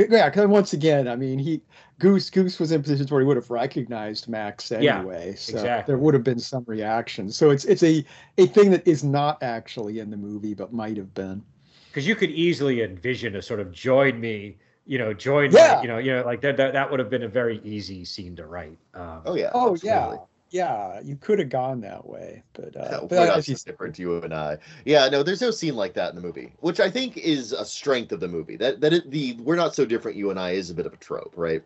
yeah, 0.10 0.30
because 0.30 0.48
once 0.48 0.74
again, 0.74 1.08
I 1.08 1.16
mean 1.16 1.40
he 1.40 1.62
Goose 2.00 2.30
Goose 2.30 2.60
was 2.60 2.72
in 2.72 2.82
positions 2.82 3.12
where 3.12 3.22
he 3.22 3.28
would 3.28 3.38
have 3.38 3.50
recognized 3.50 4.28
Max 4.30 4.72
Yeah, 4.78 5.06
anyway. 5.06 5.36
so 5.36 5.52
exactly. 5.52 5.92
there 5.92 5.98
would 5.98 6.14
have 6.14 6.24
been 6.24 6.40
some 6.40 6.64
reaction. 6.68 7.32
So 7.32 7.50
it's 7.50 7.66
it's 7.66 7.84
a 7.84 8.06
a 8.38 8.48
thing 8.48 8.72
that 8.72 8.88
is 8.88 9.04
not 9.04 9.42
actually 9.44 10.00
in 10.00 10.10
the 10.10 10.18
movie 10.18 10.54
but 10.54 10.74
might 10.74 10.98
have 10.98 11.14
been. 11.14 11.44
because 11.92 12.08
you 12.08 12.16
could 12.16 12.32
easily 12.32 12.82
envision 12.84 13.36
a 13.36 13.42
sort 13.42 13.60
of 13.60 13.72
join 13.72 14.20
me 14.20 14.58
you 14.86 14.98
know 14.98 15.14
join 15.14 15.52
Yeah. 15.52 15.76
me, 15.78 15.82
you 15.84 15.88
know 15.88 15.98
you 15.98 16.12
know 16.14 16.24
like 16.26 16.42
that, 16.42 16.58
that 16.58 16.74
that 16.74 16.90
would 16.90 17.00
have 17.00 17.10
been 17.10 17.24
a 17.24 17.28
very 17.28 17.60
easy 17.64 18.06
scene 18.06 18.36
to 18.36 18.46
write 18.46 18.78
um, 18.94 19.22
oh 19.26 19.36
yeah, 19.36 19.52
Oh 19.54 19.72
absolutely. 19.72 20.18
yeah. 20.18 20.29
Yeah, 20.50 21.00
you 21.02 21.16
could 21.16 21.40
have 21.40 21.50
gone 21.50 21.82
that 21.82 22.08
way, 22.08 22.44
but 22.54 22.76
uh, 22.76 22.88
Yeah, 22.92 23.00
but 23.02 23.12
we're 23.12 23.26
not 23.28 23.38
as 23.38 23.48
you 23.48 23.56
different, 23.56 24.00
you 24.00 24.22
and 24.22 24.34
I. 24.34 24.58
Yeah, 24.86 25.08
no, 25.08 25.22
there's 25.22 25.42
no 25.42 25.52
scene 25.52 25.76
like 25.76 25.94
that 25.94 26.10
in 26.10 26.16
the 26.16 26.22
movie, 26.22 26.54
which 26.60 26.80
I 26.80 26.90
think 26.90 27.18
is 27.18 27.52
a 27.52 27.64
strength 27.64 28.12
of 28.12 28.20
the 28.20 28.28
movie. 28.28 28.56
That 28.56 28.82
that 28.82 28.94
it, 28.94 29.12
the 29.12 29.34
we're 29.42 29.56
not 29.56 29.76
so 29.76 29.86
different, 29.86 30.18
you 30.18 30.32
and 30.32 30.40
I 30.40 30.52
is 30.52 30.70
a 30.70 30.74
bit 30.74 30.86
of 30.86 30.94
a 30.94 30.98
trope, 30.98 31.34
right? 31.36 31.62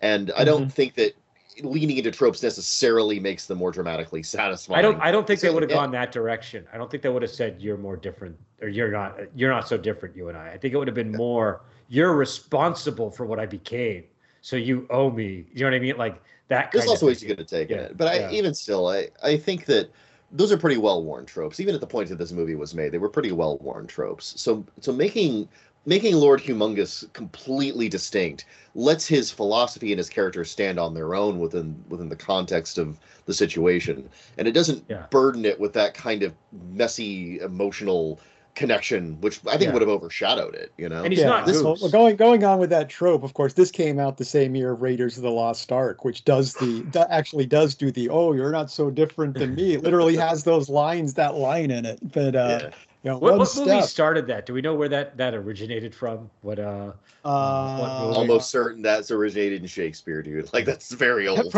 And 0.00 0.30
I 0.36 0.44
don't 0.44 0.72
think 0.72 0.94
that 0.94 1.14
leaning 1.62 1.96
into 1.98 2.10
tropes 2.10 2.42
necessarily 2.42 3.18
makes 3.18 3.46
them 3.46 3.58
more 3.58 3.72
dramatically 3.72 4.22
satisfying. 4.24 4.78
I 4.78 4.82
don't. 4.82 5.00
I 5.00 5.10
don't 5.10 5.26
think 5.26 5.40
they 5.40 5.50
would 5.50 5.62
have 5.62 5.70
yeah. 5.70 5.76
gone 5.76 5.90
that 5.92 6.12
direction. 6.12 6.66
I 6.72 6.78
don't 6.78 6.90
think 6.90 7.02
they 7.02 7.08
would 7.08 7.22
have 7.22 7.32
said 7.32 7.60
you're 7.60 7.78
more 7.78 7.96
different 7.96 8.36
or 8.62 8.68
you're 8.68 8.92
not. 8.92 9.18
You're 9.34 9.50
not 9.50 9.68
so 9.68 9.76
different, 9.76 10.14
you 10.16 10.28
and 10.28 10.38
I. 10.38 10.52
I 10.52 10.58
think 10.58 10.72
it 10.74 10.76
would 10.76 10.88
have 10.88 10.94
been 10.94 11.12
more 11.12 11.62
you're 11.90 12.14
responsible 12.14 13.10
for 13.10 13.26
what 13.26 13.40
I 13.40 13.46
became, 13.46 14.04
so 14.40 14.54
you 14.54 14.86
owe 14.90 15.10
me. 15.10 15.44
You 15.52 15.64
know 15.64 15.66
what 15.66 15.74
I 15.74 15.80
mean? 15.80 15.96
Like 15.96 16.22
that. 16.50 16.72
There's 16.72 16.86
also 16.86 17.06
of 17.06 17.08
ways 17.08 17.22
you 17.22 17.28
could 17.28 17.38
have 17.38 17.48
taken 17.48 17.78
Yeah, 17.78 17.80
it, 17.80 17.96
but 17.96 18.08
I 18.08 18.20
yeah. 18.20 18.28
even 18.28 18.54
still, 18.54 18.88
I 18.88 19.10
I 19.22 19.36
think 19.36 19.66
that 19.66 19.92
those 20.30 20.52
are 20.52 20.58
pretty 20.58 20.76
well 20.78 21.04
worn 21.04 21.26
tropes. 21.26 21.58
Even 21.60 21.74
at 21.74 21.80
the 21.80 21.86
point 21.86 22.08
that 22.10 22.16
this 22.18 22.32
movie 22.32 22.54
was 22.54 22.74
made, 22.74 22.92
they 22.92 22.98
were 22.98 23.08
pretty 23.08 23.32
well 23.32 23.58
worn 23.58 23.86
tropes. 23.86 24.40
So 24.40 24.64
so 24.80 24.92
making 24.92 25.48
making 25.86 26.14
Lord 26.16 26.40
Humongous 26.40 27.12
completely 27.12 27.88
distinct 27.88 28.44
lets 28.74 29.06
his 29.06 29.30
philosophy 29.32 29.92
and 29.92 29.98
his 29.98 30.10
character 30.10 30.44
stand 30.44 30.78
on 30.78 30.94
their 30.94 31.14
own 31.14 31.38
within 31.40 31.84
within 31.88 32.08
the 32.08 32.16
context 32.16 32.78
of 32.78 33.00
the 33.26 33.34
situation, 33.34 34.08
and 34.38 34.46
it 34.48 34.52
doesn't 34.52 34.86
Yeah. 34.88 35.06
burden 35.10 35.44
it 35.44 35.58
with 35.58 35.72
that 35.74 35.94
kind 35.94 36.22
of 36.22 36.36
messy 36.52 37.40
emotional 37.40 38.20
connection, 38.54 39.20
which 39.20 39.40
I 39.46 39.52
think 39.52 39.62
Yeah. 39.68 39.72
would 39.72 39.82
have 39.82 39.88
overshadowed 39.88 40.54
it. 40.54 40.72
You 40.76 40.88
know, 40.88 41.02
And 41.04 41.12
he's 41.12 41.24
not 41.24 41.46
this, 41.46 41.62
Goose. 41.62 41.80
well, 41.80 41.90
going 41.90 42.16
going 42.16 42.44
on 42.44 42.58
with 42.58 42.70
that 42.70 42.88
trope. 42.88 43.22
Of 43.22 43.34
course, 43.34 43.52
this 43.54 43.70
came 43.70 43.98
out 43.98 44.16
the 44.16 44.24
same 44.24 44.54
year 44.54 44.72
of 44.72 44.82
Raiders 44.82 45.16
of 45.16 45.22
the 45.22 45.30
Lost 45.30 45.70
Ark, 45.72 46.04
which 46.04 46.24
does 46.24 46.54
the 46.54 46.82
that 46.92 47.08
actually 47.10 47.46
does 47.46 47.74
do 47.74 47.90
the 47.90 48.08
oh 48.08 48.32
you're 48.32 48.52
not 48.52 48.70
so 48.70 48.90
different 48.90 49.34
than 49.34 49.54
me. 49.54 49.74
It 49.74 49.82
literally 49.82 50.16
has 50.28 50.44
those 50.44 50.68
lines 50.68 51.14
that 51.14 51.34
line 51.36 51.70
in 51.70 51.86
it. 51.86 51.98
But 52.12 52.34
uh, 52.36 52.58
yeah. 52.62 52.70
you 53.02 53.10
know, 53.10 53.18
What, 53.18 53.32
one 53.32 53.38
what 53.40 53.56
movie 53.56 53.82
started 53.82 54.26
that? 54.26 54.46
Do 54.46 54.52
we 54.54 54.60
know 54.60 54.74
where 54.74 54.88
that 54.88 55.16
that 55.16 55.34
originated 55.34 55.94
from? 55.94 56.30
What 56.42 56.58
uh? 56.58 56.92
Uh, 57.24 58.00
movie? 58.06 58.16
almost 58.16 58.50
certain 58.50 58.82
that's 58.82 59.10
originated 59.10 59.60
in 59.60 59.66
Shakespeare, 59.68 60.22
dude. 60.22 60.50
Like 60.52 60.64
that's 60.64 60.90
very 60.92 61.28
old. 61.28 61.54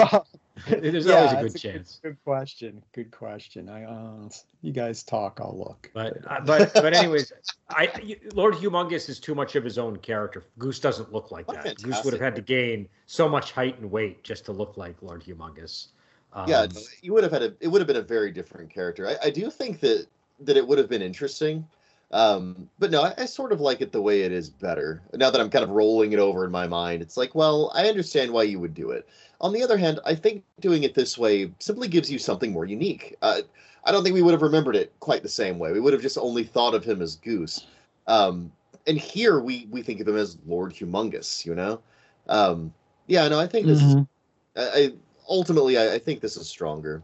Pro- 0.56 0.80
There's 0.80 1.06
Yeah, 1.06 1.16
always 1.16 1.32
a 1.32 1.36
good 1.36 1.56
a 1.56 1.58
chance. 1.58 2.00
Good 2.02 2.22
question. 2.24 2.82
Good 2.94 3.10
question. 3.10 3.68
I 3.68 3.84
uh, 3.84 4.28
you 4.60 4.72
guys 4.72 5.02
talk. 5.02 5.38
I'll 5.40 5.58
look. 5.58 5.90
But 5.94 6.18
uh, 6.30 6.40
but 6.40 6.72
but 6.74 6.92
anyways, 6.92 7.32
I 7.70 8.16
Lord 8.34 8.54
Humongous 8.54 9.08
is 9.08 9.18
too 9.18 9.34
much 9.34 9.56
of 9.56 9.64
his 9.64 9.78
own 9.78 9.96
character. 9.96 10.44
Goose 10.58 10.80
doesn't 10.80 11.12
look 11.12 11.30
like 11.30 11.46
Oh, 11.48 11.54
that. 11.54 11.82
Goose 11.82 12.04
would 12.04 12.12
have 12.14 12.22
had 12.22 12.36
to 12.36 12.42
gain 12.42 12.88
so 13.06 13.28
much 13.28 13.52
height 13.52 13.78
and 13.78 13.90
weight 13.90 14.22
just 14.24 14.44
to 14.46 14.52
look 14.52 14.76
like 14.76 15.02
Lord 15.02 15.24
Humongous. 15.24 15.88
Um, 16.34 16.48
yeah, 16.48 16.66
you 17.02 17.12
would 17.12 17.24
have 17.24 17.32
had 17.32 17.42
a. 17.42 17.54
It 17.60 17.68
would 17.68 17.80
have 17.80 17.88
been 17.88 17.96
a 17.96 18.02
very 18.02 18.30
different 18.30 18.70
character. 18.70 19.08
I, 19.08 19.26
I 19.26 19.30
do 19.30 19.50
think 19.50 19.80
that 19.80 20.06
that 20.40 20.56
it 20.56 20.66
would 20.66 20.78
have 20.78 20.88
been 20.88 21.02
interesting, 21.02 21.66
um, 22.10 22.68
but 22.78 22.90
no, 22.90 23.02
I, 23.02 23.14
I 23.18 23.24
sort 23.26 23.52
of 23.52 23.60
like 23.60 23.80
it 23.80 23.92
the 23.92 24.02
way 24.02 24.22
it 24.22 24.32
is 24.32 24.50
better. 24.50 25.02
Now 25.14 25.30
that 25.30 25.40
I'm 25.40 25.50
kind 25.50 25.62
of 25.62 25.70
rolling 25.70 26.12
it 26.12 26.18
over 26.18 26.44
in 26.44 26.50
my 26.50 26.66
mind, 26.66 27.00
it's 27.02 27.16
like, 27.16 27.34
well, 27.34 27.70
I 27.74 27.88
understand 27.88 28.30
why 28.30 28.42
you 28.44 28.60
would 28.60 28.74
do 28.74 28.90
it. 28.90 29.08
On 29.42 29.52
the 29.52 29.62
other 29.62 29.76
hand, 29.76 29.98
I 30.07 30.14
think 30.14 30.44
doing 30.61 30.85
it 30.85 30.94
this 30.94 31.18
way 31.18 31.50
simply 31.59 31.88
gives 31.88 32.11
you 32.11 32.18
something 32.18 32.52
more 32.52 32.64
unique. 32.64 33.16
Uh, 33.22 33.40
I 33.85 33.90
don't 33.90 34.05
think 34.05 34.14
we 34.14 34.22
would 34.22 34.33
have 34.33 34.42
remembered 34.42 34.76
it 34.76 34.92
quite 35.00 35.22
the 35.24 35.28
same 35.28 35.59
way. 35.59 35.72
We 35.72 35.81
would 35.81 35.92
have 35.92 36.00
just 36.02 36.16
only 36.16 36.44
thought 36.44 36.74
of 36.74 36.85
him 36.85 37.02
as 37.02 37.16
Goose. 37.16 37.66
Um, 38.07 38.52
and 38.87 38.96
here 38.96 39.40
we 39.40 39.66
we 39.70 39.83
think 39.83 40.00
of 40.00 40.07
him 40.09 40.16
as 40.16 40.38
Lord 40.46 40.72
Humongous. 40.74 41.44
You 41.44 41.55
know, 41.57 41.81
um, 42.28 42.72
yeah. 43.09 43.26
No, 43.28 43.40
I 43.40 43.46
think 43.48 43.66
this 43.66 43.83
is. 43.83 43.94
Mhm. 43.96 44.09
I, 44.57 44.61
I 44.62 44.92
ultimately 45.28 45.76
I, 45.76 45.94
I 45.94 45.98
think 45.98 46.20
this 46.20 46.37
is 46.37 46.48
stronger. 46.48 47.02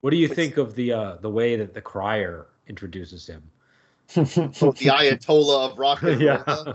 What 0.00 0.10
do 0.10 0.16
you 0.16 0.28
think 0.28 0.56
of 0.56 0.74
the 0.74 0.92
uh, 0.92 1.16
the 1.20 1.30
way 1.30 1.54
that 1.56 1.74
the 1.74 1.80
crier 1.80 2.46
introduces 2.66 3.26
him? 3.28 3.42
the 4.14 4.22
Ayatollah 4.24 5.70
of 5.70 5.78
rock 5.78 6.02
and 6.02 6.20
roll. 6.20 6.20
yeah, 6.20 6.72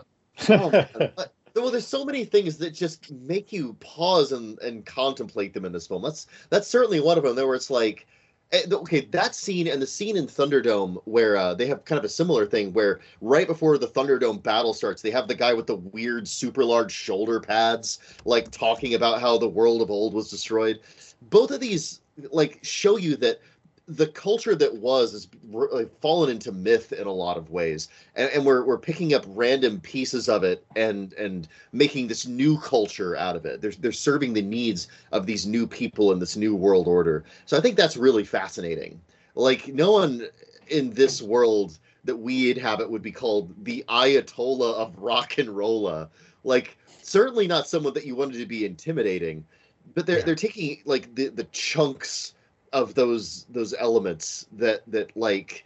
Oh, 0.50 0.70
man. 0.70 0.88
But- 1.16 1.34
well, 1.56 1.72
there's 1.72 1.88
so 1.88 2.04
many 2.04 2.26
things 2.26 2.58
that 2.58 2.72
just 2.72 3.12
make 3.12 3.54
you 3.54 3.74
pause 3.80 4.32
and, 4.32 4.60
and 4.60 4.86
contemplate 4.86 5.54
them 5.54 5.66
in 5.66 5.72
this 5.72 5.88
film. 5.88 6.04
That's 6.04 6.28
that's 6.50 6.68
certainly 6.68 7.00
one 7.00 7.18
of 7.18 7.24
them. 7.24 7.36
There 7.36 7.48
where 7.48 7.56
it's 7.56 7.70
like, 7.70 8.08
eh, 8.52 8.64
okay, 8.70 9.02
that 9.12 9.36
scene 9.36 9.68
and 9.68 9.82
the 9.82 9.88
scene 9.88 10.18
in 10.18 10.28
Thunderdome 10.28 11.02
where 11.06 11.38
uh, 11.38 11.54
they 11.54 11.66
have 11.68 11.86
kind 11.86 11.98
of 11.98 12.06
a 12.06 12.10
similar 12.10 12.46
thing 12.46 12.74
where 12.74 13.00
right 13.22 13.48
before 13.48 13.78
the 13.78 13.88
Thunderdome 13.88 14.44
battle 14.44 14.74
starts, 14.74 15.02
they 15.02 15.12
have 15.12 15.28
the 15.28 15.36
guy 15.36 15.54
with 15.54 15.68
the 15.68 15.78
weird, 15.78 16.28
super 16.28 16.64
large 16.64 16.92
shoulder 16.92 17.40
pads, 17.40 18.00
like 18.26 18.52
talking 18.52 18.96
about 18.96 19.22
how 19.22 19.38
the 19.38 19.48
world 19.48 19.82
of 19.82 19.90
old 19.90 20.14
was 20.14 20.30
destroyed. 20.30 20.82
Both 21.30 21.52
of 21.52 21.62
these 21.62 22.02
like 22.32 22.60
show 22.64 22.98
you 22.98 23.16
that 23.18 23.40
the 23.88 24.08
culture 24.08 24.56
that 24.56 24.76
was 24.76 25.12
has 25.12 25.28
r- 25.54 25.70
like, 25.72 26.00
fallen 26.02 26.32
into 26.32 26.52
myth 26.52 26.92
in 26.92 27.06
a 27.06 27.12
lot 27.12 27.38
of 27.38 27.52
ways. 27.52 27.90
And, 28.16 28.32
and 28.32 28.46
we're, 28.46 28.64
we're 28.64 28.80
picking 28.80 29.14
up 29.14 29.24
random 29.28 29.80
pieces 29.80 30.28
of 30.28 30.44
it 30.44 30.66
and 30.76 31.14
and 31.14 31.48
making 31.72 32.08
this 32.08 32.26
new 32.26 32.58
culture 32.60 33.16
out 33.16 33.36
of 33.36 33.46
it. 33.46 33.62
They're, 33.62 33.72
they're 33.72 33.92
serving 33.92 34.34
the 34.34 34.42
needs 34.42 34.88
of 35.12 35.26
these 35.28 35.46
new 35.46 35.68
people 35.68 36.12
in 36.12 36.20
this 36.20 36.36
new 36.36 36.56
world 36.56 36.88
order. 36.88 37.24
So 37.46 37.58
i 37.58 37.62
think 37.62 37.76
that's 37.78 37.98
really 37.98 38.24
fascinating. 38.24 39.00
Like 39.36 39.68
no 39.68 39.92
one 39.92 40.28
in 40.68 40.92
this 40.92 41.22
world 41.22 41.78
that 42.06 42.16
we 42.16 42.52
inhabit 42.52 42.90
would 42.90 43.02
be 43.04 43.12
called 43.12 43.54
the 43.66 43.84
ayatollah 43.88 44.74
of 44.76 44.98
rock 44.98 45.38
and 45.38 45.50
rolla. 45.50 46.10
Like 46.44 46.78
certainly 47.04 47.46
not 47.46 47.68
someone 47.68 47.94
that 47.94 48.06
you 48.06 48.16
wanted 48.16 48.40
to 48.40 48.46
be 48.48 48.66
intimidating 48.66 49.46
but 49.94 50.06
they're 50.08 50.18
Yeah. 50.20 50.24
they're 50.26 50.36
taking 50.36 50.82
like 50.86 51.14
the 51.14 51.28
the 51.28 51.44
chunks 51.46 52.34
of 52.76 52.94
those 52.94 53.46
those 53.50 53.74
elements 53.80 54.48
that 54.52 54.84
that 54.86 55.16
like 55.16 55.66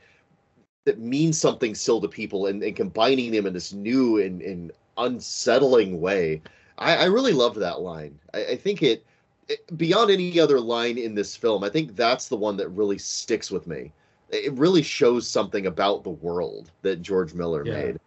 that 0.86 1.00
mean 1.00 1.34
something 1.34 1.74
still 1.74 2.00
to 2.00 2.08
people 2.08 2.46
and, 2.46 2.64
and 2.64 2.76
combining 2.76 3.32
them 3.32 3.48
in 3.48 3.54
this 3.54 3.74
new 3.74 4.22
and, 4.22 4.42
and 4.42 4.72
unsettling 4.98 6.00
way. 6.00 6.42
I, 6.78 6.96
I 6.98 7.06
really 7.06 7.34
loved 7.34 7.58
that 7.58 7.82
line. 7.82 8.18
I, 8.34 8.46
I 8.46 8.56
think 8.56 8.84
it, 8.84 9.04
it 9.50 9.76
beyond 9.76 10.12
any 10.12 10.40
other 10.40 10.60
line 10.60 10.98
in 11.00 11.16
this 11.16 11.36
film, 11.36 11.64
I 11.64 11.70
think 11.70 11.96
that's 11.96 12.30
the 12.30 12.38
one 12.38 12.56
that 12.58 12.70
really 12.70 13.00
sticks 13.00 13.50
with 13.50 13.66
me. 13.68 13.92
It 14.30 14.54
really 14.54 14.84
shows 14.84 15.28
something 15.28 15.66
about 15.66 16.04
the 16.04 16.12
world 16.12 16.72
that 16.84 17.02
George 17.02 17.34
Miller 17.34 17.66
Yeah. 17.66 17.74
made. 17.74 18.00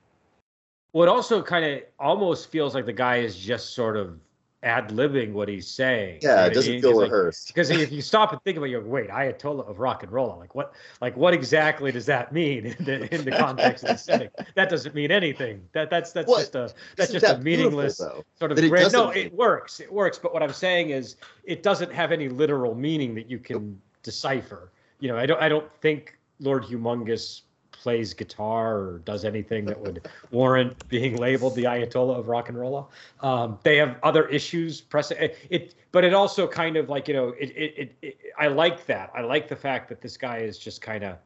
Well, 0.92 1.08
it 1.08 1.10
also 1.10 1.42
kind 1.42 1.64
of 1.64 1.82
almost 1.98 2.50
feels 2.50 2.74
like 2.74 2.86
the 2.86 2.92
guy 2.92 3.16
is 3.16 3.36
just 3.36 3.74
sort 3.74 3.96
of 3.96 4.18
ad 4.62 4.90
libbing 4.90 5.32
what 5.32 5.48
he's 5.48 5.68
saying. 5.68 6.20
Yeah, 6.22 6.46
it 6.46 6.54
doesn't 6.54 6.80
feel 6.80 7.00
rehearsed. 7.00 7.48
Because 7.48 7.70
like, 7.70 7.80
if 7.80 7.90
you 7.90 8.00
stop 8.00 8.32
and 8.32 8.42
think 8.42 8.56
about, 8.56 8.66
it, 8.66 8.70
you 8.70 8.80
go, 8.80 8.88
wait, 8.88 9.08
Ayatollah 9.08 9.68
of 9.68 9.80
rock 9.80 10.02
and 10.02 10.12
roll. 10.12 10.36
Like 10.38 10.54
what? 10.54 10.74
Like 11.00 11.16
what 11.16 11.34
exactly 11.34 11.90
does 11.90 12.06
that 12.06 12.32
mean 12.32 12.66
in 12.66 12.84
the 12.84 13.14
in 13.14 13.24
the 13.24 13.32
context 13.32 13.84
of 13.84 13.90
the 13.90 13.96
setting? 13.96 14.28
That 14.54 14.68
doesn't 14.68 14.94
mean 14.94 15.10
anything. 15.10 15.66
That 15.72 15.88
that's 15.88 16.12
that's 16.12 16.30
just 16.30 16.54
a 16.54 16.72
that's 16.96 17.10
just 17.10 17.24
that 17.24 17.40
a 17.40 17.42
meaningless 17.42 17.96
sort 17.96 18.52
of. 18.52 18.58
It 18.58 18.92
no, 18.92 19.10
it 19.10 19.32
works. 19.32 19.80
It 19.80 19.92
works. 19.92 20.18
But 20.18 20.32
what 20.34 20.42
I'm 20.42 20.52
saying 20.52 20.90
is, 20.90 21.16
it 21.44 21.62
doesn't 21.62 21.92
have 21.92 22.12
any 22.12 22.28
literal 22.28 22.74
meaning 22.74 23.14
that 23.14 23.30
you 23.30 23.38
can 23.38 23.80
decipher. 24.02 24.70
You 25.00 25.08
know, 25.08 25.16
I 25.16 25.26
don't 25.26 25.40
I 25.40 25.48
don't 25.48 25.72
think 25.80 26.18
Lord 26.40 26.64
Humongous 26.64 27.42
plays 27.82 28.14
guitar 28.14 28.78
or 28.78 28.98
does 29.04 29.24
anything 29.24 29.64
that 29.64 29.78
would 29.78 30.08
warrant 30.30 30.88
being 30.88 31.16
labeled 31.16 31.56
the 31.56 31.64
Ayatollah 31.64 32.16
of 32.16 32.28
rock 32.28 32.48
and 32.48 32.58
roll. 32.58 32.90
Um, 33.20 33.58
they 33.64 33.76
have 33.76 33.96
other 34.04 34.28
issues 34.28 34.80
pressing 34.80 35.18
it, 35.18 35.38
it, 35.50 35.74
but 35.90 36.04
it 36.04 36.14
also 36.14 36.46
kind 36.46 36.76
of 36.76 36.88
like 36.88 37.08
you 37.08 37.14
know 37.14 37.28
it, 37.30 37.50
it, 37.56 37.96
it, 38.00 38.18
I 38.38 38.46
like 38.46 38.86
that. 38.86 39.10
I 39.14 39.22
like 39.22 39.48
the 39.48 39.56
fact 39.56 39.88
that 39.88 40.00
this 40.00 40.16
guy 40.16 40.38
is 40.38 40.58
just 40.58 40.80
kind 40.80 41.02
of 41.02 41.16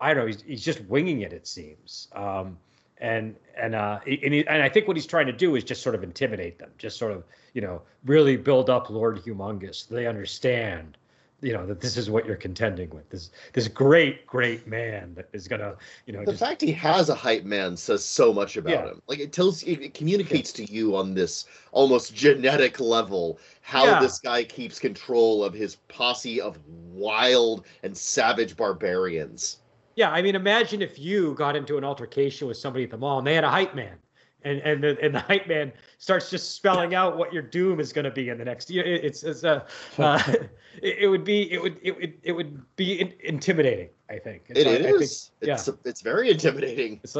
I 0.00 0.14
don't 0.14 0.22
know. 0.22 0.26
He's 0.26 0.42
he's 0.42 0.64
just 0.64 0.80
winging 0.86 1.20
it. 1.20 1.32
It 1.32 1.46
seems. 1.46 2.08
Um, 2.12 2.58
and 2.98 3.34
and 3.60 3.74
uh 3.74 3.98
and, 4.06 4.32
he, 4.32 4.46
and 4.46 4.62
I 4.62 4.68
think 4.68 4.86
what 4.86 4.96
he's 4.96 5.06
trying 5.06 5.26
to 5.26 5.32
do 5.32 5.56
is 5.56 5.64
just 5.64 5.82
sort 5.82 5.94
of 5.94 6.02
intimidate 6.02 6.58
them, 6.58 6.70
just 6.78 6.98
sort 6.98 7.12
of 7.12 7.24
you 7.52 7.60
know 7.60 7.82
really 8.06 8.36
build 8.36 8.70
up 8.70 8.88
Lord 8.88 9.22
Humongous. 9.24 9.88
They 9.88 10.06
understand 10.06 10.96
you 11.42 11.52
know 11.52 11.66
that 11.66 11.80
this 11.80 11.96
is 11.96 12.08
what 12.08 12.24
you're 12.24 12.36
contending 12.36 12.88
with 12.90 13.08
this 13.10 13.30
this 13.52 13.68
great 13.68 14.26
great 14.26 14.66
man 14.66 15.12
that 15.14 15.28
is 15.32 15.48
gonna 15.48 15.74
you 16.06 16.12
know 16.12 16.20
the 16.20 16.32
just, 16.32 16.40
fact 16.40 16.60
he 16.62 16.72
has 16.72 17.08
a 17.08 17.14
hype 17.14 17.44
man 17.44 17.76
says 17.76 18.04
so 18.04 18.32
much 18.32 18.56
about 18.56 18.70
yeah. 18.70 18.86
him 18.86 19.02
like 19.08 19.18
it 19.18 19.32
tells 19.32 19.62
it 19.64 19.92
communicates 19.92 20.58
yeah. 20.58 20.64
to 20.64 20.72
you 20.72 20.96
on 20.96 21.14
this 21.14 21.46
almost 21.72 22.14
genetic 22.14 22.78
level 22.78 23.38
how 23.60 23.84
yeah. 23.84 24.00
this 24.00 24.20
guy 24.20 24.44
keeps 24.44 24.78
control 24.78 25.42
of 25.44 25.52
his 25.52 25.76
posse 25.88 26.40
of 26.40 26.58
wild 26.92 27.66
and 27.82 27.96
savage 27.96 28.56
barbarians 28.56 29.58
yeah 29.96 30.10
i 30.10 30.22
mean 30.22 30.36
imagine 30.36 30.80
if 30.80 30.98
you 30.98 31.34
got 31.34 31.56
into 31.56 31.76
an 31.76 31.84
altercation 31.84 32.46
with 32.46 32.56
somebody 32.56 32.84
at 32.84 32.90
the 32.90 32.96
mall 32.96 33.18
and 33.18 33.26
they 33.26 33.34
had 33.34 33.44
a 33.44 33.50
hype 33.50 33.74
man 33.74 33.96
and 34.44 34.60
and 34.60 34.82
the, 34.82 34.98
and 35.00 35.14
the 35.14 35.20
hype 35.20 35.46
man 35.46 35.72
starts 35.98 36.30
just 36.30 36.54
spelling 36.54 36.94
out 36.94 37.16
what 37.16 37.32
your 37.32 37.42
doom 37.42 37.80
is 37.80 37.92
going 37.92 38.04
to 38.04 38.10
be 38.10 38.28
in 38.28 38.38
the 38.38 38.44
next 38.44 38.70
year. 38.70 38.84
It's 38.84 39.22
it's 39.22 39.44
a 39.44 39.64
uh, 39.98 40.02
uh, 40.02 40.22
it, 40.82 40.98
it, 41.00 41.08
would 41.08 41.24
be 41.24 41.50
it 41.52 41.60
would 41.60 41.78
it 41.82 41.96
would 41.96 42.14
it 42.22 42.32
would 42.32 42.76
be 42.76 43.00
in, 43.00 43.12
intimidating. 43.22 43.88
I 44.10 44.18
think 44.18 44.44
it 44.48 44.58
is. 44.58 44.66
I 44.66 44.82
think, 44.82 45.02
it's, 45.02 45.30
yeah. 45.40 45.74
it's 45.84 46.00
very 46.00 46.30
intimidating. 46.30 47.00
It's, 47.02 47.16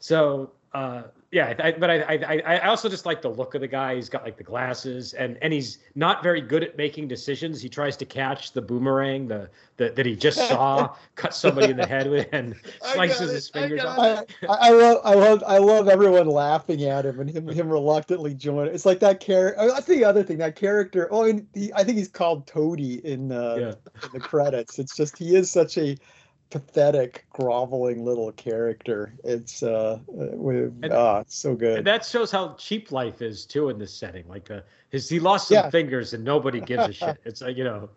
so 0.00 0.52
uh, 0.74 1.02
yeah, 1.30 1.54
I, 1.58 1.72
but 1.72 1.90
I, 1.90 2.00
I 2.00 2.42
I 2.46 2.68
also 2.68 2.88
just 2.88 3.04
like 3.04 3.20
the 3.20 3.28
look 3.28 3.54
of 3.54 3.60
the 3.60 3.68
guy. 3.68 3.94
He's 3.94 4.08
got 4.08 4.24
like 4.24 4.38
the 4.38 4.44
glasses, 4.44 5.12
and 5.12 5.36
and 5.42 5.52
he's 5.52 5.78
not 5.94 6.22
very 6.22 6.40
good 6.40 6.62
at 6.62 6.78
making 6.78 7.08
decisions. 7.08 7.60
He 7.60 7.68
tries 7.68 7.98
to 7.98 8.06
catch 8.06 8.52
the 8.52 8.62
boomerang, 8.62 9.28
the, 9.28 9.50
the 9.76 9.90
that 9.90 10.06
he 10.06 10.16
just 10.16 10.38
saw 10.48 10.94
cut 11.16 11.34
somebody 11.34 11.70
in 11.70 11.76
the 11.76 11.86
head 11.86 12.10
with, 12.10 12.28
and 12.32 12.54
slices 12.94 13.30
his 13.30 13.48
fingers 13.50 13.84
off. 13.84 13.98
I, 13.98 14.24
I, 14.48 14.70
love 14.70 15.00
I 15.04 15.14
love 15.14 15.44
I 15.46 15.58
love 15.58 15.88
everyone 15.88 16.28
laughing 16.28 16.82
at 16.84 17.04
him 17.04 17.20
and 17.20 17.28
him 17.28 17.46
him 17.46 17.68
reluctantly 17.68 18.32
joining. 18.32 18.74
It's 18.74 18.86
like 18.86 19.00
that 19.00 19.20
character. 19.20 19.60
Oh, 19.60 19.68
that's 19.68 19.86
the 19.86 20.04
other 20.04 20.22
thing. 20.22 20.38
That 20.38 20.56
character. 20.56 21.08
Oh, 21.10 21.24
and 21.24 21.46
he, 21.52 21.70
I 21.74 21.84
think 21.84 21.98
he's 21.98 22.08
called 22.08 22.46
Toady 22.46 23.04
in, 23.06 23.32
uh, 23.32 23.56
yeah. 23.58 23.72
in 24.02 24.12
the 24.14 24.20
credits. 24.20 24.78
It's 24.78 24.96
just 24.96 25.18
he 25.18 25.36
is 25.36 25.50
such 25.50 25.76
a 25.76 25.94
pathetic, 26.50 27.26
groveling 27.30 28.04
little 28.04 28.32
character. 28.32 29.14
It's 29.24 29.62
uh, 29.62 29.98
with 30.06 30.78
and, 30.82 30.92
ah, 30.92 31.24
so 31.26 31.54
good. 31.54 31.78
And 31.78 31.86
that 31.86 32.04
shows 32.04 32.30
how 32.30 32.54
cheap 32.54 32.92
life 32.92 33.22
is 33.22 33.44
too 33.44 33.68
in 33.68 33.78
this 33.78 33.92
setting. 33.92 34.26
Like, 34.28 34.50
uh, 34.50 34.60
his 34.90 35.08
he 35.08 35.20
lost 35.20 35.48
some 35.48 35.56
yeah. 35.56 35.70
fingers 35.70 36.14
and 36.14 36.24
nobody 36.24 36.60
gives 36.60 36.88
a 36.88 36.92
shit. 36.92 37.18
It's 37.24 37.40
like 37.40 37.56
you 37.56 37.64
know, 37.64 37.90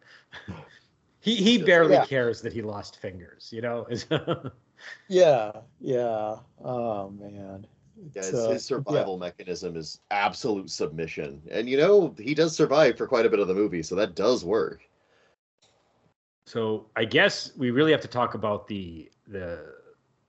he 1.20 1.36
he 1.36 1.58
barely 1.58 1.94
yeah. 1.94 2.06
cares 2.06 2.42
that 2.42 2.54
he 2.54 2.62
lost 2.62 3.00
fingers. 3.00 3.50
You 3.52 3.62
know. 3.62 3.88
yeah, 5.08 5.52
yeah. 5.80 6.36
Oh 6.64 7.10
man. 7.12 7.66
Yeah, 8.16 8.24
his, 8.24 8.34
uh, 8.34 8.50
his 8.50 8.66
survival 8.66 9.14
yeah. 9.14 9.28
mechanism 9.28 9.76
is 9.76 10.00
absolute 10.10 10.72
submission, 10.72 11.42
and 11.52 11.70
you 11.70 11.78
know 11.78 12.16
he 12.18 12.34
does 12.34 12.56
survive 12.56 12.98
for 12.98 13.06
quite 13.06 13.26
a 13.26 13.30
bit 13.30 13.40
of 13.40 13.48
the 13.48 13.54
movie, 13.54 13.84
so 13.84 13.96
that 13.96 14.16
does 14.16 14.44
work. 14.44 14.82
So 16.52 16.88
I 16.98 17.06
guess 17.06 17.56
we 17.56 17.72
really 17.72 17.94
have 17.94 18.02
to 18.02 18.10
talk 18.10 18.34
about 18.34 18.68
the 18.68 19.10
the 19.26 19.74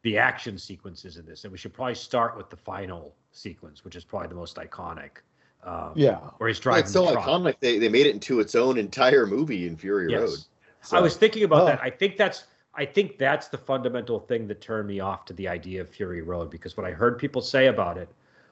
the 0.03 0.17
action 0.17 0.57
sequences 0.57 1.17
in 1.17 1.27
this, 1.27 1.43
and 1.43 1.51
we 1.51 1.59
should 1.59 1.73
probably 1.73 1.97
start 1.97 2.37
with 2.37 2.49
the 2.49 2.57
final 2.57 3.17
sequence, 3.33 3.85
which 3.85 3.97
is 3.97 4.05
probably 4.05 4.29
the 4.29 4.37
most 4.37 4.55
iconic. 4.55 5.19
Um, 5.65 5.95
yeah, 5.97 6.19
where 6.39 6.47
he's 6.47 6.61
driving. 6.61 6.85
it's 6.85 6.93
so 6.93 7.07
iconic. 7.07 7.57
They 7.59 7.81
they 7.81 7.89
made 7.89 8.07
it 8.07 8.15
into 8.15 8.39
its 8.39 8.55
own 8.55 8.79
entire 8.79 9.27
movie 9.27 9.67
in 9.67 9.77
Fury 9.77 10.13
yes. 10.13 10.21
Road. 10.21 10.39
So. 10.83 10.97
I 10.97 11.01
was 11.01 11.17
thinking 11.17 11.43
about 11.43 11.63
oh. 11.63 11.67
that. 11.67 11.81
I 11.83 11.91
think 11.91 12.17
that's 12.17 12.45
I 12.77 12.85
think 12.85 13.19
that's 13.19 13.49
the 13.49 13.59
fundamental 13.59 14.21
thing 14.21 14.47
that 14.47 14.61
turned 14.61 14.87
me 14.87 15.01
off 15.01 15.25
to 15.25 15.33
the 15.33 15.49
idea 15.49 15.81
of 15.81 15.89
Fury 15.91 16.23
Road 16.23 16.53
because 16.53 16.77
what 16.77 16.87
I 16.87 16.93
heard 16.93 17.19
people 17.19 17.43
say 17.43 17.67
about 17.67 17.99
it 17.99 18.09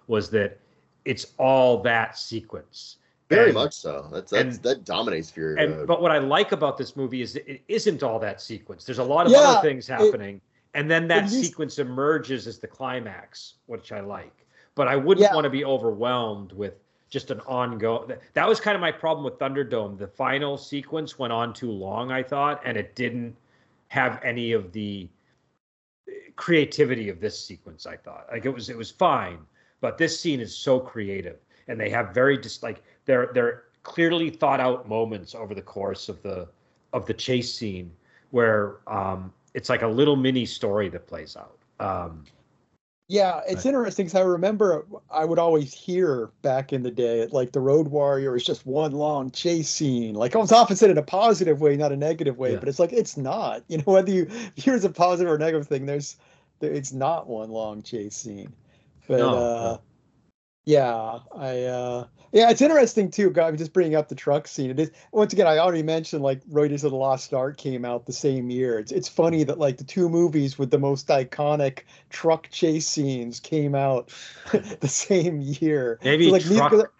was 0.08 0.28
that 0.30 0.58
it's 1.04 1.34
all 1.38 1.84
that 1.84 2.18
sequence. 2.18 2.96
Very 3.30 3.46
and, 3.46 3.54
much 3.54 3.74
so. 3.74 4.08
That's, 4.12 4.32
that's 4.32 4.56
and, 4.56 4.64
that 4.64 4.84
dominates 4.84 5.30
Fury 5.30 5.56
and, 5.62 5.76
Road. 5.76 5.86
But 5.86 6.02
what 6.02 6.10
I 6.10 6.18
like 6.18 6.50
about 6.50 6.76
this 6.76 6.96
movie 6.96 7.22
is 7.22 7.36
it 7.36 7.62
isn't 7.68 8.02
all 8.02 8.18
that 8.18 8.40
sequence. 8.40 8.84
There's 8.84 8.98
a 8.98 9.04
lot 9.04 9.26
of 9.26 9.32
yeah, 9.32 9.38
other 9.38 9.68
things 9.68 9.86
happening, 9.86 10.36
it, 10.36 10.42
and 10.74 10.90
then 10.90 11.06
that 11.08 11.30
sequence 11.30 11.78
emerges 11.78 12.48
as 12.48 12.58
the 12.58 12.66
climax, 12.66 13.54
which 13.66 13.92
I 13.92 14.00
like. 14.00 14.46
But 14.74 14.88
I 14.88 14.96
wouldn't 14.96 15.24
yeah. 15.24 15.34
want 15.34 15.44
to 15.44 15.50
be 15.50 15.64
overwhelmed 15.64 16.52
with 16.52 16.74
just 17.08 17.30
an 17.30 17.40
ongoing. 17.40 18.16
That 18.34 18.48
was 18.48 18.60
kind 18.60 18.74
of 18.74 18.80
my 18.80 18.92
problem 18.92 19.24
with 19.24 19.38
Thunderdome. 19.38 19.96
The 19.96 20.08
final 20.08 20.58
sequence 20.58 21.18
went 21.18 21.32
on 21.32 21.52
too 21.52 21.70
long, 21.70 22.10
I 22.10 22.24
thought, 22.24 22.60
and 22.64 22.76
it 22.76 22.96
didn't 22.96 23.36
have 23.88 24.20
any 24.24 24.52
of 24.52 24.72
the 24.72 25.08
uh, 26.08 26.12
creativity 26.34 27.08
of 27.08 27.20
this 27.20 27.38
sequence. 27.38 27.86
I 27.86 27.96
thought 27.96 28.26
like 28.32 28.44
it 28.44 28.50
was 28.54 28.70
it 28.70 28.76
was 28.76 28.90
fine, 28.90 29.38
but 29.80 29.98
this 29.98 30.18
scene 30.18 30.40
is 30.40 30.56
so 30.56 30.80
creative, 30.80 31.38
and 31.68 31.78
they 31.78 31.90
have 31.90 32.12
very 32.12 32.38
just 32.38 32.62
like 32.62 32.82
they're 33.10 33.30
they're 33.34 33.64
clearly 33.82 34.30
thought 34.30 34.60
out 34.60 34.88
moments 34.88 35.34
over 35.34 35.52
the 35.52 35.62
course 35.62 36.08
of 36.08 36.22
the 36.22 36.46
of 36.92 37.06
the 37.06 37.14
chase 37.14 37.52
scene 37.52 37.90
where 38.30 38.76
um, 38.86 39.32
it's 39.54 39.68
like 39.68 39.82
a 39.82 39.88
little 39.88 40.14
mini 40.14 40.46
story 40.46 40.88
that 40.88 41.08
plays 41.08 41.36
out. 41.36 41.58
Um, 41.80 42.24
yeah, 43.08 43.40
it's 43.48 43.64
but, 43.64 43.70
interesting 43.70 44.06
because 44.06 44.20
I 44.20 44.22
remember 44.22 44.86
I 45.10 45.24
would 45.24 45.40
always 45.40 45.74
hear 45.74 46.30
back 46.42 46.72
in 46.72 46.84
the 46.84 46.90
day, 46.92 47.26
like 47.32 47.50
the 47.50 47.58
Road 47.58 47.88
Warrior 47.88 48.36
is 48.36 48.44
just 48.44 48.64
one 48.64 48.92
long 48.92 49.32
chase 49.32 49.68
scene. 49.68 50.14
Like 50.14 50.36
it's 50.36 50.52
often 50.52 50.76
said 50.76 50.90
in 50.90 50.98
a 50.98 51.02
positive 51.02 51.60
way, 51.60 51.76
not 51.76 51.90
a 51.90 51.96
negative 51.96 52.38
way, 52.38 52.52
yeah. 52.52 52.60
but 52.60 52.68
it's 52.68 52.78
like 52.78 52.92
it's 52.92 53.16
not. 53.16 53.64
You 53.66 53.78
know, 53.78 53.84
whether 53.86 54.12
you 54.12 54.30
hear 54.54 54.76
it's 54.76 54.84
a 54.84 54.90
positive 54.90 55.32
or 55.32 55.38
negative 55.38 55.66
thing, 55.66 55.86
there's 55.86 56.16
it's 56.60 56.92
not 56.92 57.26
one 57.26 57.50
long 57.50 57.82
chase 57.82 58.14
scene. 58.14 58.52
But 59.08 59.18
no, 59.18 59.28
uh, 59.30 59.32
no. 59.32 59.80
Yeah, 60.64 61.18
I 61.34 61.62
uh, 61.64 62.06
yeah, 62.32 62.50
it's 62.50 62.60
interesting 62.60 63.10
too. 63.10 63.32
I'm 63.40 63.56
just 63.56 63.72
bringing 63.72 63.96
up 63.96 64.08
the 64.08 64.14
truck 64.14 64.46
scene. 64.46 64.70
It 64.70 64.78
is 64.78 64.90
once 65.12 65.32
again. 65.32 65.46
I 65.46 65.58
already 65.58 65.82
mentioned 65.82 66.22
like 66.22 66.42
Raiders 66.48 66.84
of 66.84 66.92
the 66.92 66.96
Lost 66.96 67.34
Ark 67.34 67.56
came 67.56 67.84
out 67.84 68.06
the 68.06 68.12
same 68.12 68.50
year. 68.50 68.78
It's 68.78 68.92
it's 68.92 69.08
funny 69.08 69.42
that 69.44 69.58
like 69.58 69.78
the 69.78 69.84
two 69.84 70.08
movies 70.08 70.58
with 70.58 70.70
the 70.70 70.78
most 70.78 71.08
iconic 71.08 71.80
truck 72.10 72.48
chase 72.50 72.86
scenes 72.86 73.40
came 73.40 73.74
out 73.74 74.12
the 74.80 74.88
same 74.88 75.40
year. 75.40 75.98
Maybe 76.04 76.26
so, 76.26 76.32
like, 76.32 76.42
truck 76.42 76.72
neither... 76.72 76.92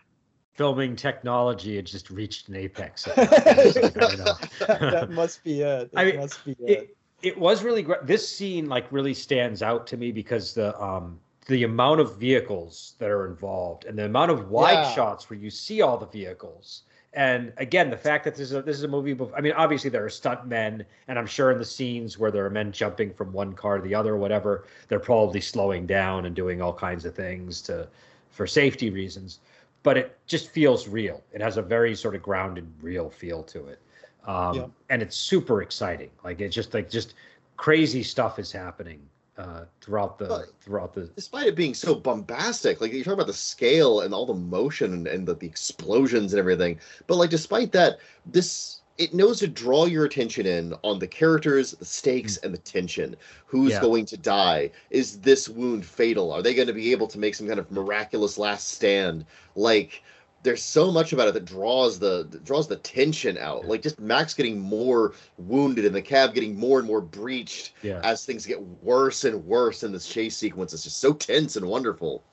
filming 0.55 0.97
technology 0.97 1.77
had 1.77 1.87
just 1.87 2.11
reached 2.11 2.49
an 2.49 2.57
apex. 2.57 3.05
that, 3.17 4.57
that, 4.69 5.11
must 5.11 5.45
be 5.45 5.61
it. 5.61 5.93
That 5.93 6.01
I 6.01 6.05
mean, 6.07 6.17
must 6.17 6.45
be 6.45 6.57
it. 6.61 6.71
it. 6.71 6.97
It 7.23 7.39
was 7.39 7.63
really 7.63 7.83
great. 7.83 8.07
This 8.07 8.27
scene 8.27 8.67
like 8.67 8.91
really 8.91 9.15
stands 9.15 9.63
out 9.63 9.87
to 9.89 9.99
me 9.99 10.11
because 10.11 10.55
the 10.55 10.77
um 10.83 11.21
the 11.47 11.65
amount 11.65 12.01
of 12.01 12.17
vehicles 12.17 12.95
that 12.99 13.11
are 13.11 13.27
involved 13.27 13.85
and 13.85 13.99
the 13.99 14.05
amount 14.05 14.31
of 14.31 14.51
wide 14.51 14.73
yeah. 14.73 14.95
shots 14.95 15.31
where 15.31 15.39
you 15.39 15.51
see 15.51 15.81
all 15.81 15.97
the 15.97 16.07
vehicles. 16.07 16.83
And 17.13 17.53
again, 17.57 17.91
the 17.91 17.97
fact 17.97 18.25
that 18.25 18.37
this 18.37 18.51
is 18.51 18.55
a, 18.55 18.63
this 18.63 18.77
is 18.77 18.85
a 18.85 18.89
movie. 18.89 19.19
I 19.35 19.41
mean, 19.41 19.53
obviously 19.55 19.91
there 19.91 20.05
are 20.05 20.11
stunt 20.11 20.47
men, 20.47 20.85
and 21.09 21.19
I'm 21.19 21.27
sure 21.27 21.51
in 21.51 21.59
the 21.59 21.65
scenes 21.65 22.19
where 22.19 22.31
there 22.31 22.47
are 22.47 22.51
men 22.51 22.71
jumping 22.71 23.13
from 23.13 23.33
one 23.33 23.53
car 23.53 23.79
to 23.79 23.83
the 23.83 23.95
other, 23.95 24.15
or 24.15 24.19
whatever, 24.19 24.65
they're 24.87 25.01
probably 25.01 25.41
slowing 25.41 25.87
down 25.87 26.27
and 26.27 26.37
doing 26.37 26.63
all 26.63 26.73
kinds 26.73 27.05
of 27.05 27.15
things 27.17 27.61
to 27.63 27.89
for 28.31 28.47
safety 28.47 28.91
reasons. 28.91 29.41
But 29.83 29.97
it 29.97 30.19
just 30.27 30.51
feels 30.51 30.87
real. 30.87 31.21
It 31.33 31.41
has 31.41 31.57
a 31.57 31.63
very 31.63 31.97
sort 31.97 32.15
of 32.15 32.23
grounded, 32.23 32.71
real 32.81 33.11
feel 33.11 33.43
to 33.45 33.67
it, 33.67 33.81
um, 34.25 34.55
yeah. 34.55 34.67
and 34.91 35.03
it's 35.03 35.17
super 35.17 35.63
exciting. 35.63 36.11
Like 36.23 36.41
it's 36.41 36.55
just 36.55 36.75
like 36.75 36.89
just 36.89 37.15
crazy 37.57 38.05
stuff 38.05 38.39
is 38.39 38.53
happening 38.53 39.01
uh, 39.39 39.65
throughout 39.81 40.19
the 40.19 40.27
but 40.27 40.61
throughout 40.61 40.95
the. 40.95 41.03
Despite 41.15 41.47
it 41.47 41.57
being 41.57 41.75
so 41.75 41.95
bombastic, 41.95 42.81
like 42.81 42.93
you 42.93 43.05
talk 43.05 43.15
about 43.15 43.27
the 43.27 43.33
scale 43.33 44.01
and 44.01 44.13
all 44.13 44.27
the 44.27 44.35
motion 44.35 44.93
and, 44.93 45.07
and 45.07 45.27
the, 45.27 45.35
the 45.35 45.47
explosions 45.47 46.33
and 46.33 46.39
everything, 46.39 46.79
but 47.07 47.17
like 47.17 47.31
despite 47.31 47.73
that, 47.73 47.99
this 48.27 48.81
it 48.99 49.15
knows 49.15 49.39
to 49.39 49.49
draw 49.49 49.87
your 49.87 50.05
attention 50.05 50.45
in 50.45 50.75
on 50.85 50.99
the 50.99 51.07
characters, 51.07 51.73
the 51.73 51.87
stakes, 51.87 52.37
mm. 52.37 52.45
and 52.45 52.55
the 52.55 52.59
tension. 52.59 53.17
Who's 53.47 53.73
yeah. 53.73 53.81
going 53.81 54.05
to 54.07 54.17
die? 54.19 54.71
Is 54.91 55.21
this 55.21 55.49
wound 55.49 55.87
fatal? 55.87 56.31
Are 56.33 56.43
they 56.43 56.55
going 56.55 56.69
to 56.69 56.75
be 56.75 56.93
able 56.93 57.07
to 57.07 57.19
make 57.19 57.35
some 57.35 57.47
kind 57.47 57.59
of 57.59 57.71
miraculous 57.71 58.37
last 58.37 58.69
stand? 58.69 59.25
Like 59.57 60.03
there's 60.43 60.63
so 60.63 60.91
much 60.91 61.13
about 61.13 61.29
it 61.29 61.35
that 61.35 61.45
draws 61.45 61.99
the 61.99 62.27
that 62.31 62.45
draws 62.45 62.67
the 62.67 62.77
tension 62.77 63.37
out. 63.39 63.67
Like 63.67 63.83
just 63.83 64.01
Max 64.01 64.33
getting 64.35 64.59
more 64.59 65.13
wounded 65.37 65.85
and 65.85 65.95
the 65.95 66.01
cab 66.03 66.33
getting 66.35 66.59
more 66.59 66.79
and 66.79 66.87
more 66.89 67.01
breached 67.03 67.73
Yeah. 67.83 68.01
as 68.03 68.25
things 68.25 68.47
get 68.47 68.61
worse 68.83 69.25
and 69.25 69.45
worse 69.45 69.83
in 69.83 69.93
this 69.93 70.09
chase 70.09 70.37
sequence. 70.37 70.73
It's 70.73 70.85
just 70.85 70.99
so 70.99 71.13
tense 71.13 71.57
and 71.57 71.67
wonderful. 71.67 72.25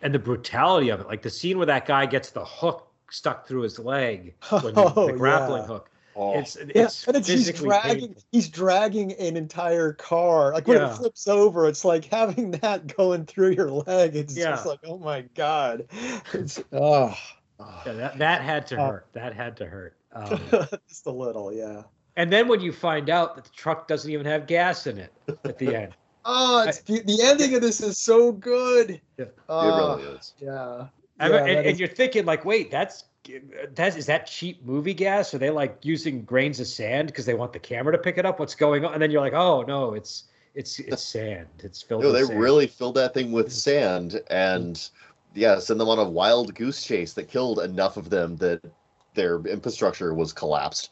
and 0.00 0.14
the 0.14 0.18
brutality 0.18 0.90
of 0.90 1.00
it, 1.00 1.08
like 1.08 1.22
the 1.22 1.30
scene 1.30 1.56
where 1.56 1.66
that 1.66 1.84
guy 1.84 2.06
gets 2.06 2.30
the 2.30 2.44
hook 2.44 2.86
stuck 3.10 3.48
through 3.48 3.62
his 3.62 3.80
leg, 3.80 4.34
when 4.50 4.66
you- 4.66 4.72
Oh, 4.76 5.06
the 5.08 5.12
grappling 5.14 5.62
yeah. 5.62 5.66
hook. 5.66 5.90
Oh, 6.20 6.38
It's 6.38 6.56
Yeah, 6.56 6.84
it's 6.84 7.06
and 7.06 7.16
it's, 7.16 7.28
he's 7.28 7.52
dragging 7.52 8.08
painful. 8.08 8.22
he's 8.32 8.48
dragging 8.48 9.12
an 9.12 9.36
entire 9.36 9.92
car. 9.92 10.52
Like 10.52 10.66
when 10.66 10.78
Yeah. 10.78 10.90
it 10.92 10.96
flips 10.96 11.28
over, 11.28 11.68
it's 11.68 11.84
like 11.84 12.04
having 12.06 12.50
that 12.62 12.96
going 12.96 13.24
through 13.26 13.50
your 13.52 13.70
leg. 13.70 14.16
It's 14.16 14.34
just 14.34 14.66
like, 14.66 14.80
oh 14.84 14.98
my 14.98 15.22
god. 15.34 15.86
It's 16.34 16.60
oh 16.72 17.16
Yeah, 17.86 17.92
that 17.92 18.18
that 18.18 18.42
had 18.42 18.66
to 18.68 18.80
Uh, 18.80 18.86
hurt. 18.90 19.06
That 19.12 19.32
had 19.34 19.56
to 19.58 19.66
hurt. 19.66 19.94
Um, 20.12 20.40
just 20.88 21.06
a 21.06 21.10
little, 21.12 21.52
yeah. 21.52 21.82
and 22.16 22.32
then 22.32 22.48
when 22.48 22.60
you 22.60 22.72
find 22.72 23.10
out 23.10 23.36
that 23.36 23.44
the 23.44 23.50
truck 23.50 23.86
doesn't 23.86 24.10
even 24.10 24.24
have 24.26 24.46
gas 24.46 24.86
in 24.86 24.98
it 24.98 25.12
at 25.44 25.58
the 25.58 25.76
end, 25.76 25.94
Oh, 26.24 26.64
it's 26.68 26.80
the, 26.80 27.00
the 27.02 27.20
ending 27.22 27.54
of 27.54 27.60
this 27.60 27.80
is 27.80 27.98
so 27.98 28.32
good. 28.32 29.00
Yeah. 29.18 29.26
it 29.26 29.38
Oh, 29.48 29.96
really 29.98 30.16
is. 30.16 30.32
yeah. 30.40 30.86
Yeah, 31.20 31.26
and, 31.26 31.34
and 31.34 31.66
is- 31.66 31.78
you're 31.78 31.88
thinking 31.88 32.24
like, 32.24 32.44
wait, 32.44 32.70
that's 32.70 33.04
that's 33.74 33.96
is 33.96 34.06
that 34.06 34.26
cheap 34.26 34.64
movie 34.64 34.94
gas? 34.94 35.34
Are 35.34 35.38
they 35.38 35.50
like 35.50 35.78
using 35.82 36.22
grains 36.22 36.60
of 36.60 36.66
sand 36.66 37.08
because 37.08 37.26
they 37.26 37.34
want 37.34 37.52
the 37.52 37.58
camera 37.58 37.92
to 37.92 37.98
pick 37.98 38.18
it 38.18 38.26
up? 38.26 38.38
What's 38.38 38.54
going 38.54 38.84
on? 38.84 38.92
And 38.94 39.02
then 39.02 39.10
you're 39.10 39.20
like, 39.20 39.32
oh 39.34 39.62
no, 39.62 39.94
it's 39.94 40.24
it's 40.54 40.78
it's 40.80 41.02
sand. 41.02 41.46
It's 41.60 41.82
filled. 41.82 42.02
No, 42.02 42.08
with 42.12 42.20
they 42.20 42.26
sand. 42.26 42.40
really 42.40 42.66
filled 42.66 42.94
that 42.96 43.14
thing 43.14 43.32
with 43.32 43.52
sand 43.52 44.20
and 44.30 44.88
yeah, 45.34 45.58
send 45.58 45.78
them 45.80 45.88
on 45.88 45.98
a 45.98 46.08
wild 46.08 46.54
goose 46.54 46.82
chase 46.82 47.12
that 47.14 47.28
killed 47.28 47.60
enough 47.60 47.96
of 47.96 48.10
them 48.10 48.36
that 48.36 48.60
their 49.14 49.40
infrastructure 49.46 50.14
was 50.14 50.32
collapsed. 50.32 50.90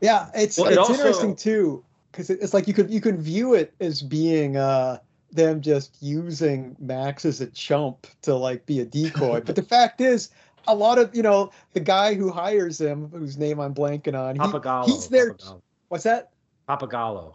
Yeah, 0.00 0.30
it's 0.34 0.58
Well, 0.58 0.66
it 0.68 0.72
it's 0.72 0.78
also- 0.78 0.92
interesting 0.94 1.36
too 1.36 1.84
because 2.12 2.30
it's 2.30 2.54
like 2.54 2.68
you 2.68 2.74
could 2.74 2.90
you 2.90 3.00
could 3.00 3.20
view 3.20 3.54
it 3.54 3.72
as 3.80 4.02
being 4.02 4.56
uh 4.56 4.98
them 5.32 5.60
just 5.60 5.96
using 6.00 6.76
Max 6.78 7.24
as 7.24 7.40
a 7.40 7.46
chump 7.48 8.06
to 8.22 8.36
like 8.36 8.64
be 8.66 8.78
a 8.80 8.84
decoy. 8.84 9.40
but 9.40 9.56
the 9.56 9.62
fact 9.64 10.00
is, 10.00 10.30
a 10.66 10.74
lot 10.74 10.98
of 10.98 11.14
you 11.14 11.22
know 11.22 11.50
the 11.72 11.80
guy 11.80 12.14
who 12.14 12.30
hires 12.30 12.80
him, 12.80 13.08
whose 13.10 13.36
name 13.38 13.58
I'm 13.60 13.74
blanking 13.74 14.18
on, 14.18 14.34
he, 14.36 14.40
Pappagallo. 14.40 14.86
he's 14.86 15.08
there. 15.08 15.34
Pappagallo. 15.34 15.62
What's 15.88 16.04
that? 16.04 16.30
Pappagallo. 16.68 17.34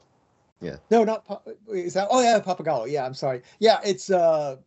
Yeah. 0.62 0.78
No, 0.92 1.04
not 1.04 1.26
Pa- 1.26 1.42
is 1.72 1.94
that? 1.94 2.08
Oh 2.12 2.22
yeah, 2.22 2.40
Pappagallo. 2.40 2.90
Yeah, 2.92 3.06
I'm 3.06 3.14
sorry. 3.14 3.42
Yeah, 3.60 3.80
it's 3.84 4.10
uh, 4.10 4.58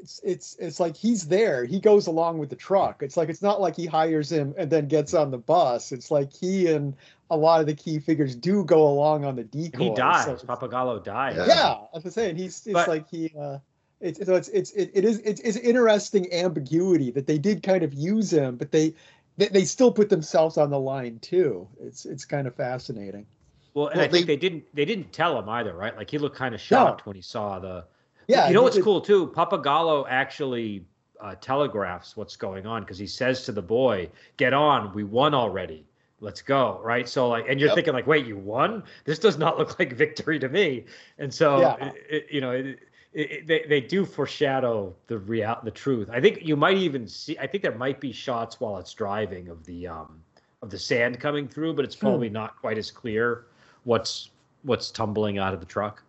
it's 0.00 0.20
it's 0.24 0.56
it's 0.58 0.80
like 0.80 0.96
he's 0.96 1.28
there. 1.28 1.64
He 1.64 1.78
goes 1.80 2.06
along 2.06 2.38
with 2.38 2.48
the 2.50 2.56
truck. 2.56 3.02
It's 3.02 3.16
like 3.16 3.28
it's 3.28 3.42
not 3.42 3.60
like 3.60 3.76
he 3.76 3.86
hires 3.86 4.30
him 4.32 4.54
and 4.56 4.70
then 4.70 4.88
gets 4.88 5.12
on 5.14 5.30
the 5.30 5.38
bus. 5.38 5.92
It's 5.92 6.10
like 6.10 6.32
he 6.32 6.68
and 6.68 6.94
a 7.30 7.36
lot 7.36 7.60
of 7.60 7.66
the 7.66 7.74
key 7.74 7.98
figures 7.98 8.34
do 8.34 8.64
go 8.64 8.86
along 8.88 9.24
on 9.24 9.36
the 9.36 9.44
decoy. 9.44 9.74
And 9.74 9.82
he 9.82 9.94
dies. 9.94 10.24
So 10.24 10.34
Pappagallo 10.46 11.02
dies. 11.04 11.36
Yeah. 11.36 11.46
yeah, 11.46 11.76
I'm 11.94 12.02
just 12.02 12.14
saying 12.14 12.36
he's 12.36 12.66
it's 12.66 12.72
But- 12.72 12.88
like 12.88 13.08
he 13.10 13.32
uh 13.38 13.58
it's 14.02 14.24
so 14.26 14.34
it's 14.34 14.48
it's 14.48 14.70
it, 14.72 14.90
it 14.94 15.04
is 15.04 15.18
it's, 15.20 15.40
it's 15.40 15.56
interesting 15.56 16.32
ambiguity 16.32 17.10
that 17.12 17.26
they 17.26 17.38
did 17.38 17.62
kind 17.62 17.82
of 17.82 17.94
use 17.94 18.32
him, 18.32 18.56
but 18.56 18.70
they 18.70 18.94
they, 19.38 19.48
they 19.48 19.64
still 19.64 19.90
put 19.92 20.08
themselves 20.10 20.58
on 20.58 20.70
the 20.70 20.78
line 20.78 21.18
too. 21.20 21.66
It's 21.80 22.04
it's 22.04 22.24
kind 22.24 22.46
of 22.46 22.54
fascinating. 22.54 23.26
Well, 23.74 23.86
and 23.88 23.96
Well, 23.96 24.04
I 24.06 24.08
think 24.10 24.26
they- 24.26 24.34
they, 24.34 24.40
didn't 24.40 24.64
they 24.74 24.84
didn't 24.84 25.12
tell 25.12 25.38
him 25.38 25.48
either, 25.48 25.72
right? 25.74 25.96
Like 25.96 26.10
he 26.10 26.18
looked 26.18 26.36
kind 26.36 26.54
of 26.54 26.60
shocked 26.60 27.06
when 27.06 27.16
he 27.16 27.22
saw 27.22 27.58
the. 27.58 27.84
Yeah, 28.28 28.48
you 28.48 28.54
know 28.54 28.62
what's 28.62 28.76
did- 28.76 28.84
cool 28.84 29.00
too? 29.00 29.28
Pappagallo 29.28 30.04
actually 30.08 30.84
uh, 31.20 31.34
telegraphs 31.40 32.16
what's 32.16 32.36
going 32.36 32.66
on 32.66 32.82
because 32.82 32.98
he 32.98 33.06
says 33.06 33.44
to 33.44 33.52
the 33.52 33.62
boy, 33.62 34.08
"Get 34.36 34.52
on, 34.52 34.92
we 34.94 35.04
won 35.04 35.32
already. 35.34 35.86
Let's 36.20 36.42
go." 36.42 36.80
Right? 36.84 37.08
So 37.08 37.28
like, 37.28 37.46
and 37.48 37.58
you're 37.58 37.68
Yep. 37.70 37.76
thinking 37.76 37.94
like, 37.94 38.06
"Wait, 38.06 38.26
you 38.26 38.36
won? 38.36 38.82
This 39.04 39.18
does 39.18 39.38
not 39.38 39.58
look 39.58 39.78
like 39.78 39.92
victory 39.94 40.38
to 40.38 40.48
me." 40.48 40.84
And 41.18 41.32
so, 41.32 41.60
Yeah. 41.60 41.86
it, 41.86 41.94
it- 42.10 42.26
you 42.30 42.40
know, 42.40 42.74
it, 43.14 43.46
they 43.46 43.64
they 43.68 43.80
do 43.80 44.04
foreshadow 44.04 44.94
the 45.06 45.18
real 45.18 45.58
the 45.64 45.70
truth. 45.70 46.08
I 46.10 46.20
think 46.20 46.40
you 46.42 46.56
might 46.56 46.76
even 46.78 47.06
see. 47.06 47.38
I 47.38 47.46
think 47.46 47.62
there 47.62 47.74
might 47.76 48.00
be 48.00 48.12
shots 48.12 48.60
while 48.60 48.78
it's 48.78 48.92
driving 48.94 49.48
of 49.48 49.64
the 49.64 49.86
um 49.86 50.22
of 50.62 50.70
the 50.70 50.78
sand 50.78 51.20
coming 51.20 51.48
through, 51.48 51.74
but 51.74 51.84
it's 51.84 51.94
Hmm. 51.94 52.00
probably 52.06 52.30
not 52.30 52.56
quite 52.56 52.78
as 52.78 52.90
clear 52.90 53.46
what's 53.84 54.30
what's 54.62 54.90
tumbling 54.90 55.38
out 55.38 55.52
of 55.54 55.60
the 55.60 55.66
truck. 55.66 56.02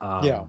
Um, 0.00 0.24
Yeah. 0.24 0.46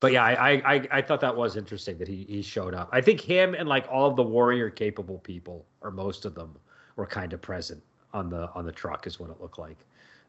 But 0.00 0.12
yeah, 0.12 0.24
I, 0.24 0.32
I 0.32 0.74
I 0.74 0.88
I 0.92 1.02
thought 1.02 1.20
that 1.20 1.34
was 1.34 1.56
interesting 1.56 1.98
that 1.98 2.08
he 2.08 2.24
he 2.28 2.42
showed 2.42 2.74
up. 2.74 2.88
I 2.92 3.00
think 3.00 3.20
him 3.20 3.54
and 3.54 3.68
like 3.68 3.86
all 3.90 4.08
of 4.08 4.16
the 4.16 4.22
warrior 4.22 4.70
capable 4.70 5.18
people, 5.18 5.64
or 5.80 5.90
most 5.90 6.24
of 6.24 6.34
them, 6.34 6.54
were 6.96 7.06
kind 7.06 7.32
of 7.32 7.40
present 7.40 7.82
on 8.12 8.28
the 8.28 8.50
on 8.54 8.64
the 8.66 8.72
truck, 8.72 9.06
is 9.06 9.18
what 9.18 9.30
it 9.30 9.40
looked 9.40 9.58
like. 9.58 9.78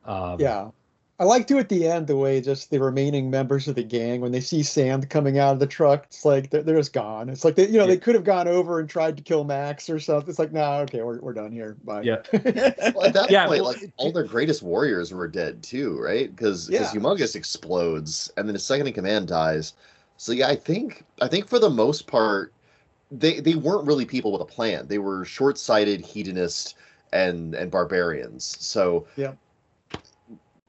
Um, 0.05 0.39
Yeah. 0.39 0.71
I 1.19 1.23
like 1.23 1.47
to 1.47 1.57
at 1.57 1.67
the 1.69 1.87
end 1.87 2.05
the 2.05 2.15
way 2.15 2.39
just 2.41 2.69
the 2.69 2.79
remaining 2.79 3.31
members 3.31 3.67
of 3.67 3.73
the 3.73 3.83
gang 3.83 4.21
when 4.21 4.31
they 4.31 4.39
see 4.39 4.61
sand 4.61 5.09
coming 5.09 5.39
out 5.39 5.53
of 5.53 5.59
the 5.59 5.65
truck, 5.65 6.05
it's 6.05 6.23
like 6.23 6.51
they're, 6.51 6.61
they're 6.61 6.77
just 6.77 6.93
gone. 6.93 7.27
It's 7.29 7.43
like 7.43 7.55
they, 7.55 7.65
you 7.65 7.73
know, 7.79 7.85
Yeah. 7.85 7.87
they 7.87 7.97
could 7.97 8.13
have 8.13 8.23
gone 8.23 8.47
over 8.47 8.79
and 8.79 8.87
tried 8.87 9.17
to 9.17 9.23
kill 9.23 9.43
Max 9.43 9.89
or 9.89 9.99
something. 9.99 10.29
It's 10.29 10.37
like, 10.37 10.51
no, 10.51 10.81
okay, 10.81 11.01
we're, 11.01 11.19
we're 11.19 11.33
done 11.33 11.51
here. 11.51 11.75
Bye. 11.83 12.01
Yeah. 12.03 12.17
Well, 12.93 13.05
at 13.05 13.13
that 13.13 13.31
Yeah, 13.31 13.47
point, 13.47 13.63
well, 13.63 13.71
like 13.73 13.91
all 13.97 14.11
their 14.11 14.23
greatest 14.25 14.61
warriors 14.61 15.11
were 15.11 15.27
dead 15.27 15.63
too, 15.63 15.99
right? 15.99 16.33
Because 16.35 16.69
Yeah. 16.69 16.83
Humongous 16.83 17.35
explodes, 17.35 18.31
and 18.37 18.47
then 18.47 18.53
his 18.53 18.63
second 18.65 18.85
in 18.87 18.93
command 18.93 19.27
dies. 19.27 19.73
So 20.17 20.31
yeah, 20.33 20.47
I 20.47 20.55
think 20.55 21.03
I 21.21 21.27
think 21.27 21.47
for 21.47 21.57
the 21.59 21.69
most 21.69 22.05
part, 22.05 22.53
they 23.11 23.39
they 23.39 23.55
weren't 23.55 23.87
really 23.87 24.05
people 24.05 24.31
with 24.31 24.41
a 24.41 24.45
plan. 24.45 24.87
They 24.87 24.99
were 24.99 25.25
short-sighted 25.25 26.01
hedonists 26.01 26.75
and 27.11 27.55
and 27.55 27.71
barbarians. 27.71 28.55
So 28.59 29.07
Yeah. 29.15 29.33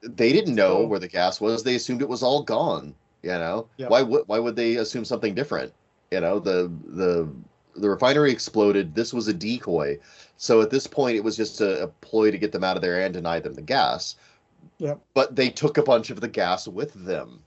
They 0.01 0.31
didn't 0.31 0.55
know 0.55 0.81
So- 0.83 0.87
where 0.87 0.99
the 0.99 1.07
gas 1.07 1.39
was. 1.41 1.63
They 1.63 1.75
assumed 1.75 2.01
it 2.01 2.09
was 2.09 2.23
all 2.23 2.43
gone. 2.43 2.95
You 3.21 3.31
know, 3.31 3.67
Yeah. 3.77 3.87
why 3.89 4.01
would 4.01 4.23
why 4.27 4.39
would 4.39 4.55
they 4.55 4.75
assume 4.77 5.03
something 5.03 5.35
different? 5.35 5.73
You 6.11 6.21
know, 6.21 6.39
the 6.39 6.71
the 6.85 7.29
the 7.75 7.89
refinery 7.89 8.31
exploded. 8.31 8.95
This 8.95 9.13
was 9.13 9.27
a 9.27 9.33
decoy. 9.33 9.99
So 10.37 10.61
at 10.61 10.69
this 10.69 10.87
point, 10.87 11.17
it 11.17 11.23
was 11.23 11.35
just 11.35 11.59
a, 11.61 11.83
a 11.83 11.87
ploy 11.87 12.31
to 12.31 12.37
get 12.37 12.51
them 12.53 12.63
out 12.63 12.75
of 12.77 12.81
there 12.81 13.01
and 13.01 13.13
deny 13.13 13.39
them 13.39 13.53
the 13.55 13.61
gas. 13.61 14.15
Yep. 14.77 14.99
But 15.13 15.35
they 15.35 15.49
took 15.49 15.77
a 15.77 15.83
bunch 15.83 16.09
of 16.09 16.21
the 16.21 16.27
gas 16.29 16.67
with 16.67 16.93
them. 16.93 17.41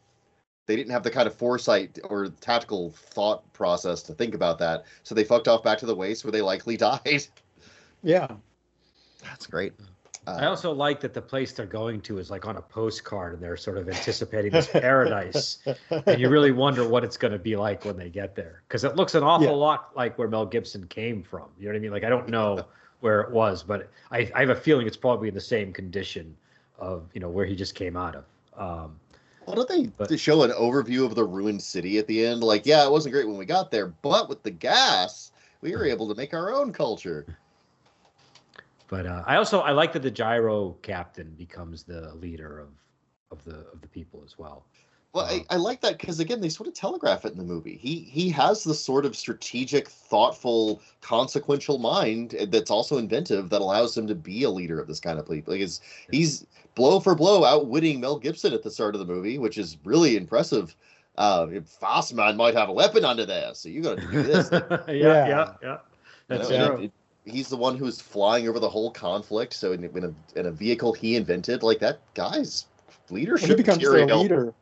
They 0.67 0.77
didn't 0.77 0.93
have 0.93 1.03
the 1.03 1.11
kind 1.11 1.27
of 1.27 1.35
foresight 1.35 1.99
or 2.05 2.29
tactical 2.29 2.91
thought 2.91 3.51
process 3.53 4.03
to 4.05 4.13
think 4.15 4.35
about 4.35 4.59
that. 4.59 4.85
So 5.03 5.15
they 5.15 5.25
fucked 5.25 5.49
off 5.49 5.63
back 5.65 5.79
to 5.79 5.87
the 5.87 5.95
waste 5.97 6.23
where 6.25 6.33
they 6.33 6.43
likely 6.43 6.77
died. 6.89 7.27
Yeah. 8.03 8.29
That's 9.23 9.47
great. 9.47 9.73
Uh, 10.27 10.37
I 10.41 10.47
also 10.47 10.71
like 10.73 11.01
that 11.01 11.15
the 11.15 11.23
place 11.23 11.53
they're 11.53 11.67
going 11.67 12.01
to 12.03 12.19
is 12.19 12.31
like 12.31 12.47
on 12.47 12.57
a 12.57 12.63
postcard, 12.63 13.35
and 13.35 13.43
they're 13.43 13.57
sort 13.57 13.77
of 13.77 13.89
anticipating 13.89 14.53
this 14.53 14.69
paradise, 14.69 15.59
and 15.91 16.21
you 16.21 16.29
really 16.29 16.53
wonder 16.53 16.87
what 16.89 17.03
it's 17.03 17.17
going 17.17 17.33
to 17.33 17.39
be 17.41 17.57
like 17.57 17.85
when 17.85 17.97
they 17.97 18.09
get 18.09 18.37
there, 18.37 18.63
because 18.69 18.85
it 18.85 18.95
looks 18.95 19.15
an 19.17 19.25
awful 19.25 19.47
Yeah. 19.49 19.53
lot 19.53 19.91
like 19.97 20.17
where 20.19 20.29
Mel 20.29 20.47
Gibson 20.47 20.87
came 20.87 21.23
from. 21.25 21.49
You 21.59 21.65
know 21.67 21.73
what 21.73 21.77
I 21.77 21.81
mean? 21.81 21.91
Like 21.91 22.05
I 22.05 22.09
don't 22.09 22.29
know 22.29 22.65
where 23.01 23.21
it 23.23 23.33
was, 23.33 23.65
but 23.65 23.91
I, 24.13 24.31
I 24.35 24.41
have 24.41 24.51
a 24.51 24.55
feeling 24.55 24.87
it's 24.87 24.97
probably 24.97 25.27
in 25.27 25.35
the 25.35 25.41
same 25.41 25.73
condition 25.73 26.37
of 26.79 27.09
you 27.15 27.21
know 27.21 27.29
where 27.29 27.45
he 27.45 27.57
just 27.57 27.75
came 27.75 27.97
out 27.97 28.15
of. 28.15 28.25
Um, 28.57 29.01
Why 29.45 29.57
don't 29.57 29.69
they 29.69 29.87
But- 29.87 30.09
to 30.09 30.17
show 30.17 30.45
an 30.45 30.51
overview 30.53 31.05
of 31.05 31.17
the 31.17 31.25
ruined 31.25 31.63
city 31.63 31.99
at 31.99 32.07
the 32.07 32.25
end? 32.25 32.45
Like, 32.45 32.65
yeah, 32.65 32.85
it 32.85 32.91
wasn't 32.93 33.13
great 33.13 33.27
when 33.27 33.39
we 33.39 33.45
got 33.45 33.73
there, 33.73 33.89
but 33.89 34.29
with 34.29 34.45
the 34.45 34.53
gas, 34.53 35.33
we 35.63 35.73
were 35.75 35.85
able 35.95 36.07
to 36.09 36.15
make 36.15 36.33
our 36.33 36.53
own 36.53 36.73
culture. 36.73 37.27
But 38.93 39.07
uh, 39.07 39.23
I 39.27 39.37
also 39.37 39.61
I 39.61 39.71
like 39.71 39.95
that 39.95 40.03
the 40.03 40.11
gyro 40.11 40.77
captain 40.83 41.35
becomes 41.39 41.83
the 41.83 42.15
leader 42.15 42.59
of 42.59 42.69
of 43.31 43.43
the 43.43 43.61
of 43.73 43.81
the 43.81 43.89
people 43.89 44.23
as 44.23 44.39
well. 44.39 44.67
Well, 45.15 45.25
I, 45.25 45.47
I 45.49 45.57
like 45.57 45.81
that 45.81 45.99
because 45.99 46.21
again, 46.21 46.43
they 46.43 46.51
sort 46.51 46.69
of 46.69 46.75
telegraph 46.75 47.25
it 47.25 47.33
in 47.33 47.39
the 47.39 47.45
movie. 47.45 47.79
He 47.79 48.01
he 48.01 48.29
has 48.29 48.63
the 48.65 48.75
sort 48.75 49.07
of 49.07 49.17
strategic, 49.17 49.89
thoughtful, 49.89 50.83
consequential 51.01 51.79
mind 51.79 52.35
that's 52.49 52.71
also 52.71 52.99
inventive 52.99 53.49
that 53.49 53.63
allows 53.63 53.97
him 53.97 54.07
to 54.09 54.15
be 54.15 54.43
a 54.43 54.51
leader 54.51 54.79
of 54.79 54.89
this 54.89 55.01
kind 55.01 55.19
of 55.19 55.27
people. 55.27 55.55
Like, 55.55 55.63
it's, 55.63 55.81
he's 56.11 56.47
blow 56.75 57.01
for 57.01 57.15
blow 57.15 57.47
outwitting 57.47 57.99
Mel 57.99 58.19
Gibson 58.19 58.53
at 58.53 58.63
the 58.63 58.71
start 58.71 58.95
of 58.95 58.99
the 58.99 59.07
movie, 59.07 59.39
which 59.39 59.57
is 59.57 59.79
really 59.85 60.19
impressive. 60.19 60.77
Uh, 61.17 61.47
Fastman 61.47 62.37
might 62.37 62.55
have 62.55 62.69
a 62.69 62.73
weapon 62.75 63.07
under 63.07 63.25
there, 63.25 63.55
so 63.55 63.71
you 63.71 63.81
got 63.81 63.99
to 63.99 64.07
do 64.07 64.23
this. 64.23 64.51
yeah, 64.53 64.67
Yeah. 64.89 65.27
yeah, 65.29 65.55
yeah, 65.63 65.73
You 65.73 65.79
That's 66.29 66.51
know, 66.51 66.67
true. 66.67 66.75
and 66.77 66.85
it- 66.85 66.93
he's 67.25 67.49
the 67.49 67.57
one 67.57 67.77
who's 67.77 68.01
flying 68.01 68.49
over 68.49 68.59
the 68.59 68.69
whole 68.69 68.91
conflict. 68.91 69.53
So 69.55 69.73
in, 69.73 69.85
in, 69.85 70.05
a, 70.05 70.39
in 70.39 70.47
a 70.47 70.51
vehicle 70.51 70.93
he 70.93 71.17
invented, 71.17 71.63
like 71.63 71.79
that 71.81 72.01
guy's 72.15 72.67
leadership 73.11 73.49
Well, 73.49 73.57
he 73.57 73.63
becomes 73.63 73.79
material. 73.79 74.07
their 74.07 74.17
leader. 74.17 74.55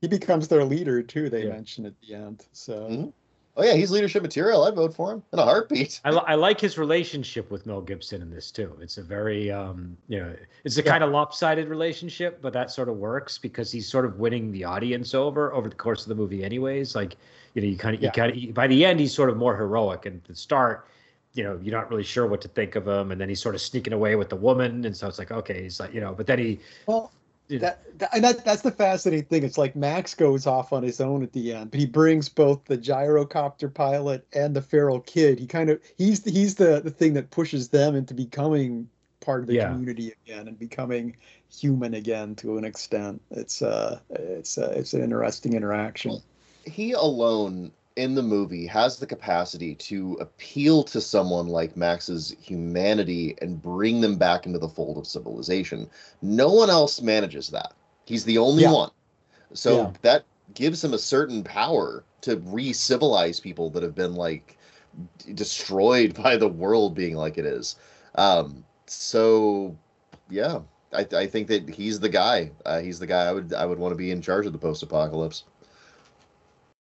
He 0.00 0.08
becomes 0.08 0.48
their 0.48 0.64
leader 0.64 1.02
too. 1.02 1.30
They 1.30 1.44
Yeah. 1.44 1.52
mention 1.52 1.86
at 1.86 1.94
the 2.00 2.14
end. 2.14 2.44
So 2.52 2.88
Mhm. 2.90 3.12
Oh 3.54 3.62
yeah, 3.62 3.74
he's 3.74 3.90
leadership 3.90 4.22
material. 4.22 4.64
I'd 4.64 4.74
vote 4.74 4.94
for 4.94 5.12
him 5.12 5.22
in 5.34 5.38
a 5.38 5.44
heartbeat. 5.44 6.00
I, 6.06 6.10
li- 6.10 6.22
I 6.26 6.36
like 6.36 6.58
his 6.58 6.78
relationship 6.78 7.50
with 7.50 7.66
Mel 7.66 7.82
Gibson 7.82 8.22
in 8.22 8.30
this 8.30 8.50
too. 8.50 8.74
It's 8.80 8.96
a 8.96 9.02
very, 9.02 9.50
um, 9.50 9.94
you 10.08 10.20
know, 10.20 10.34
it's 10.64 10.78
a 10.78 10.82
Yeah. 10.82 10.90
kind 10.90 11.04
of 11.04 11.10
lopsided 11.10 11.68
relationship, 11.68 12.40
but 12.40 12.54
that 12.54 12.70
sort 12.70 12.88
of 12.88 12.96
works 12.96 13.36
because 13.36 13.70
he's 13.70 13.86
sort 13.86 14.06
of 14.06 14.18
winning 14.18 14.52
the 14.52 14.64
audience 14.64 15.14
over 15.14 15.52
over 15.52 15.68
the 15.68 15.74
course 15.74 16.00
of 16.02 16.08
the 16.08 16.14
movie, 16.14 16.42
anyways. 16.42 16.94
Like, 16.94 17.16
you 17.52 17.60
know, 17.60 17.68
you 17.68 17.76
kind 17.76 17.94
of, 17.94 18.00
Yeah. 18.00 18.08
you 18.08 18.12
kind 18.12 18.48
of, 18.48 18.54
by 18.54 18.66
the 18.66 18.86
end, 18.86 18.98
he's 19.00 19.12
sort 19.14 19.28
of 19.28 19.36
more 19.36 19.54
heroic, 19.54 20.06
and 20.06 20.16
at 20.16 20.24
the 20.24 20.34
start, 20.34 20.86
you 21.34 21.44
know, 21.44 21.58
you're 21.62 21.74
not 21.78 21.90
really 21.90 22.04
sure 22.04 22.26
what 22.26 22.40
to 22.42 22.48
think 22.48 22.76
of 22.76 22.86
him, 22.86 23.10
and 23.12 23.20
then 23.20 23.28
he's 23.28 23.40
sort 23.40 23.54
of 23.54 23.60
sneaking 23.60 23.92
away 23.92 24.16
with 24.16 24.28
the 24.28 24.36
woman, 24.36 24.84
and 24.84 24.96
so 24.96 25.08
it's 25.08 25.18
like, 25.18 25.30
okay, 25.32 25.62
he's 25.62 25.80
like, 25.80 25.94
you 25.94 26.00
know, 26.00 26.14
but 26.14 26.26
then 26.26 26.38
he, 26.38 26.60
Well, 26.86 27.12
you 27.48 27.60
know, 27.60 27.68
that, 27.68 27.98
that 27.98 28.10
and 28.14 28.24
that 28.24 28.44
that's 28.44 28.62
the 28.62 28.70
fascinating 28.70 29.26
thing. 29.26 29.44
It's 29.44 29.58
like 29.58 29.76
Max 29.76 30.14
goes 30.14 30.46
off 30.46 30.72
on 30.72 30.82
his 30.82 31.00
own 31.00 31.22
at 31.22 31.32
the 31.32 31.52
end, 31.52 31.70
but 31.70 31.80
he 31.80 31.86
brings 31.86 32.28
both 32.28 32.64
the 32.64 32.78
gyrocopter 32.78 33.72
pilot 33.72 34.26
and 34.34 34.54
the 34.56 34.62
feral 34.62 35.00
kid. 35.00 35.38
He 35.38 35.46
kind 35.46 35.70
of 35.70 35.80
he's 35.98 36.22
the, 36.22 36.30
he's 36.30 36.54
the 36.56 36.80
the 36.80 36.90
thing 36.90 37.14
that 37.14 37.30
pushes 37.30 37.68
them 37.68 37.94
into 37.94 38.14
becoming 38.14 38.88
part 39.20 39.42
of 39.42 39.48
the 39.48 39.54
Yeah. 39.54 39.56
community 39.56 40.12
again 40.26 40.48
and 40.48 40.58
becoming 40.58 41.16
human 41.50 41.94
again 41.94 42.34
to 42.36 42.58
an 42.58 42.64
extent. 42.64 43.22
It's 43.30 43.62
uh 43.62 44.00
it's 44.10 44.58
uh, 44.58 44.72
it's 44.76 44.94
an 44.94 45.02
interesting 45.02 45.52
interaction. 45.54 46.22
He 46.64 46.90
alone 46.92 47.72
in 47.96 48.14
the 48.14 48.22
movie 48.22 48.66
has 48.66 48.98
the 48.98 49.06
capacity 49.06 49.74
to 49.74 50.14
appeal 50.20 50.82
to 50.84 51.00
someone 51.00 51.48
like 51.48 51.76
Max's 51.76 52.34
humanity 52.40 53.36
and 53.42 53.60
bring 53.60 54.00
them 54.00 54.16
back 54.16 54.46
into 54.46 54.58
the 54.58 54.68
fold 54.68 54.98
of 54.98 55.06
civilization. 55.06 55.88
No 56.22 56.52
one 56.52 56.70
else 56.70 57.00
manages 57.02 57.48
that. 57.50 57.72
He's 58.04 58.24
the 58.24 58.38
only 58.38 58.62
Yeah. 58.62 58.72
one. 58.72 58.90
So 59.54 59.76
Yeah. 59.76 59.92
that 60.02 60.24
gives 60.54 60.82
him 60.82 60.94
a 60.94 60.98
certain 60.98 61.42
power 61.42 62.04
to 62.22 62.36
re-civilize 62.38 63.40
people 63.40 63.70
that 63.70 63.82
have 63.82 63.94
been 63.94 64.14
like 64.14 64.58
destroyed 65.34 66.14
by 66.22 66.36
the 66.36 66.48
world 66.48 66.94
being 66.94 67.16
like 67.16 67.38
it 67.38 67.46
is. 67.46 67.76
Um, 68.14 68.64
so 68.86 69.76
yeah, 70.30 70.60
I, 70.92 71.06
I 71.14 71.26
think 71.26 71.48
that 71.48 71.68
he's 71.68 72.00
the 72.00 72.08
guy. 72.08 72.50
Uh, 72.64 72.80
he's 72.80 72.98
the 72.98 73.06
guy 73.06 73.24
I 73.26 73.32
would 73.32 73.52
I 73.54 73.66
would 73.66 73.78
want 73.78 73.92
to 73.92 73.96
be 73.98 74.10
in 74.10 74.22
charge 74.22 74.46
of 74.46 74.52
the 74.52 74.58
post-apocalypse. 74.58 75.44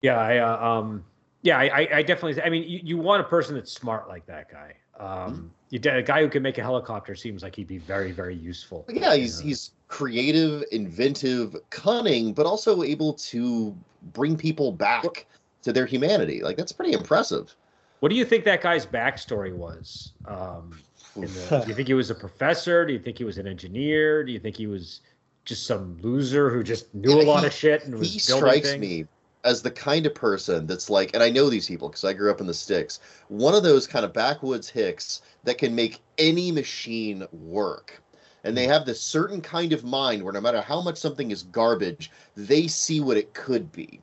Yeah, 0.04 0.20
I 0.20 0.38
uh, 0.38 0.58
um 0.70 1.04
yeah, 1.42 1.58
I 1.58 1.88
I- 1.92 2.04
definitely 2.04 2.40
I 2.44 2.50
mean 2.50 2.64
you, 2.70 2.80
you 2.84 2.98
want 2.98 3.22
a 3.22 3.24
person 3.24 3.56
that's 3.56 3.72
smart 3.72 4.08
like 4.08 4.26
that 4.28 4.52
guy. 4.52 4.76
Um 5.00 5.52
you 5.72 5.80
de- 5.80 5.98
a 5.98 6.04
guy 6.04 6.22
who 6.22 6.30
can 6.30 6.44
make 6.44 6.60
a 6.60 6.62
helicopter 6.62 7.16
seems 7.16 7.42
like 7.42 7.56
he'd 7.56 7.68
be 7.68 7.80
very 7.80 8.12
very 8.12 8.36
useful. 8.36 8.86
Yeah, 8.90 9.16
he's 9.16 9.40
know. 9.40 9.48
he's 9.48 9.72
creative, 9.88 10.64
inventive, 10.72 11.56
cunning, 11.70 12.34
but 12.34 12.46
also 12.46 12.84
able 12.84 13.14
to 13.14 13.76
bring 14.14 14.36
people 14.38 14.72
back 14.72 15.26
to 15.64 15.72
their 15.72 15.86
humanity. 15.86 16.44
Like 16.44 16.58
that's 16.58 16.74
pretty 16.74 16.94
impressive. 16.94 17.56
What 18.02 18.10
do 18.10 18.16
you 18.16 18.26
think 18.26 18.44
that 18.44 18.62
guy's 18.62 18.86
backstory 18.86 19.56
was? 19.56 20.12
Um 20.26 20.80
the, 21.16 21.62
do 21.64 21.70
you 21.70 21.76
think 21.76 21.88
he 21.88 21.94
was 21.94 22.10
a 22.10 22.16
professor? 22.16 22.86
Do 22.86 22.92
you 22.92 23.00
think 23.00 23.18
he 23.18 23.24
was 23.24 23.38
an 23.38 23.48
engineer? 23.48 24.24
Do 24.26 24.32
you 24.34 24.40
think 24.40 24.58
he 24.58 24.68
was 24.68 25.00
just 25.46 25.66
some 25.66 25.98
loser 26.02 26.50
who 26.50 26.64
just 26.64 26.94
knew 26.94 27.22
a 27.22 27.24
lot 27.24 27.42
he- 27.42 27.48
of 27.48 27.54
shit 27.54 27.86
and 27.86 27.96
was 27.98 28.12
He 28.14 28.20
building 28.32 28.50
strikes 28.50 28.70
things? 28.72 28.82
me 28.82 29.06
as 29.44 29.62
the 29.62 29.72
kind 29.72 30.06
of 30.06 30.16
person 30.16 30.66
that's 30.68 30.90
like, 30.90 31.14
and 31.14 31.24
I 31.24 31.30
know 31.30 31.50
these 31.50 31.68
people 31.68 31.90
because 31.90 32.04
I 32.04 32.14
grew 32.14 32.32
up 32.32 32.42
in 32.42 32.48
the 32.48 32.54
sticks. 32.54 33.00
One 33.28 33.54
of 33.56 33.64
those 33.64 33.88
kind 33.88 34.06
of 34.06 34.14
backwoods 34.14 34.70
hicks 34.70 35.22
that 35.44 35.58
can 35.58 35.76
make 35.76 36.02
any 36.18 36.52
machine 36.52 37.26
work. 37.32 38.02
And 38.44 38.56
Hmm. 38.56 38.58
they 38.58 38.68
have 38.68 38.86
this 38.86 39.02
certain 39.02 39.42
kind 39.42 39.74
of 39.74 39.84
mind 39.84 40.24
where 40.24 40.34
no 40.34 40.42
matter 40.42 40.62
how 40.62 40.82
much 40.82 40.98
something 40.98 41.32
is 41.32 41.44
garbage, 41.44 42.12
they 42.36 42.68
see 42.68 43.00
what 43.02 43.18
it 43.18 43.34
could 43.34 43.72
be. 43.72 44.02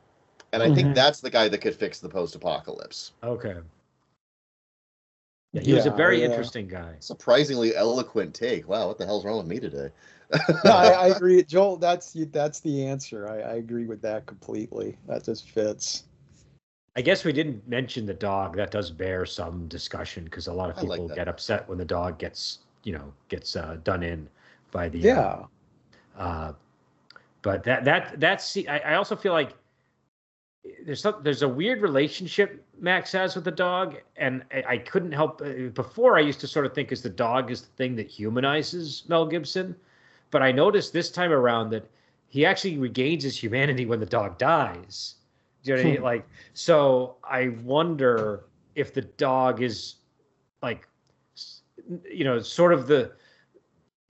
And 0.53 0.63
I 0.63 0.69
Mm-hmm. 0.69 0.75
think 0.75 0.95
that's 0.95 1.21
the 1.21 1.31
guy 1.31 1.49
that 1.49 1.59
could 1.59 1.77
fix 1.77 2.01
the 2.01 2.09
post-apocalypse. 2.09 3.13
Okay. 3.23 3.61
Yeah, 5.53 5.63
he 5.63 5.75
was 5.75 5.87
a 5.87 5.91
very 5.91 6.23
yeah. 6.23 6.25
interesting 6.25 6.69
guy. 6.69 6.97
Surprisingly 7.01 7.75
eloquent 7.77 8.35
take. 8.35 8.69
Wow, 8.69 8.89
what 8.89 8.99
the 8.99 9.07
hell's 9.07 9.25
wrong 9.25 9.39
with 9.39 9.47
me 9.47 9.61
today? 9.61 9.91
no, 10.65 10.71
I, 10.71 10.87
I 10.89 11.07
agree, 11.17 11.43
Joel. 11.43 11.77
That's 11.77 12.17
that's 12.31 12.61
the 12.61 12.85
answer. 12.85 13.29
I, 13.29 13.41
I 13.41 13.55
agree 13.55 13.87
with 13.87 14.01
that 14.03 14.27
completely. 14.27 14.97
That 15.07 15.25
just 15.25 15.51
fits. 15.51 16.05
I 16.97 17.03
guess 17.03 17.25
we 17.25 17.33
didn't 17.33 17.67
mention 17.69 18.07
the 18.07 18.15
dog. 18.15 18.57
That 18.57 18.71
does 18.71 18.91
bear 18.91 19.25
some 19.25 19.69
discussion 19.69 20.25
because 20.25 20.49
a 20.49 20.53
lot 20.53 20.71
of 20.71 20.79
I 20.79 20.83
like 20.83 20.99
people 21.01 21.15
get 21.15 21.29
upset 21.29 21.69
when 21.69 21.79
the 21.79 21.85
dog 21.85 22.19
gets, 22.19 22.59
you 22.85 22.93
know, 22.93 23.13
gets 23.29 23.57
uh, 23.57 23.79
done 23.85 24.03
in 24.03 24.29
by 24.71 24.89
the. 24.89 24.99
uh, 24.99 25.15
Yeah. 25.15 25.45
Uh, 26.17 26.53
but 27.43 27.63
that 27.65 27.85
that 27.85 28.21
that's. 28.21 28.57
I, 28.57 28.83
I 28.85 28.95
also 28.95 29.17
feel 29.17 29.33
like 29.33 29.55
there's 30.85 31.01
some 31.01 31.17
there's 31.23 31.43
a 31.43 31.49
weird 31.49 31.81
relationship 31.81 32.65
Max 32.79 33.13
has 33.13 33.35
with 33.35 33.45
the 33.45 33.51
dog, 33.51 33.97
and 34.17 34.45
I, 34.53 34.65
I 34.69 34.79
couldn't 34.79 35.13
help. 35.13 35.41
uh, 35.43 35.69
Before 35.75 36.17
I 36.17 36.21
used 36.21 36.41
to 36.41 36.47
sort 36.47 36.67
of 36.67 36.75
think 36.75 36.93
as 36.93 37.03
the 37.03 37.11
dog 37.11 37.51
is 37.51 37.63
the 37.63 37.73
thing 37.77 37.97
that 37.97 38.09
humanizes 38.09 39.05
Mel 39.09 39.27
Gibson, 39.27 39.75
but 40.31 40.43
I 40.43 40.53
noticed 40.53 40.93
this 40.93 41.11
time 41.11 41.33
around 41.33 41.71
that 41.71 41.85
he 42.29 42.47
actually 42.47 42.79
regains 42.79 43.23
his 43.25 43.37
humanity 43.37 43.87
when 43.87 44.01
the 44.01 44.07
dog 44.07 44.39
dies. 44.39 45.17
Do 45.63 45.71
you 45.73 45.77
know 45.77 45.83
what 45.83 45.87
I 45.87 45.91
mean? 45.91 45.99
Hmm. 45.99 46.05
Like, 46.05 46.29
so 46.55 47.17
I 47.25 47.49
wonder 47.65 48.45
if 48.75 48.95
the 48.95 49.03
dog 49.03 49.63
is 49.63 49.97
like, 50.63 50.87
you 52.11 52.25
know, 52.25 52.39
sort 52.41 52.73
of 52.73 52.87
the 52.87 53.13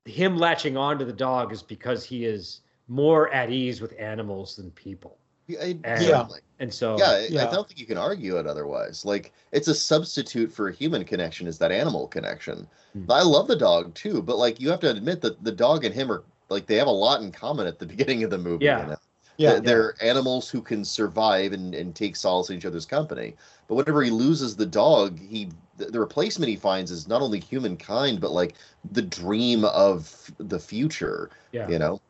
him 0.05 0.37
latching 0.37 0.77
onto 0.77 1.05
the 1.05 1.12
dog 1.12 1.53
is 1.53 1.62
because 1.62 2.05
he 2.05 2.25
is 2.25 2.61
more 2.89 3.33
at 3.33 3.51
ease 3.51 3.81
with 3.81 3.95
animals 3.99 4.57
than 4.57 4.71
people, 4.73 5.18
Yeah, 5.47 5.61
I- 5.61 5.79
And- 5.85 6.03
certainly. 6.03 6.41
And 6.61 6.73
so 6.73 6.97
yeah, 6.99 7.11
I- 7.43 7.49
I 7.49 7.51
don't 7.51 7.67
think 7.67 7.81
you 7.81 7.87
can 7.87 7.99
argue 7.99 8.37
it 8.39 8.47
otherwise. 8.47 9.05
Like 9.05 9.33
it's 9.53 9.69
a 9.69 9.75
substitute 9.75 10.53
for 10.53 10.69
a 10.69 10.73
human 10.73 11.05
connection 11.05 11.47
is 11.47 11.59
that 11.59 11.73
animal 11.73 12.07
connection. 12.07 12.67
Hmm. 12.93 13.11
I 13.11 13.23
love 13.23 13.49
the 13.49 13.57
dog 13.57 13.95
too, 13.95 14.23
but 14.23 14.37
like 14.39 14.61
you 14.61 14.71
have 14.71 14.81
to 14.81 14.91
admit 14.91 15.21
that 15.23 15.43
the 15.43 15.53
dog 15.53 15.85
and 15.85 15.95
him 15.95 16.13
are 16.13 16.23
like 16.49 16.67
they 16.67 16.77
have 16.77 16.87
a 16.87 16.91
lot 16.91 17.23
in 17.23 17.33
common 17.33 17.67
at 17.67 17.79
the 17.79 17.87
beginning 17.95 18.23
of 18.25 18.31
the 18.31 18.39
movie. 18.39 18.67
Yeah. 18.67 18.83
You 18.83 18.87
know? 18.91 18.97
Yeah. 19.37 19.51
They're- 19.53 19.61
They're 19.63 19.95
animals 20.03 20.51
who 20.51 20.61
can 20.61 20.85
survive 20.85 21.53
and, 21.55 21.75
and 21.75 21.95
take 21.95 22.15
solace 22.15 22.51
in 22.51 22.57
each 22.59 22.67
other's 22.67 22.85
company. 22.87 23.35
But 23.69 23.77
whenever 23.77 24.03
he 24.03 24.11
loses 24.11 24.55
the 24.57 24.67
dog, 24.67 25.19
he 25.19 25.49
the 25.79 25.87
the 25.87 26.01
replacement 26.01 26.51
he 26.51 26.57
finds 26.57 26.91
is 26.91 27.09
not 27.09 27.23
only 27.23 27.41
humankind, 27.41 28.21
but 28.21 28.33
like 28.33 28.55
the 28.93 29.01
dream 29.03 29.65
of 29.65 30.31
the 30.39 30.59
future. 30.59 31.31
yeah. 31.53 31.69
You 31.69 31.79
know? 31.79 32.01